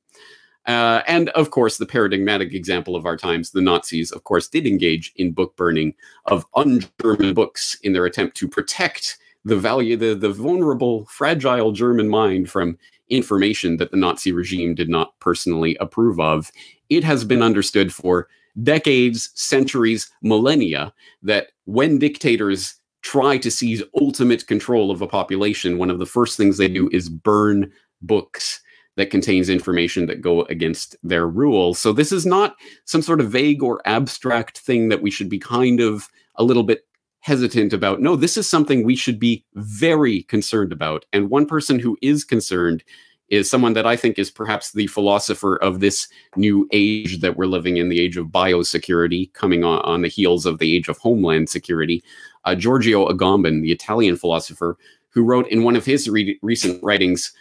Uh, 0.67 1.03
and 1.07 1.29
of 1.31 1.51
course, 1.51 1.77
the 1.77 1.85
paradigmatic 1.85 2.55
example 2.55 2.97
of 2.97 3.05
our 3.05 3.19
times, 3.19 3.51
the 3.51 3.61
Nazis, 3.61 4.11
of 4.11 4.25
course, 4.25 4.49
did 4.49 4.67
engage 4.67 5.13
in 5.17 5.33
book 5.33 5.55
burning 5.55 5.93
of 6.25 6.47
un-German 6.55 7.35
books 7.35 7.77
in 7.83 7.93
their 7.93 8.07
attempt 8.07 8.39
to 8.39 8.49
protect 8.49 9.19
the 9.45 9.57
value, 9.57 9.99
the, 9.99 10.15
the 10.15 10.33
vulnerable, 10.33 11.05
fragile 11.11 11.73
German 11.73 12.09
mind 12.09 12.51
from 12.51 12.79
information 13.11 13.77
that 13.77 13.91
the 13.91 13.99
Nazi 13.99 14.33
regime 14.33 14.75
did 14.75 14.89
not 14.89 15.13
personally 15.21 15.77
approve 15.79 16.19
of. 16.19 16.51
It 16.89 17.05
has 17.05 17.23
been 17.23 17.43
understood 17.43 17.93
for 17.93 18.29
decades, 18.63 19.31
centuries, 19.35 20.11
millennia 20.23 20.93
that 21.23 21.49
when 21.65 21.99
dictators 21.99 22.75
try 23.03 23.37
to 23.39 23.51
seize 23.51 23.83
ultimate 24.01 24.47
control 24.47 24.91
of 24.91 25.03
a 25.03 25.07
population, 25.07 25.79
one 25.79 25.91
of 25.91 25.99
the 25.99 26.07
first 26.07 26.37
things 26.37 26.57
they 26.57 26.69
do 26.69 26.89
is 26.93 27.09
burn 27.09 27.71
books 28.01 28.61
that 28.97 29.11
contains 29.11 29.49
information 29.49 30.07
that 30.07 30.21
go 30.21 30.43
against 30.45 30.97
their 31.03 31.27
rule. 31.27 31.75
So 31.75 31.93
this 31.93 32.13
is 32.13 32.25
not 32.25 32.55
some 32.85 33.03
sort 33.03 33.21
of 33.21 33.31
vague 33.31 33.63
or 33.63 33.83
abstract 33.87 34.59
thing 34.59 34.89
that 34.89 35.03
we 35.03 35.11
should 35.11 35.29
be 35.29 35.39
kind 35.39 35.81
of 35.81 36.09
a 36.37 36.45
little 36.45 36.63
bit 36.63 36.87
hesitant 37.21 37.73
about. 37.73 38.01
No, 38.01 38.17
this 38.17 38.37
is 38.37 38.49
something 38.49 38.85
we 38.85 38.97
should 38.97 39.19
be 39.19 39.45
very 39.55 40.23
concerned 40.25 40.73
about. 40.73 41.07
And 41.13 41.31
one 41.31 41.47
person 41.47 41.79
who 41.79 41.97
is 42.03 42.23
concerned 42.23 42.85
is 43.29 43.51
someone 43.51 43.73
that 43.73 43.87
I 43.87 43.97
think 43.97 44.19
is 44.19 44.31
perhaps 44.31 44.73
the 44.73 44.87
philosopher 44.87 45.57
of 45.57 45.81
this 45.81 46.09
new 46.37 46.69
age 46.73 47.21
that 47.21 47.37
we're 47.37 47.47
living 47.47 47.79
in, 47.79 47.89
the 47.89 48.01
age 48.01 48.17
of 48.17 48.27
biosecurity, 48.27 49.33
coming 49.33 49.65
on, 49.65 49.81
on 49.81 50.03
the 50.03 50.09
heels 50.09 50.47
of 50.47 50.59
the 50.59 50.77
age 50.77 50.89
of 50.89 50.99
homeland 50.99 51.49
security. 51.49 52.03
Uh, 52.45 52.55
Giorgio 52.55 53.09
Agamben, 53.09 53.63
the 53.63 53.73
Italian 53.73 54.17
philosopher, 54.17 54.77
who 55.09 55.23
wrote 55.23 55.49
in 55.49 55.63
one 55.63 55.77
of 55.77 55.85
his 55.85 56.09
re 56.09 56.39
recent 56.43 56.83
writings, 56.83 57.33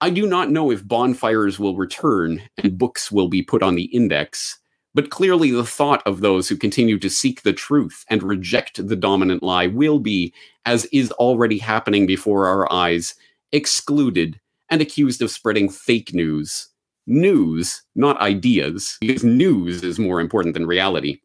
I 0.00 0.10
do 0.10 0.26
not 0.26 0.50
know 0.50 0.70
if 0.70 0.86
bonfires 0.86 1.58
will 1.58 1.76
return 1.76 2.42
and 2.58 2.76
books 2.76 3.12
will 3.12 3.28
be 3.28 3.40
put 3.40 3.62
on 3.62 3.76
the 3.76 3.84
index, 3.84 4.58
but 4.94 5.10
clearly 5.10 5.52
the 5.52 5.64
thought 5.64 6.02
of 6.04 6.20
those 6.20 6.48
who 6.48 6.56
continue 6.56 6.98
to 6.98 7.08
seek 7.08 7.42
the 7.42 7.52
truth 7.52 8.04
and 8.10 8.22
reject 8.22 8.86
the 8.86 8.96
dominant 8.96 9.42
lie 9.42 9.68
will 9.68 10.00
be, 10.00 10.34
as 10.66 10.86
is 10.86 11.12
already 11.12 11.56
happening 11.56 12.04
before 12.04 12.48
our 12.48 12.70
eyes, 12.72 13.14
excluded 13.52 14.40
and 14.72 14.80
accused 14.80 15.20
of 15.20 15.30
spreading 15.30 15.68
fake 15.68 16.14
news. 16.14 16.68
News, 17.06 17.82
not 17.94 18.18
ideas, 18.22 18.96
because 19.02 19.22
news 19.22 19.82
is 19.82 19.98
more 19.98 20.18
important 20.18 20.54
than 20.54 20.66
reality. 20.66 21.20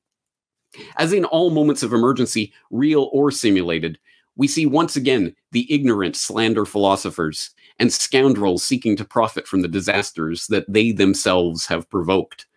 As 0.97 1.13
in 1.13 1.23
all 1.23 1.49
moments 1.49 1.81
of 1.81 1.93
emergency, 1.93 2.51
real 2.71 3.09
or 3.13 3.31
simulated, 3.31 3.97
we 4.35 4.49
see 4.49 4.65
once 4.65 4.97
again 4.97 5.33
the 5.53 5.65
ignorant 5.73 6.17
slander 6.17 6.65
philosophers 6.65 7.51
and 7.79 7.93
scoundrels 7.93 8.63
seeking 8.63 8.97
to 8.97 9.05
profit 9.05 9.47
from 9.47 9.61
the 9.61 9.69
disasters 9.69 10.47
that 10.47 10.65
they 10.67 10.91
themselves 10.91 11.65
have 11.67 11.89
provoked. 11.89 12.47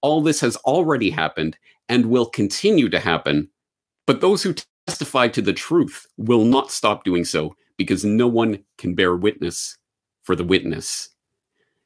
All 0.00 0.22
this 0.22 0.40
has 0.40 0.56
already 0.58 1.10
happened 1.10 1.58
and 1.90 2.06
will 2.06 2.26
continue 2.26 2.88
to 2.88 3.00
happen, 3.00 3.50
but 4.06 4.22
those 4.22 4.42
who 4.42 4.54
testify 4.86 5.28
to 5.28 5.42
the 5.42 5.52
truth 5.52 6.06
will 6.16 6.46
not 6.46 6.70
stop 6.70 7.04
doing 7.04 7.26
so 7.26 7.54
because 7.76 8.02
no 8.02 8.26
one 8.26 8.64
can 8.78 8.94
bear 8.94 9.14
witness 9.14 9.77
for 10.28 10.36
the 10.36 10.44
witness. 10.44 11.08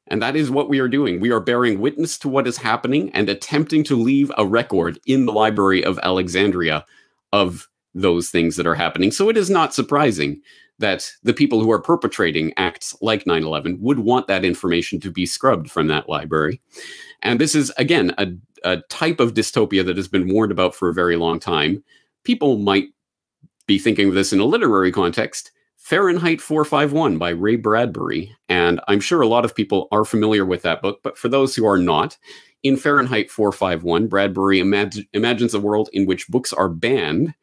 And 0.09 0.21
that 0.21 0.35
is 0.35 0.51
what 0.51 0.69
we 0.69 0.81
are 0.81 0.89
doing. 0.89 1.21
We 1.21 1.31
are 1.31 1.39
bearing 1.39 1.79
witness 1.79 2.19
to 2.19 2.29
what 2.29 2.49
is 2.49 2.57
happening 2.57 3.09
and 3.11 3.29
attempting 3.29 3.85
to 3.85 3.95
leave 3.95 4.33
a 4.37 4.45
record 4.45 4.99
in 5.07 5.27
the 5.27 5.33
Library 5.33 5.85
of 5.85 5.97
Alexandria 6.03 6.85
of 7.33 7.69
those 7.95 8.31
things 8.31 8.57
that 8.57 8.67
are 8.67 8.75
happening. 8.75 9.13
So 9.13 9.29
it 9.29 9.37
is 9.37 9.49
not 9.49 9.73
surprising 9.73 10.43
that 10.81 11.09
the 11.23 11.33
people 11.33 11.61
who 11.61 11.71
are 11.71 11.81
perpetrating 11.81 12.53
acts 12.57 12.97
like 13.01 13.29
9 13.29 13.45
11 13.45 13.79
would 13.81 14.01
want 14.01 14.27
that 14.27 14.45
information 14.45 14.99
to 14.99 15.13
be 15.13 15.25
scrubbed 15.25 15.71
from 15.71 15.87
that 15.87 16.09
library. 16.09 16.61
And 17.23 17.41
this 17.41 17.55
is, 17.55 17.73
again, 17.77 18.13
a, 18.19 18.27
a 18.65 18.79
type 18.89 19.21
of 19.21 19.35
dystopia 19.35 19.87
that 19.87 19.97
has 19.97 20.09
been 20.09 20.35
warned 20.35 20.51
about 20.51 20.75
for 20.75 20.89
a 20.89 20.95
very 20.95 21.15
long 21.15 21.39
time. 21.39 21.85
People 22.25 22.59
might 22.59 22.89
be 23.69 23.79
thinking 23.79 24.09
of 24.09 24.15
this 24.15 24.33
in 24.33 24.41
a 24.41 24.45
literary 24.45 24.91
context. 24.91 25.53
Fahrenheit 25.83 26.41
451 26.41 27.19
by 27.19 27.31
Ray 27.31 27.57
Bradbury. 27.57 28.37
And 28.49 28.81
I'm 28.87 29.01
sure 29.01 29.21
a 29.21 29.27
lot 29.27 29.45
of 29.45 29.55
people 29.55 29.89
are 29.91 30.05
familiar 30.05 30.47
with 30.47 30.63
that 30.63 30.81
book, 30.81 31.01
but 31.03 31.19
for 31.19 31.29
those 31.29 31.57
who 31.57 31.67
are 31.67 31.77
not, 31.77 32.17
in 32.63 32.77
Fahrenheit 32.77 33.33
451, 33.33 34.07
Bradbury 34.07 34.61
imag 34.61 35.05
imagines 35.13 35.55
a 35.55 35.61
world 35.61 35.91
in 35.93 36.07
which 36.07 36.29
books 36.29 36.53
are 36.53 36.69
banned 36.69 37.35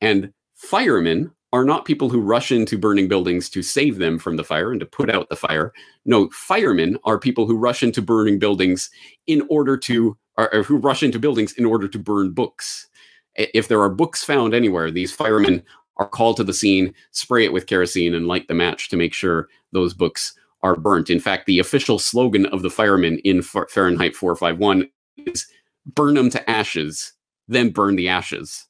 and 0.00 0.32
firemen 0.54 1.32
are 1.52 1.64
not 1.64 1.86
people 1.86 2.08
who 2.08 2.20
rush 2.20 2.52
into 2.52 2.78
burning 2.78 3.08
buildings 3.08 3.50
to 3.50 3.64
save 3.64 3.98
them 3.98 4.16
from 4.16 4.36
the 4.36 4.44
fire 4.44 4.70
and 4.70 4.78
to 4.78 4.86
put 4.86 5.10
out 5.10 5.28
the 5.28 5.34
fire. 5.36 5.72
No, 6.04 6.30
firemen 6.30 6.98
are 7.02 7.18
people 7.18 7.46
who 7.46 7.56
rush 7.56 7.82
into 7.82 8.00
burning 8.00 8.38
buildings 8.38 8.90
in 9.26 9.42
order 9.50 9.76
to, 9.76 10.16
or, 10.36 10.54
or 10.54 10.62
who 10.62 10.76
rush 10.76 11.02
into 11.02 11.18
buildings 11.18 11.52
in 11.54 11.64
order 11.64 11.88
to 11.88 11.98
burn 11.98 12.30
books. 12.30 12.86
If 13.34 13.66
there 13.66 13.82
are 13.82 13.90
books 13.90 14.22
found 14.22 14.54
anywhere, 14.54 14.92
these 14.92 15.12
firemen 15.12 15.64
are 15.98 16.08
called 16.08 16.36
to 16.36 16.44
the 16.44 16.52
scene, 16.52 16.94
spray 17.10 17.44
it 17.44 17.52
with 17.52 17.66
kerosene, 17.66 18.14
and 18.14 18.26
light 18.26 18.48
the 18.48 18.54
match 18.54 18.88
to 18.88 18.96
make 18.96 19.12
sure 19.12 19.48
those 19.72 19.94
books 19.94 20.34
are 20.62 20.76
burnt. 20.76 21.10
In 21.10 21.20
fact, 21.20 21.46
the 21.46 21.58
official 21.58 21.98
slogan 21.98 22.46
of 22.46 22.62
the 22.62 22.70
firemen 22.70 23.18
in 23.20 23.42
Fahrenheit 23.42 24.14
451 24.14 24.88
is 25.26 25.46
burn 25.86 26.14
them 26.14 26.30
to 26.30 26.50
ashes, 26.50 27.12
then 27.46 27.70
burn 27.70 27.96
the 27.96 28.08
ashes. 28.08 28.66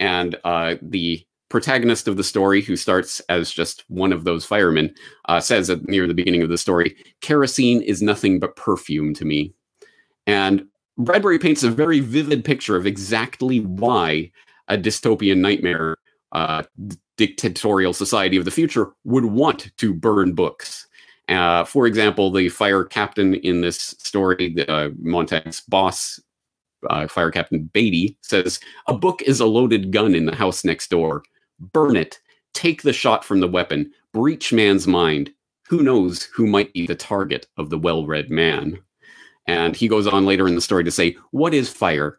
And 0.00 0.36
uh, 0.44 0.76
the 0.82 1.24
protagonist 1.48 2.08
of 2.08 2.16
the 2.16 2.24
story, 2.24 2.60
who 2.60 2.76
starts 2.76 3.20
as 3.28 3.50
just 3.50 3.84
one 3.88 4.12
of 4.12 4.24
those 4.24 4.44
firemen, 4.44 4.94
uh, 5.28 5.40
says 5.40 5.70
at, 5.70 5.88
near 5.88 6.06
the 6.06 6.14
beginning 6.14 6.42
of 6.42 6.48
the 6.48 6.58
story, 6.58 6.96
kerosene 7.20 7.82
is 7.82 8.02
nothing 8.02 8.40
but 8.40 8.56
perfume 8.56 9.14
to 9.14 9.24
me. 9.24 9.52
And 10.26 10.66
Bradbury 10.96 11.38
paints 11.38 11.62
a 11.62 11.70
very 11.70 12.00
vivid 12.00 12.44
picture 12.44 12.76
of 12.76 12.86
exactly 12.86 13.60
why 13.60 14.30
a 14.68 14.78
dystopian 14.78 15.38
nightmare 15.38 15.96
uh, 16.34 16.62
dictatorial 17.16 17.92
society 17.92 18.36
of 18.36 18.44
the 18.44 18.50
future 18.50 18.92
would 19.04 19.24
want 19.24 19.70
to 19.76 19.94
burn 19.94 20.34
books. 20.34 20.86
Uh, 21.28 21.64
for 21.64 21.86
example, 21.86 22.30
the 22.30 22.48
fire 22.48 22.84
captain 22.84 23.34
in 23.36 23.60
this 23.60 23.78
story, 23.98 24.54
uh, 24.68 24.90
Montag's 24.98 25.62
boss, 25.62 26.20
uh, 26.90 27.06
fire 27.06 27.30
captain 27.30 27.70
Beatty, 27.72 28.18
says, 28.20 28.60
A 28.88 28.94
book 28.94 29.22
is 29.22 29.40
a 29.40 29.46
loaded 29.46 29.90
gun 29.90 30.14
in 30.14 30.26
the 30.26 30.34
house 30.34 30.64
next 30.64 30.90
door. 30.90 31.22
Burn 31.72 31.96
it. 31.96 32.20
Take 32.52 32.82
the 32.82 32.92
shot 32.92 33.24
from 33.24 33.40
the 33.40 33.48
weapon. 33.48 33.90
Breach 34.12 34.52
man's 34.52 34.86
mind. 34.86 35.32
Who 35.68 35.82
knows 35.82 36.24
who 36.24 36.46
might 36.46 36.72
be 36.74 36.86
the 36.86 36.94
target 36.94 37.46
of 37.56 37.70
the 37.70 37.78
well 37.78 38.06
read 38.06 38.30
man? 38.30 38.78
And 39.46 39.74
he 39.74 39.88
goes 39.88 40.06
on 40.06 40.26
later 40.26 40.46
in 40.46 40.54
the 40.54 40.60
story 40.60 40.84
to 40.84 40.90
say, 40.90 41.16
What 41.30 41.54
is 41.54 41.70
fire? 41.70 42.18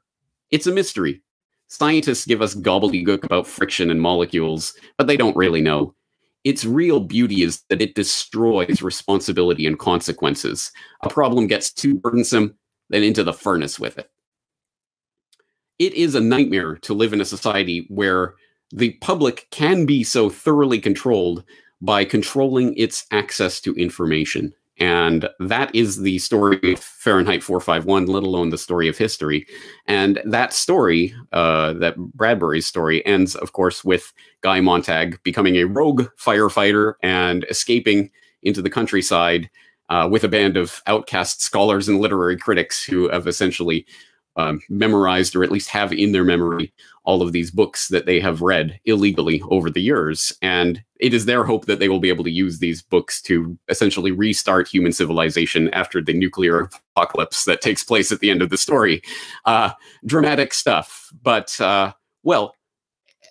It's 0.51 0.67
a 0.67 0.71
mystery. 0.71 1.21
Scientists 1.67 2.25
give 2.25 2.41
us 2.41 2.55
gobbledygook 2.55 3.23
about 3.23 3.47
friction 3.47 3.89
and 3.89 4.01
molecules, 4.01 4.73
but 4.97 5.07
they 5.07 5.17
don't 5.17 5.35
really 5.35 5.61
know. 5.61 5.93
its 6.45 6.63
real 6.63 6.99
beauty 6.99 7.41
is 7.41 7.63
that 7.69 7.81
it 7.81 7.95
destroys 7.95 8.81
responsibility 8.81 9.65
and 9.65 9.79
consequences. 9.79 10.71
A 11.01 11.09
problem 11.09 11.47
gets 11.47 11.73
too 11.73 11.95
burdensome, 11.95 12.55
then 12.89 13.03
into 13.03 13.23
the 13.23 13.33
furnace 13.33 13.79
with 13.79 13.97
it. 13.97 14.09
It 15.79 15.93
is 15.93 16.15
a 16.15 16.21
nightmare 16.21 16.75
to 16.83 16.93
live 16.93 17.11
in 17.11 17.19
a 17.19 17.25
society 17.25 17.87
where 17.89 18.35
the 18.71 18.91
public 19.01 19.47
can 19.49 19.85
be 19.85 20.03
so 20.03 20.29
thoroughly 20.29 20.79
controlled 20.79 21.43
by 21.81 22.05
controlling 22.05 22.77
its 22.77 23.05
access 23.11 23.59
to 23.61 23.73
information. 23.73 24.53
And 24.77 25.29
that 25.39 25.73
is 25.73 26.01
the 26.01 26.19
story 26.19 26.73
of 26.73 26.79
Fahrenheit 26.79 27.41
451, 27.41 28.07
let 28.07 28.23
alone 28.23 28.49
the 28.49 28.57
story 28.57 28.89
of 28.89 28.97
history. 28.97 29.47
And 29.87 30.21
that 30.25 30.51
story, 30.51 31.15
uh, 31.31 31.73
that 31.73 31.95
Bradbury's 31.97 32.65
story, 32.65 33.05
ends, 33.05 33.35
of 33.35 33.53
course, 33.53 33.85
with 33.85 34.11
Guy 34.41 34.59
Montag 34.59 35.21
becoming 35.23 35.55
a 35.55 35.63
rogue 35.63 36.07
firefighter 36.19 36.95
and 37.01 37.45
escaping 37.49 38.11
into 38.43 38.61
the 38.61 38.69
countryside 38.69 39.49
uh, 39.89 40.07
with 40.11 40.23
a 40.23 40.29
band 40.29 40.57
of 40.57 40.81
outcast 40.87 41.41
scholars 41.41 41.87
and 41.87 41.99
literary 41.99 42.37
critics 42.37 42.83
who 42.83 43.09
have 43.09 43.27
essentially 43.27 43.85
um, 44.35 44.59
memorized 44.69 45.35
or 45.35 45.43
at 45.43 45.51
least 45.51 45.69
have 45.69 45.93
in 45.93 46.11
their 46.11 46.23
memory 46.23 46.73
all 47.03 47.21
of 47.21 47.31
these 47.31 47.51
books 47.51 47.87
that 47.89 48.05
they 48.05 48.19
have 48.19 48.41
read 48.41 48.79
illegally 48.85 49.41
over 49.49 49.69
the 49.69 49.81
years. 49.81 50.33
And 50.41 50.83
it 50.99 51.13
is 51.13 51.25
their 51.25 51.43
hope 51.43 51.65
that 51.65 51.79
they 51.79 51.87
will 51.87 51.99
be 51.99 52.09
able 52.09 52.23
to 52.23 52.31
use 52.31 52.59
these 52.59 52.81
books 52.81 53.21
to 53.23 53.57
essentially 53.69 54.11
restart 54.11 54.67
human 54.67 54.91
civilization 54.91 55.69
after 55.69 56.01
the 56.01 56.13
nuclear 56.13 56.69
apocalypse 56.95 57.45
that 57.45 57.61
takes 57.61 57.83
place 57.83 58.11
at 58.11 58.19
the 58.19 58.29
end 58.29 58.41
of 58.41 58.49
the 58.49 58.57
story. 58.57 59.01
Uh, 59.45 59.71
dramatic 60.05 60.53
stuff. 60.53 61.11
But, 61.21 61.59
uh, 61.61 61.93
well, 62.23 62.55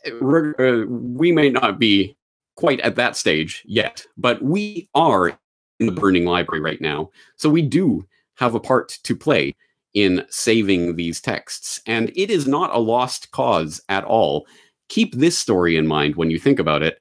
uh, 0.06 0.84
we 0.88 1.32
may 1.32 1.50
not 1.50 1.78
be 1.78 2.16
quite 2.56 2.80
at 2.80 2.96
that 2.96 3.16
stage 3.16 3.62
yet, 3.66 4.06
but 4.16 4.40
we 4.42 4.88
are 4.94 5.38
in 5.80 5.86
the 5.86 5.92
burning 5.92 6.24
library 6.24 6.62
right 6.62 6.80
now. 6.80 7.10
So 7.36 7.50
we 7.50 7.62
do 7.62 8.06
have 8.36 8.54
a 8.54 8.60
part 8.60 8.98
to 9.02 9.16
play 9.16 9.54
in 9.94 10.24
saving 10.28 10.96
these 10.96 11.20
texts. 11.20 11.80
And 11.86 12.10
it 12.16 12.30
is 12.30 12.46
not 12.46 12.74
a 12.74 12.78
lost 12.78 13.30
cause 13.30 13.80
at 13.88 14.04
all. 14.04 14.46
Keep 14.88 15.14
this 15.14 15.38
story 15.38 15.76
in 15.76 15.86
mind 15.86 16.16
when 16.16 16.30
you 16.30 16.38
think 16.38 16.58
about 16.58 16.82
it. 16.82 17.00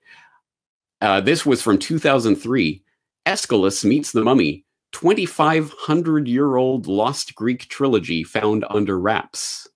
Uh, 1.02 1.20
this 1.20 1.46
was 1.46 1.62
from 1.62 1.78
2003. 1.78 2.82
Aeschylus 3.26 3.84
meets 3.84 4.12
the 4.12 4.24
mummy, 4.24 4.66
2,500 4.94 6.28
year 6.28 6.56
old 6.56 6.88
lost 6.88 7.36
Greek 7.36 7.68
trilogy 7.68 8.24
found 8.24 8.64
under 8.70 9.00
wraps. 9.00 9.68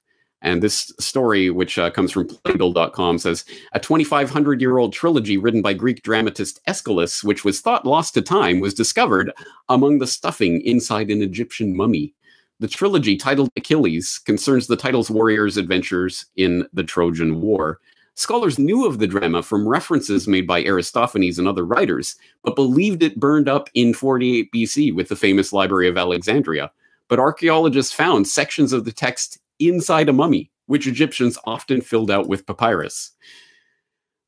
And 0.42 0.62
this 0.62 0.94
story, 1.00 1.50
which 1.50 1.80
uh, 1.80 1.90
comes 1.90 2.12
from 2.12 2.28
Playbill.com, 2.28 3.18
says 3.18 3.44
a 3.74 3.80
2,500 3.80 4.62
year 4.62 4.78
old 4.78 4.94
trilogy 4.94 5.36
written 5.38 5.62
by 5.62 5.74
Greek 5.74 6.04
dramatist 6.04 6.62
Aeschylus, 6.68 7.24
which 7.24 7.44
was 7.44 7.60
thought 7.60 7.86
lost 7.86 8.14
to 8.14 8.22
time, 8.22 8.60
was 8.60 8.74
discovered 8.74 9.34
among 9.68 9.98
the 9.98 10.08
stuffing 10.08 10.62
inside 10.62 11.10
an 11.10 11.24
Egyptian 11.24 11.76
mummy. 11.76 12.14
The 12.60 12.68
trilogy, 12.68 13.16
titled 13.16 13.50
Achilles, 13.56 14.20
concerns 14.20 14.66
the 14.66 14.76
title's 14.76 15.12
warriors' 15.12 15.58
adventures 15.58 16.26
in 16.36 16.68
the 16.74 16.84
Trojan 16.84 17.40
War. 17.40 17.80
Scholars 18.16 18.58
knew 18.58 18.88
of 18.88 18.98
the 18.98 19.06
drama 19.06 19.44
from 19.44 19.68
references 19.68 20.28
made 20.28 20.48
by 20.48 20.64
Aristophanes 20.64 21.38
and 21.38 21.48
other 21.48 21.64
writers, 21.64 22.16
but 22.44 22.56
believed 22.56 23.04
it 23.04 23.20
burned 23.20 23.48
up 23.48 23.70
in 23.76 23.94
48 23.94 24.52
BC 24.52 24.96
with 24.96 25.08
the 25.08 25.16
famous 25.16 25.54
Library 25.54 25.88
of 25.88 26.00
Alexandria. 26.00 26.72
But 27.10 27.20
archaeologists 27.20 27.94
found 27.94 28.28
sections 28.28 28.74
of 28.74 28.86
the 28.86 28.92
text 28.92 29.38
inside 29.60 30.10
a 30.10 30.14
mummy, 30.14 30.50
which 30.66 30.88
Egyptians 30.88 31.38
often 31.46 31.80
filled 31.80 32.10
out 32.10 32.28
with 32.28 32.48
papyrus. 32.48 33.12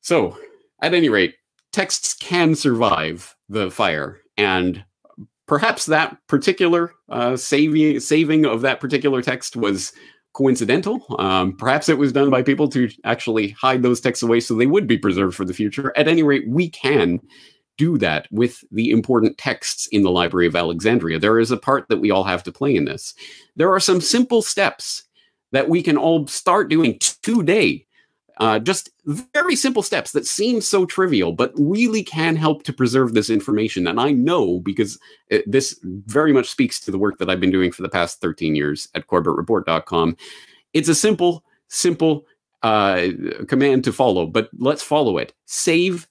So, 0.02 0.38
at 0.80 0.94
any 0.94 1.08
rate, 1.08 1.34
texts 1.72 2.14
can 2.14 2.54
survive 2.54 3.34
the 3.48 3.72
fire, 3.72 4.20
and 4.36 4.84
perhaps 5.50 5.86
that 5.86 6.16
particular 6.28 6.94
uh, 7.08 7.36
saving 7.36 7.98
saving 7.98 8.46
of 8.46 8.60
that 8.60 8.78
particular 8.78 9.20
text 9.20 9.56
was 9.56 9.92
coincidental. 10.32 11.04
Um, 11.18 11.56
perhaps 11.56 11.88
it 11.88 11.98
was 11.98 12.12
done 12.12 12.30
by 12.30 12.40
people 12.40 12.68
to 12.68 12.88
actually 13.02 13.48
hide 13.48 13.82
those 13.82 14.00
texts 14.00 14.22
away 14.22 14.38
so 14.38 14.54
they 14.54 14.68
would 14.68 14.86
be 14.86 14.96
preserved 14.96 15.34
for 15.34 15.44
the 15.44 15.52
future. 15.52 15.92
At 15.96 16.06
any 16.06 16.22
rate, 16.22 16.44
we 16.46 16.70
can 16.70 17.18
do 17.78 17.98
that 17.98 18.28
with 18.30 18.62
the 18.70 18.92
important 18.92 19.38
texts 19.38 19.88
in 19.90 20.04
the 20.04 20.12
Library 20.12 20.46
of 20.46 20.54
Alexandria. 20.54 21.18
There 21.18 21.40
is 21.40 21.50
a 21.50 21.56
part 21.56 21.88
that 21.88 22.00
we 22.00 22.12
all 22.12 22.22
have 22.22 22.44
to 22.44 22.52
play 22.52 22.76
in 22.76 22.84
this. 22.84 23.12
There 23.56 23.74
are 23.74 23.80
some 23.80 24.00
simple 24.00 24.42
steps 24.42 25.02
that 25.50 25.68
we 25.68 25.82
can 25.82 25.96
all 25.96 26.28
start 26.28 26.70
doing 26.70 26.96
today 27.24 27.88
uh, 28.38 28.58
just 28.58 28.90
very 29.06 29.56
simple 29.56 29.82
steps 29.82 30.12
that 30.12 30.26
seem 30.26 30.60
so 30.60 30.86
trivial, 30.86 31.32
but 31.32 31.52
really 31.56 32.02
can 32.02 32.36
help 32.36 32.62
to 32.64 32.72
preserve 32.72 33.14
this 33.14 33.30
information. 33.30 33.86
And 33.86 34.00
I 34.00 34.12
know 34.12 34.60
because 34.60 34.98
it, 35.28 35.50
this 35.50 35.78
very 35.82 36.32
much 36.32 36.48
speaks 36.48 36.80
to 36.80 36.90
the 36.90 36.98
work 36.98 37.18
that 37.18 37.30
I've 37.30 37.40
been 37.40 37.50
doing 37.50 37.72
for 37.72 37.82
the 37.82 37.88
past 37.88 38.20
13 38.20 38.54
years 38.54 38.88
at 38.94 39.06
corbettreport.com. 39.06 40.16
It's 40.72 40.88
a 40.88 40.94
simple, 40.94 41.44
simple 41.68 42.26
uh, 42.62 43.08
command 43.48 43.84
to 43.84 43.92
follow, 43.92 44.26
but 44.26 44.50
let's 44.58 44.82
follow 44.82 45.18
it. 45.18 45.32
Save 45.46 46.08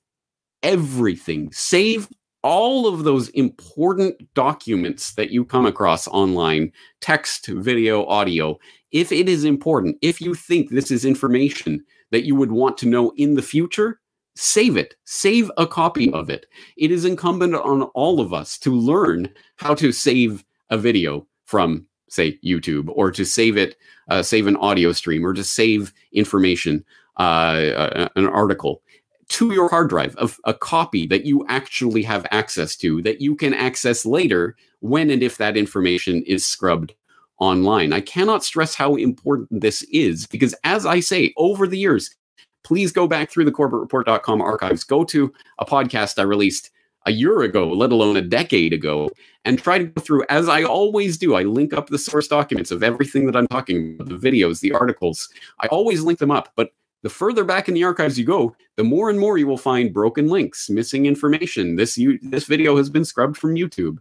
everything. 0.64 1.52
Save 1.52 2.10
all 2.42 2.88
of 2.88 3.04
those 3.04 3.30
important 3.30 4.34
documents 4.34 5.14
that 5.14 5.30
you 5.30 5.44
come 5.44 5.66
across 5.66 6.08
online 6.08 6.72
text, 7.02 7.48
video, 7.48 8.06
audio. 8.06 8.58
If 8.92 9.12
it 9.12 9.28
is 9.28 9.44
important, 9.44 9.98
if 10.02 10.22
you 10.22 10.34
think 10.34 10.70
this 10.70 10.90
is 10.90 11.06
information 11.06 11.84
that 12.12 12.26
you 12.26 12.36
would 12.36 12.52
want 12.52 12.78
to 12.80 12.88
know 12.88 13.12
in 13.18 13.36
the 13.36 13.42
future, 13.42 14.00
save 14.36 14.78
it. 14.78 14.96
Save 15.06 15.52
a 15.58 15.68
copy 15.68 16.12
of 16.14 16.30
it. 16.30 16.46
It 16.78 16.92
is 16.92 17.06
incumbent 17.06 17.56
on 17.56 17.84
all 17.84 18.20
of 18.20 18.34
us 18.34 18.58
to 18.60 18.74
learn 18.74 19.30
how 19.58 19.76
to 19.76 19.92
save 19.92 20.44
a 20.70 20.78
video 20.78 21.28
from, 21.46 21.86
say, 22.10 22.38
YouTube, 22.44 22.90
or 22.90 23.12
to 23.12 23.26
save 23.26 23.58
it, 23.58 23.76
uh, 24.10 24.24
save 24.24 24.48
an 24.48 24.56
audio 24.58 24.92
stream, 24.92 25.26
or 25.26 25.34
to 25.34 25.44
save 25.44 25.94
information, 26.14 26.86
uh, 27.18 28.08
an 28.16 28.28
article 28.28 28.82
to 29.30 29.54
your 29.54 29.70
hard 29.70 29.90
drive, 29.90 30.16
of 30.16 30.40
a 30.46 30.54
copy 30.54 31.06
that 31.06 31.26
you 31.26 31.46
actually 31.48 32.02
have 32.02 32.26
access 32.32 32.76
to, 32.76 33.02
that 33.04 33.22
you 33.22 33.36
can 33.36 33.54
access 33.54 34.06
later 34.06 34.56
when 34.80 35.12
and 35.12 35.22
if 35.22 35.38
that 35.38 35.56
information 35.56 36.24
is 36.24 36.46
scrubbed 36.46 36.94
online. 37.40 37.94
I 37.94 38.02
cannot 38.02 38.44
stress 38.44 38.76
how 38.76 38.96
important 38.96 39.62
this 39.62 39.84
is 39.92 40.28
because, 40.28 40.54
as 40.64 40.86
I 40.86 41.00
say, 41.00 41.34
over 41.38 41.68
the 41.68 41.78
years, 41.78 42.16
please 42.64 42.92
go 42.92 43.08
back 43.08 43.32
through 43.32 43.46
the 43.46 43.52
corbettreport.com 43.52 44.42
archives, 44.42 44.84
go 44.84 45.04
to 45.06 45.34
a 45.58 45.66
podcast 45.66 46.20
I 46.20 46.24
released 46.24 46.72
a 47.06 47.12
year 47.12 47.42
ago, 47.42 47.68
let 47.70 47.92
alone 47.92 48.18
a 48.18 48.22
decade 48.22 48.74
ago, 48.74 49.10
and 49.46 49.58
try 49.58 49.78
to 49.78 49.86
go 49.86 50.02
through, 50.02 50.26
as 50.30 50.50
I 50.50 50.64
always 50.64 51.18
do, 51.18 51.36
I 51.36 51.44
link 51.44 51.74
up 51.74 51.88
the 51.88 51.98
source 51.98 52.28
documents 52.28 52.72
of 52.72 52.84
everything 52.84 53.26
that 53.26 53.36
I'm 53.36 53.48
talking 53.48 53.96
about, 53.96 54.10
the 54.10 54.18
videos, 54.18 54.60
the 54.60 54.74
articles. 54.74 55.30
I 55.62 55.68
always 55.68 56.02
link 56.02 56.20
them 56.20 56.32
up, 56.32 56.50
but 56.56 56.72
the 57.02 57.10
further 57.10 57.46
back 57.46 57.70
in 57.70 57.74
the 57.74 57.84
archives 57.86 58.20
you 58.20 58.26
go, 58.26 58.56
the 58.76 58.84
more 58.84 59.10
and 59.10 59.20
more 59.20 59.38
you 59.38 59.48
will 59.48 59.58
find 59.58 59.94
broken 59.94 60.28
links, 60.28 60.70
missing 60.70 61.06
information. 61.06 61.78
This 61.78 61.98
you, 61.98 62.20
this 62.22 62.46
video 62.46 62.76
has 62.76 62.90
been 62.90 63.06
scrubbed 63.06 63.38
from 63.38 63.56
YouTube. 63.56 63.98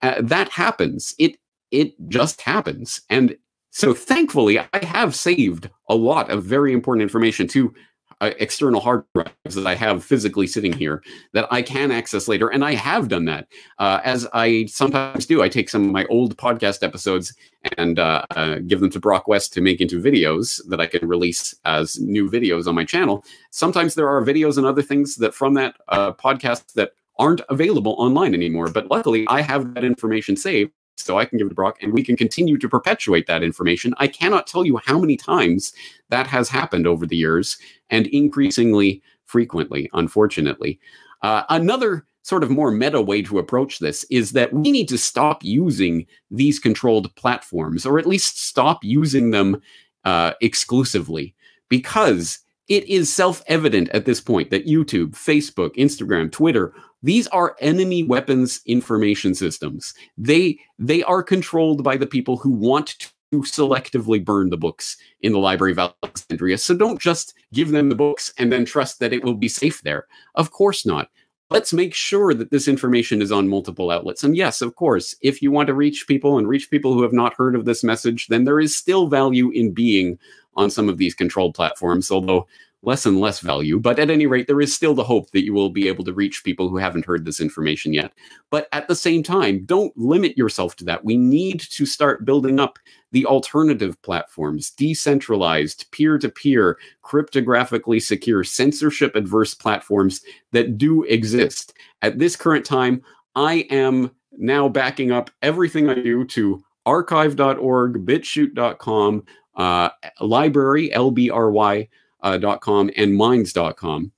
Uh, 0.00 0.22
that 0.22 0.48
happens. 0.48 1.14
It 1.18 1.36
it 1.70 1.94
just 2.08 2.40
happens. 2.40 3.00
And 3.10 3.36
so 3.70 3.94
thankfully, 3.94 4.58
I 4.58 4.84
have 4.84 5.14
saved 5.14 5.70
a 5.88 5.94
lot 5.94 6.30
of 6.30 6.44
very 6.44 6.72
important 6.72 7.02
information 7.02 7.46
to 7.48 7.74
uh, 8.20 8.32
external 8.38 8.80
hard 8.80 9.04
drives 9.14 9.54
that 9.54 9.66
I 9.66 9.74
have 9.74 10.04
physically 10.04 10.46
sitting 10.46 10.72
here 10.72 11.02
that 11.34 11.46
I 11.52 11.62
can 11.62 11.92
access 11.92 12.26
later. 12.26 12.48
And 12.48 12.64
I 12.64 12.74
have 12.74 13.08
done 13.08 13.26
that. 13.26 13.46
Uh, 13.78 14.00
as 14.02 14.26
I 14.32 14.66
sometimes 14.66 15.26
do, 15.26 15.42
I 15.42 15.48
take 15.48 15.68
some 15.68 15.84
of 15.84 15.92
my 15.92 16.04
old 16.06 16.36
podcast 16.36 16.82
episodes 16.82 17.34
and 17.76 17.98
uh, 17.98 18.24
uh, 18.30 18.56
give 18.66 18.80
them 18.80 18.90
to 18.90 19.00
Brock 19.00 19.28
West 19.28 19.52
to 19.52 19.60
make 19.60 19.80
into 19.80 20.02
videos 20.02 20.60
that 20.68 20.80
I 20.80 20.86
can 20.86 21.06
release 21.06 21.54
as 21.64 22.00
new 22.00 22.28
videos 22.28 22.66
on 22.66 22.74
my 22.74 22.84
channel. 22.84 23.24
Sometimes 23.50 23.94
there 23.94 24.08
are 24.08 24.24
videos 24.24 24.56
and 24.58 24.66
other 24.66 24.82
things 24.82 25.16
that 25.16 25.34
from 25.34 25.54
that 25.54 25.76
uh, 25.88 26.12
podcast 26.12 26.72
that 26.72 26.92
aren't 27.18 27.40
available 27.48 27.96
online 27.98 28.34
anymore. 28.34 28.68
But 28.70 28.90
luckily, 28.90 29.26
I 29.28 29.40
have 29.42 29.74
that 29.74 29.84
information 29.84 30.36
saved 30.36 30.72
so 31.00 31.18
I 31.18 31.24
can 31.24 31.38
give 31.38 31.46
it 31.46 31.50
to 31.50 31.54
Brock 31.54 31.78
and 31.80 31.92
we 31.92 32.04
can 32.04 32.16
continue 32.16 32.58
to 32.58 32.68
perpetuate 32.68 33.26
that 33.26 33.42
information. 33.42 33.94
I 33.98 34.08
cannot 34.08 34.46
tell 34.46 34.64
you 34.64 34.78
how 34.84 34.98
many 34.98 35.16
times 35.16 35.72
that 36.10 36.26
has 36.26 36.48
happened 36.48 36.86
over 36.86 37.06
the 37.06 37.16
years 37.16 37.58
and 37.90 38.06
increasingly 38.08 39.02
frequently, 39.24 39.88
unfortunately. 39.92 40.80
Uh, 41.22 41.42
another 41.50 42.06
sort 42.22 42.42
of 42.42 42.50
more 42.50 42.70
meta 42.70 43.00
way 43.00 43.22
to 43.22 43.38
approach 43.38 43.78
this 43.78 44.04
is 44.10 44.32
that 44.32 44.52
we 44.52 44.70
need 44.70 44.88
to 44.88 44.98
stop 44.98 45.42
using 45.42 46.06
these 46.30 46.58
controlled 46.58 47.14
platforms, 47.16 47.86
or 47.86 47.98
at 47.98 48.06
least 48.06 48.42
stop 48.44 48.84
using 48.84 49.30
them 49.30 49.60
uh, 50.04 50.32
exclusively, 50.40 51.34
because 51.68 52.40
it 52.68 52.84
is 52.88 53.12
self 53.12 53.42
evident 53.46 53.88
at 53.90 54.04
this 54.04 54.20
point 54.20 54.50
that 54.50 54.66
YouTube, 54.66 55.10
Facebook, 55.10 55.74
Instagram, 55.76 56.30
Twitter 56.30 56.74
these 57.02 57.28
are 57.28 57.56
enemy 57.60 58.02
weapons 58.02 58.60
information 58.66 59.34
systems. 59.34 59.94
They 60.16 60.58
they 60.78 61.02
are 61.04 61.22
controlled 61.22 61.84
by 61.84 61.96
the 61.96 62.06
people 62.06 62.36
who 62.36 62.50
want 62.50 62.98
to 62.98 63.42
selectively 63.42 64.24
burn 64.24 64.50
the 64.50 64.56
books 64.56 64.96
in 65.20 65.32
the 65.32 65.38
Library 65.38 65.72
of 65.72 65.78
Alexandria. 66.02 66.58
So 66.58 66.76
don't 66.76 67.00
just 67.00 67.34
give 67.52 67.70
them 67.70 67.88
the 67.88 67.94
books 67.94 68.32
and 68.38 68.50
then 68.50 68.64
trust 68.64 69.00
that 69.00 69.12
it 69.12 69.22
will 69.22 69.34
be 69.34 69.48
safe 69.48 69.82
there. 69.82 70.06
Of 70.34 70.50
course 70.50 70.84
not. 70.86 71.10
let's 71.50 71.72
make 71.72 71.94
sure 71.94 72.34
that 72.34 72.50
this 72.50 72.68
information 72.68 73.22
is 73.22 73.32
on 73.32 73.48
multiple 73.48 73.90
outlets. 73.90 74.22
And 74.22 74.36
yes, 74.36 74.60
of 74.60 74.74
course, 74.74 75.14
if 75.22 75.40
you 75.40 75.50
want 75.50 75.68
to 75.68 75.74
reach 75.74 76.06
people 76.06 76.36
and 76.36 76.46
reach 76.46 76.70
people 76.70 76.92
who 76.92 77.02
have 77.02 77.14
not 77.14 77.32
heard 77.32 77.54
of 77.54 77.64
this 77.64 77.82
message, 77.82 78.26
then 78.26 78.44
there 78.44 78.60
is 78.60 78.76
still 78.76 79.06
value 79.06 79.50
in 79.50 79.72
being 79.72 80.18
on 80.58 80.70
some 80.70 80.88
of 80.88 80.98
these 80.98 81.14
controlled 81.14 81.54
platforms, 81.54 82.10
although 82.10 82.46
less 82.82 83.06
and 83.06 83.20
less 83.20 83.40
value. 83.40 83.78
But 83.78 83.98
at 83.98 84.10
any 84.10 84.26
rate, 84.26 84.46
there 84.46 84.60
is 84.60 84.74
still 84.74 84.94
the 84.94 85.04
hope 85.04 85.30
that 85.30 85.44
you 85.44 85.52
will 85.52 85.70
be 85.70 85.88
able 85.88 86.04
to 86.04 86.12
reach 86.12 86.44
people 86.44 86.68
who 86.68 86.76
haven't 86.76 87.04
heard 87.04 87.24
this 87.24 87.40
information 87.40 87.92
yet. 87.92 88.12
But 88.50 88.68
at 88.72 88.86
the 88.88 88.94
same 88.94 89.22
time, 89.22 89.64
don't 89.64 89.96
limit 89.96 90.36
yourself 90.36 90.76
to 90.76 90.84
that. 90.84 91.04
We 91.04 91.16
need 91.16 91.60
to 91.60 91.86
start 91.86 92.24
building 92.24 92.60
up 92.60 92.78
the 93.10 93.26
alternative 93.26 94.00
platforms, 94.02 94.70
decentralized, 94.70 95.90
peer 95.92 96.18
to 96.18 96.28
peer, 96.28 96.78
cryptographically 97.02 98.02
secure, 98.02 98.44
censorship 98.44 99.16
adverse 99.16 99.54
platforms 99.54 100.20
that 100.52 100.76
do 100.76 101.04
exist. 101.04 101.72
At 102.02 102.18
this 102.18 102.36
current 102.36 102.64
time, 102.64 103.02
I 103.34 103.66
am 103.70 104.10
now 104.36 104.68
backing 104.68 105.10
up 105.10 105.30
everything 105.42 105.88
I 105.88 105.94
do 105.94 106.24
to 106.26 106.62
archive.org, 106.86 108.06
bitchute.com, 108.06 109.24
uh, 109.58 109.90
LBRY, 110.20 110.90
L-B-R-Y, 110.92 111.88
uh, 112.22 112.56
.com 112.58 112.90
and 112.96 113.14
minds.com, 113.14 114.12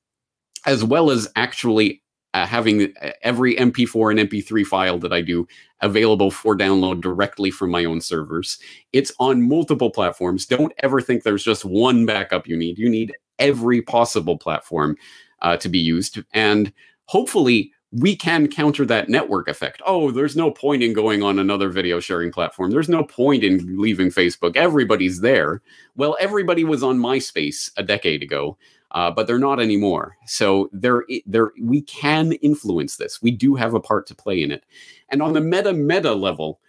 as 0.66 0.84
well 0.84 1.11
as 1.11 1.28
actually 1.36 2.03
uh, 2.32 2.47
having 2.47 2.93
every 3.22 3.57
MP4 3.57 4.18
and 4.18 4.30
MP3 4.30 4.64
file 4.64 4.99
that 4.99 5.12
I 5.12 5.20
do 5.20 5.49
available 5.80 6.30
for 6.30 6.57
download 6.57 7.01
directly 7.01 7.51
from 7.51 7.70
my 7.70 7.84
own 7.84 8.01
servers. 8.01 8.59
It's 8.93 9.12
on 9.18 9.49
multiple 9.49 9.91
platforms. 9.91 10.47
Don't 10.47 10.72
ever 10.78 11.01
think 11.01 11.22
there's 11.22 11.43
just 11.45 11.64
one 11.64 12.07
backup 12.07 12.47
you 12.47 12.57
need. 12.57 12.78
You 12.78 12.88
need 12.88 13.14
every 13.38 13.82
possible 13.82 14.38
platform 14.38 14.97
uh, 15.43 15.57
to 15.57 15.68
be 15.68 15.78
used. 15.78 16.22
And 16.32 16.72
hopefully, 17.07 17.72
we 17.93 18.14
can 18.14 18.47
counter 18.47 18.84
that 18.86 19.09
network 19.09 19.49
effect. 19.49 19.82
Oh, 19.84 20.11
there's 20.11 20.36
no 20.36 20.51
point 20.51 20.82
in 20.82 20.93
going 20.93 21.22
on 21.22 21.38
another 21.38 21.70
video 21.70 21.99
sharing 21.99 22.30
platform. 22.30 22.70
There's 22.70 22.88
no 22.88 23.03
point 23.03 23.43
in 23.43 23.80
leaving 23.80 24.11
Facebook. 24.11 24.57
Everybody's 24.57 25.20
there. 25.20 25.61
Well, 25.97 26.16
everybody 26.20 26.62
was 26.62 26.82
on 26.82 26.99
MySpace 26.99 27.70
a 27.76 27.82
decade 27.82 28.22
ago, 28.22 28.57
uh, 28.93 29.11
but 29.11 29.26
they're 29.26 29.41
not 29.41 29.61
anymore. 29.61 30.16
So 30.26 30.70
there, 30.72 31.05
there, 31.26 31.51
we 31.61 31.82
can 31.82 32.32
influence 32.34 32.97
this. 32.97 33.20
We 33.20 33.32
do 33.32 33.57
have 33.57 33.74
a 33.74 33.80
part 33.80 34.07
to 34.07 34.14
play 34.14 34.41
in 34.41 34.53
it. 34.53 34.64
And 35.09 35.20
on 35.20 35.32
the 35.32 35.41
meta 35.41 35.72
meta 35.72 36.14
level, 36.14 36.61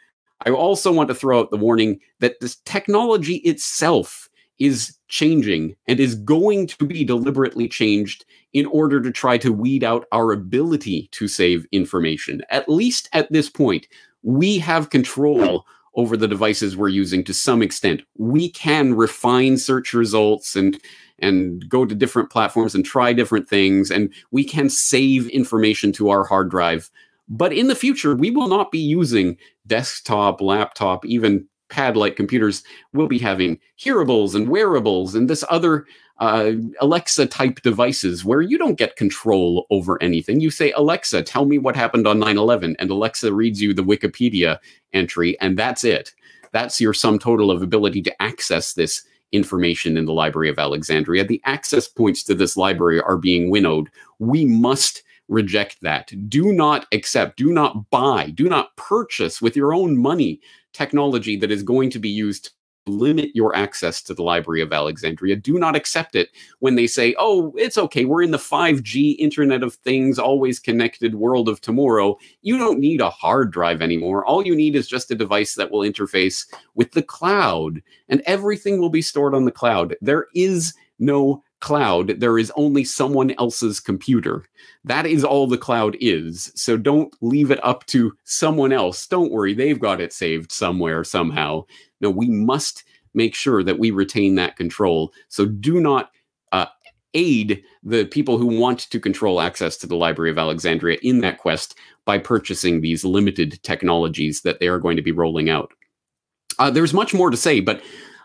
I 0.43 0.49
also 0.49 0.91
want 0.91 1.07
to 1.09 1.15
throw 1.15 1.39
out 1.39 1.51
the 1.51 1.57
warning 1.57 1.99
that 2.19 2.39
this 2.39 2.55
technology 2.65 3.35
itself 3.37 4.27
is 4.61 4.95
changing 5.07 5.75
and 5.87 5.99
is 5.99 6.13
going 6.13 6.67
to 6.67 6.85
be 6.85 7.03
deliberately 7.03 7.67
changed 7.67 8.23
in 8.53 8.67
order 8.67 9.01
to 9.01 9.09
try 9.09 9.35
to 9.35 9.51
weed 9.51 9.83
out 9.83 10.05
our 10.11 10.31
ability 10.31 11.09
to 11.11 11.27
save 11.27 11.65
information. 11.71 12.43
At 12.51 12.69
least 12.69 13.09
at 13.11 13.31
this 13.31 13.49
point, 13.49 13.87
we 14.21 14.59
have 14.59 14.91
control 14.91 15.65
over 15.95 16.15
the 16.15 16.27
devices 16.27 16.77
we're 16.77 16.89
using 16.89 17.23
to 17.23 17.33
some 17.33 17.63
extent. 17.63 18.03
We 18.19 18.51
can 18.51 18.93
refine 18.93 19.57
search 19.57 19.93
results 19.93 20.55
and 20.55 20.79
and 21.17 21.67
go 21.67 21.85
to 21.85 21.95
different 21.95 22.29
platforms 22.31 22.73
and 22.73 22.85
try 22.85 23.13
different 23.13 23.49
things 23.49 23.91
and 23.91 24.13
we 24.31 24.43
can 24.43 24.69
save 24.69 25.27
information 25.29 25.91
to 25.93 26.09
our 26.09 26.23
hard 26.23 26.49
drive. 26.49 26.89
But 27.27 27.53
in 27.53 27.67
the 27.67 27.75
future, 27.75 28.15
we 28.15 28.31
will 28.31 28.47
not 28.47 28.71
be 28.71 28.79
using 28.79 29.37
desktop, 29.67 30.41
laptop, 30.41 31.05
even 31.05 31.47
pad 31.71 31.97
like 31.97 32.15
computers 32.15 32.63
will 32.93 33.07
be 33.07 33.17
having 33.17 33.59
hearables 33.79 34.35
and 34.35 34.49
wearables 34.49 35.15
and 35.15 35.27
this 35.29 35.43
other 35.49 35.87
uh, 36.19 36.51
Alexa 36.79 37.25
type 37.25 37.61
devices 37.61 38.23
where 38.23 38.41
you 38.41 38.55
don't 38.59 38.77
get 38.77 38.95
control 38.95 39.65
over 39.71 40.01
anything. 40.03 40.39
You 40.39 40.51
say, 40.51 40.71
Alexa, 40.73 41.23
tell 41.23 41.45
me 41.45 41.57
what 41.57 41.75
happened 41.75 42.05
on 42.05 42.19
9 42.19 42.37
11, 42.37 42.75
and 42.77 42.91
Alexa 42.91 43.33
reads 43.33 43.59
you 43.59 43.73
the 43.73 43.83
Wikipedia 43.83 44.59
entry, 44.93 45.39
and 45.41 45.57
that's 45.57 45.83
it. 45.83 46.13
That's 46.51 46.79
your 46.79 46.93
sum 46.93 47.17
total 47.17 47.49
of 47.49 47.63
ability 47.63 48.03
to 48.03 48.21
access 48.21 48.73
this 48.73 49.03
information 49.31 49.97
in 49.97 50.05
the 50.05 50.13
Library 50.13 50.49
of 50.49 50.59
Alexandria. 50.59 51.25
The 51.25 51.41
access 51.45 51.87
points 51.87 52.21
to 52.23 52.35
this 52.35 52.55
library 52.55 53.01
are 53.01 53.17
being 53.17 53.49
winnowed. 53.49 53.89
We 54.19 54.45
must 54.45 55.01
reject 55.31 55.77
that. 55.81 56.11
Do 56.29 56.51
not 56.51 56.85
accept, 56.91 57.37
do 57.37 57.51
not 57.51 57.89
buy, 57.89 58.29
do 58.31 58.49
not 58.49 58.75
purchase 58.75 59.41
with 59.41 59.55
your 59.55 59.73
own 59.73 59.97
money 59.97 60.41
technology 60.73 61.37
that 61.37 61.51
is 61.51 61.63
going 61.63 61.89
to 61.91 61.99
be 61.99 62.09
used 62.09 62.45
to 62.45 62.51
limit 62.87 63.29
your 63.33 63.55
access 63.55 64.01
to 64.01 64.13
the 64.13 64.23
Library 64.23 64.61
of 64.61 64.73
Alexandria. 64.73 65.37
Do 65.37 65.57
not 65.57 65.75
accept 65.75 66.15
it 66.15 66.29
when 66.59 66.75
they 66.75 66.85
say, 66.85 67.15
oh, 67.17 67.53
it's 67.55 67.77
okay, 67.77 68.03
we're 68.03 68.23
in 68.23 68.31
the 68.31 68.37
5G 68.37 69.15
Internet 69.19 69.63
of 69.63 69.75
Things, 69.75 70.19
always 70.19 70.59
connected 70.59 71.15
world 71.15 71.47
of 71.47 71.61
tomorrow. 71.61 72.17
You 72.41 72.57
don't 72.57 72.79
need 72.79 72.99
a 72.99 73.09
hard 73.09 73.51
drive 73.51 73.81
anymore. 73.81 74.25
All 74.25 74.45
you 74.45 74.55
need 74.55 74.75
is 74.75 74.87
just 74.87 75.11
a 75.11 75.15
device 75.15 75.55
that 75.55 75.71
will 75.71 75.87
interface 75.87 76.51
with 76.75 76.91
the 76.91 77.03
cloud, 77.03 77.81
and 78.09 78.21
everything 78.25 78.81
will 78.81 78.89
be 78.89 79.01
stored 79.01 79.33
on 79.33 79.45
the 79.45 79.51
cloud. 79.51 79.95
There 80.01 80.27
is 80.35 80.73
no 80.99 81.43
cloud, 81.61 82.19
there 82.19 82.37
is 82.37 82.51
only 82.55 82.83
someone 82.83 83.31
else's 83.39 83.79
computer. 83.79 84.43
That 84.83 85.05
is 85.05 85.23
all 85.23 85.47
the 85.47 85.57
cloud 85.57 85.95
is. 86.01 86.51
So 86.55 86.75
don't 86.75 87.15
leave 87.21 87.51
it 87.51 87.63
up 87.63 87.85
to 87.87 88.13
someone 88.25 88.73
else. 88.73 89.07
Don't 89.07 89.31
worry, 89.31 89.53
they've 89.53 89.79
got 89.79 90.01
it 90.01 90.11
saved 90.11 90.51
somewhere, 90.51 91.03
somehow. 91.03 91.65
No, 92.01 92.09
we 92.09 92.27
must 92.27 92.83
make 93.13 93.35
sure 93.35 93.63
that 93.63 93.79
we 93.79 93.91
retain 93.91 94.35
that 94.35 94.57
control. 94.57 95.13
So 95.29 95.45
do 95.45 95.79
not 95.79 96.11
uh, 96.51 96.65
aid 97.13 97.63
the 97.83 98.05
people 98.05 98.37
who 98.37 98.47
want 98.47 98.79
to 98.89 98.99
control 98.99 99.41
access 99.41 99.77
to 99.77 99.87
the 99.87 99.95
Library 99.95 100.31
of 100.31 100.37
Alexandria 100.37 100.97
in 101.01 101.21
that 101.21 101.37
quest 101.37 101.75
by 102.05 102.17
purchasing 102.17 102.81
these 102.81 103.05
limited 103.05 103.61
technologies 103.63 104.41
that 104.41 104.59
they 104.59 104.67
are 104.67 104.79
going 104.79 104.95
to 104.95 105.01
be 105.01 105.11
rolling 105.11 105.49
out. 105.49 105.71
Uh, 106.59 106.71
there's 106.71 106.93
much 106.93 107.13
more 107.13 107.29
to 107.29 107.37
say, 107.37 107.59
but 107.59 107.81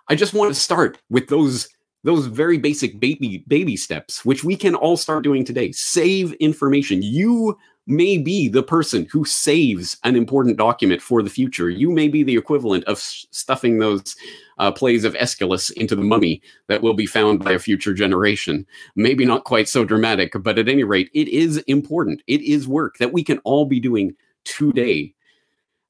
I 0.08 0.14
just 0.14 0.34
want 0.34 0.54
to 0.54 0.60
start 0.60 0.98
with 1.10 1.28
those 1.28 1.68
those 2.06 2.26
very 2.26 2.56
basic 2.56 3.00
baby 3.00 3.44
baby 3.48 3.76
steps 3.76 4.24
which 4.24 4.44
we 4.44 4.56
can 4.56 4.76
all 4.76 4.96
start 4.96 5.24
doing 5.24 5.44
today. 5.44 5.72
Save 5.72 6.32
information. 6.34 7.02
You 7.02 7.58
may 7.88 8.16
be 8.16 8.48
the 8.48 8.62
person 8.62 9.08
who 9.10 9.24
saves 9.24 9.96
an 10.04 10.14
important 10.14 10.56
document 10.56 11.02
for 11.02 11.20
the 11.20 11.30
future. 11.30 11.68
You 11.68 11.90
may 11.90 12.06
be 12.06 12.22
the 12.22 12.36
equivalent 12.36 12.84
of 12.84 12.98
stuffing 12.98 13.78
those 13.78 14.16
uh, 14.58 14.70
plays 14.70 15.04
of 15.04 15.14
aeschylus 15.16 15.70
into 15.70 15.96
the 15.96 16.02
mummy 16.02 16.40
that 16.68 16.80
will 16.80 16.94
be 16.94 17.06
found 17.06 17.44
by 17.44 17.52
a 17.52 17.58
future 17.58 17.92
generation. 17.92 18.64
Maybe 18.94 19.24
not 19.24 19.44
quite 19.44 19.68
so 19.68 19.84
dramatic 19.84 20.32
but 20.40 20.60
at 20.60 20.68
any 20.68 20.84
rate 20.84 21.10
it 21.12 21.26
is 21.26 21.58
important. 21.66 22.22
It 22.28 22.40
is 22.40 22.68
work 22.68 22.98
that 22.98 23.12
we 23.12 23.24
can 23.24 23.38
all 23.38 23.66
be 23.66 23.80
doing 23.80 24.14
today. 24.44 25.12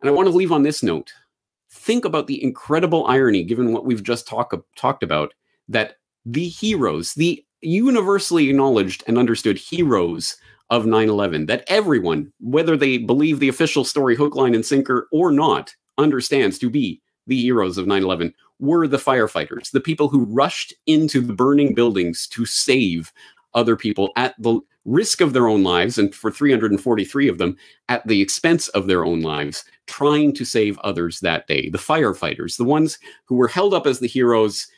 And 0.01 0.09
i 0.09 0.13
want 0.13 0.29
to 0.29 0.35
leave 0.35 0.53
on 0.53 0.63
this 0.63 0.83
note. 0.83 1.13
Think 1.71 2.07
about 2.07 2.27
the 2.27 2.43
incredible 2.43 3.07
irony 3.07 3.45
given 3.45 3.73
what 3.75 3.85
we've 3.85 4.03
just 4.03 4.27
talk, 4.27 4.55
talked 4.77 5.03
about 5.03 5.35
that 5.69 5.97
the 6.27 6.49
heroes, 6.49 7.15
the 7.15 7.43
universally 7.63 8.51
acknowledged 8.51 9.03
and 9.07 9.17
understood 9.17 9.57
heroes 9.57 10.37
of 10.69 10.85
9 10.85 11.09
11, 11.09 11.47
that 11.47 11.65
everyone, 11.69 12.33
whether 12.41 12.77
they 12.77 12.99
believe 12.99 13.39
the 13.39 13.49
official 13.49 13.85
story 13.85 14.17
hook, 14.17 14.35
line, 14.35 14.55
and 14.55 14.67
sinker 14.67 15.09
or 15.13 15.31
not, 15.31 15.75
understands 15.97 16.59
to 16.59 16.69
be 16.69 17.01
the 17.29 17.41
heroes 17.41 17.79
of 17.79 17.87
9 17.87 18.03
11 18.03 18.35
were 18.59 18.89
the 18.89 18.97
firefighters, 18.97 19.71
the 19.71 19.81
people 19.81 20.09
who 20.09 20.25
rushed 20.25 20.75
into 20.87 21.21
the 21.21 21.33
burning 21.33 21.75
buildings 21.75 22.27
to 22.27 22.45
save 22.45 23.13
other 23.55 23.77
people 23.77 24.11
at 24.17 24.35
the 24.39 24.59
risk 24.85 25.21
of 25.21 25.33
their 25.33 25.49
own 25.49 25.63
lives, 25.63 25.99
and 25.99 26.15
for 26.15 26.31
343 26.31 27.29
of 27.29 27.39
them, 27.39 27.57
at 27.89 28.07
the 28.07 28.21
expense 28.21 28.69
of 28.69 28.87
their 28.87 29.05
own 29.05 29.21
lives, 29.21 29.65
trying 29.87 30.33
to 30.33 30.45
save 30.45 30.79
others 30.81 31.21
that 31.21 31.47
day. 31.47 31.69
The 31.69 31.79
firefighters, 31.79 32.57
the 32.57 32.65
ones 32.65 32.99
who 33.25 33.35
were 33.35 33.49
held 33.49 33.75
up 33.75 33.87
as 33.87 33.99
the 33.99 34.09
heroes 34.09 34.69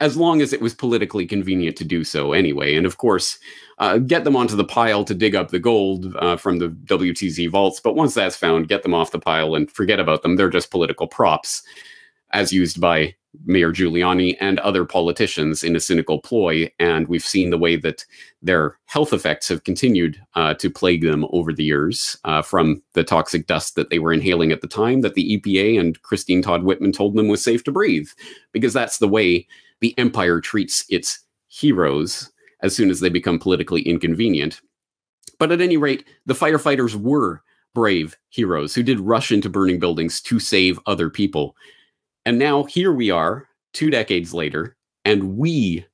as 0.00 0.16
long 0.16 0.40
as 0.40 0.52
it 0.52 0.60
was 0.60 0.74
politically 0.74 1.26
convenient 1.26 1.76
to 1.76 1.84
do 1.84 2.04
so 2.04 2.32
anyway. 2.32 2.74
And 2.74 2.86
of 2.86 2.98
course, 2.98 3.38
uh, 3.78 3.98
get 3.98 4.24
them 4.24 4.36
onto 4.36 4.56
the 4.56 4.64
pile 4.64 5.04
to 5.04 5.14
dig 5.14 5.34
up 5.34 5.50
the 5.50 5.58
gold 5.58 6.14
uh, 6.16 6.36
from 6.36 6.58
the 6.58 6.68
WTC 6.68 7.50
vaults. 7.50 7.80
But 7.80 7.96
once 7.96 8.14
that's 8.14 8.36
found, 8.36 8.68
get 8.68 8.82
them 8.82 8.94
off 8.94 9.10
the 9.10 9.18
pile 9.18 9.54
and 9.54 9.70
forget 9.70 9.98
about 10.00 10.22
them. 10.22 10.36
They're 10.36 10.50
just 10.50 10.70
political 10.70 11.08
props, 11.08 11.62
as 12.30 12.52
used 12.52 12.80
by 12.80 13.14
Mayor 13.44 13.72
Giuliani 13.72 14.36
and 14.40 14.58
other 14.60 14.84
politicians 14.84 15.62
in 15.62 15.76
a 15.76 15.80
cynical 15.80 16.20
ploy. 16.20 16.70
And 16.78 17.08
we've 17.08 17.24
seen 17.24 17.50
the 17.50 17.58
way 17.58 17.76
that 17.76 18.04
their 18.40 18.78
health 18.86 19.12
effects 19.12 19.48
have 19.48 19.64
continued 19.64 20.20
uh, 20.34 20.54
to 20.54 20.70
plague 20.70 21.02
them 21.02 21.26
over 21.30 21.52
the 21.52 21.64
years 21.64 22.16
uh, 22.24 22.42
from 22.42 22.82
the 22.94 23.04
toxic 23.04 23.46
dust 23.46 23.74
that 23.74 23.90
they 23.90 23.98
were 23.98 24.12
inhaling 24.12 24.50
at 24.50 24.60
the 24.60 24.68
time 24.68 25.02
that 25.02 25.14
the 25.14 25.38
EPA 25.38 25.78
and 25.78 26.00
Christine 26.02 26.42
Todd 26.42 26.62
Whitman 26.62 26.92
told 26.92 27.14
them 27.14 27.28
was 27.28 27.42
safe 27.42 27.64
to 27.64 27.72
breathe, 27.72 28.08
because 28.52 28.72
that's 28.72 28.98
the 28.98 29.08
way 29.08 29.46
the 29.80 29.96
empire 29.98 30.40
treats 30.40 30.84
its 30.88 31.20
heroes 31.48 32.30
as 32.62 32.74
soon 32.74 32.90
as 32.90 33.00
they 33.00 33.08
become 33.08 33.38
politically 33.38 33.82
inconvenient. 33.82 34.60
But 35.38 35.52
at 35.52 35.60
any 35.60 35.76
rate, 35.76 36.04
the 36.26 36.34
firefighters 36.34 36.94
were 36.94 37.42
brave 37.74 38.16
heroes 38.30 38.74
who 38.74 38.82
did 38.82 38.98
rush 39.00 39.30
into 39.30 39.48
burning 39.48 39.78
buildings 39.78 40.20
to 40.22 40.40
save 40.40 40.80
other 40.86 41.08
people. 41.10 41.54
And 42.26 42.38
now 42.38 42.64
here 42.64 42.92
we 42.92 43.10
are, 43.10 43.48
two 43.72 43.90
decades 43.90 44.34
later, 44.34 44.76
and 45.04 45.36
we 45.36 45.86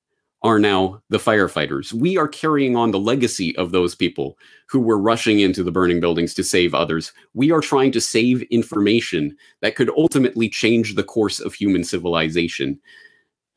are 0.43 0.59
now 0.59 1.01
the 1.09 1.19
firefighters. 1.19 1.93
We 1.93 2.19
are 2.19 2.29
carrying 2.29 2.77
on 2.77 2.91
the 2.91 2.99
legacy 2.99 3.57
of 3.57 3.73
those 3.73 3.95
people 3.95 4.37
who 4.69 4.79
were 4.79 4.99
rushing 4.99 5.41
into 5.41 5.63
the 5.63 5.73
burning 5.73 6.01
buildings 6.01 6.35
to 6.35 6.45
save 6.45 6.75
others. 6.75 7.13
We 7.33 7.51
are 7.51 7.63
trying 7.63 7.93
to 7.93 8.01
save 8.01 8.43
information 8.45 9.37
that 9.63 9.75
could 9.75 9.91
ultimately 9.97 10.51
change 10.51 10.95
the 10.95 11.03
course 11.03 11.41
of 11.41 11.55
human 11.55 11.83
civilization. 11.83 12.79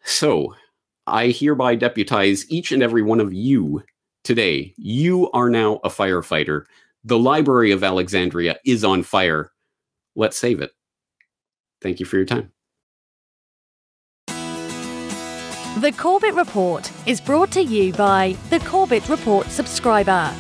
So, 0.08 0.56
I 1.06 1.28
hereby 1.28 1.76
deputize 1.76 2.50
each 2.50 2.72
and 2.72 2.82
every 2.82 3.02
one 3.02 3.20
of 3.20 3.34
you 3.34 3.84
today. 4.24 4.74
You 4.78 5.30
are 5.32 5.50
now 5.50 5.82
a 5.84 5.90
firefighter. 5.90 6.64
The 7.04 7.20
Library 7.20 7.72
of 7.72 7.84
Alexandria 7.84 8.58
is 8.66 8.86
on 8.86 9.04
fire. 9.04 9.52
Let's 10.16 10.40
save 10.40 10.62
it. 10.62 10.72
Thank 11.82 12.00
you 12.00 12.06
for 12.06 12.16
your 12.16 12.26
time. 12.26 12.54
The 14.28 15.94
Corbett 15.98 16.36
Report 16.36 16.90
is 17.06 17.20
brought 17.20 17.52
to 17.52 17.62
you 17.62 17.92
by 17.92 18.38
the 18.50 18.60
Corbett 18.62 19.10
Report 19.10 19.48
subscriber. 19.48 20.34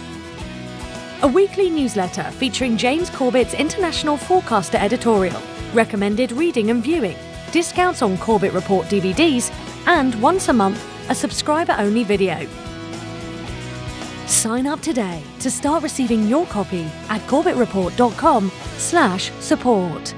A 1.24 1.28
weekly 1.28 1.70
newsletter 1.70 2.24
featuring 2.32 2.78
James 2.78 3.09
Corbett's 3.09 3.53
international 3.53 4.15
forecaster 4.15 4.78
editorial, 4.78 5.41
recommended 5.74 6.32
reading 6.32 6.72
and 6.72 6.82
viewing, 6.82 7.18
discounts 7.51 8.01
on 8.01 8.17
Corbett 8.17 8.53
Report 8.53 8.87
DVDs, 8.87 9.51
and 9.87 10.15
once 10.21 10.49
a 10.49 10.53
month, 10.53 10.83
a 11.09 11.15
subscriber 11.15 11.75
only 11.77 12.03
video. 12.03 12.47
Sign 14.25 14.67
up 14.67 14.81
today 14.81 15.23
to 15.39 15.49
start 15.49 15.83
receiving 15.83 16.27
your 16.27 16.45
copy 16.47 16.83
at 17.09 17.21
corbettreport.com 17.21 18.51
slash 18.77 19.31
support. 19.39 20.13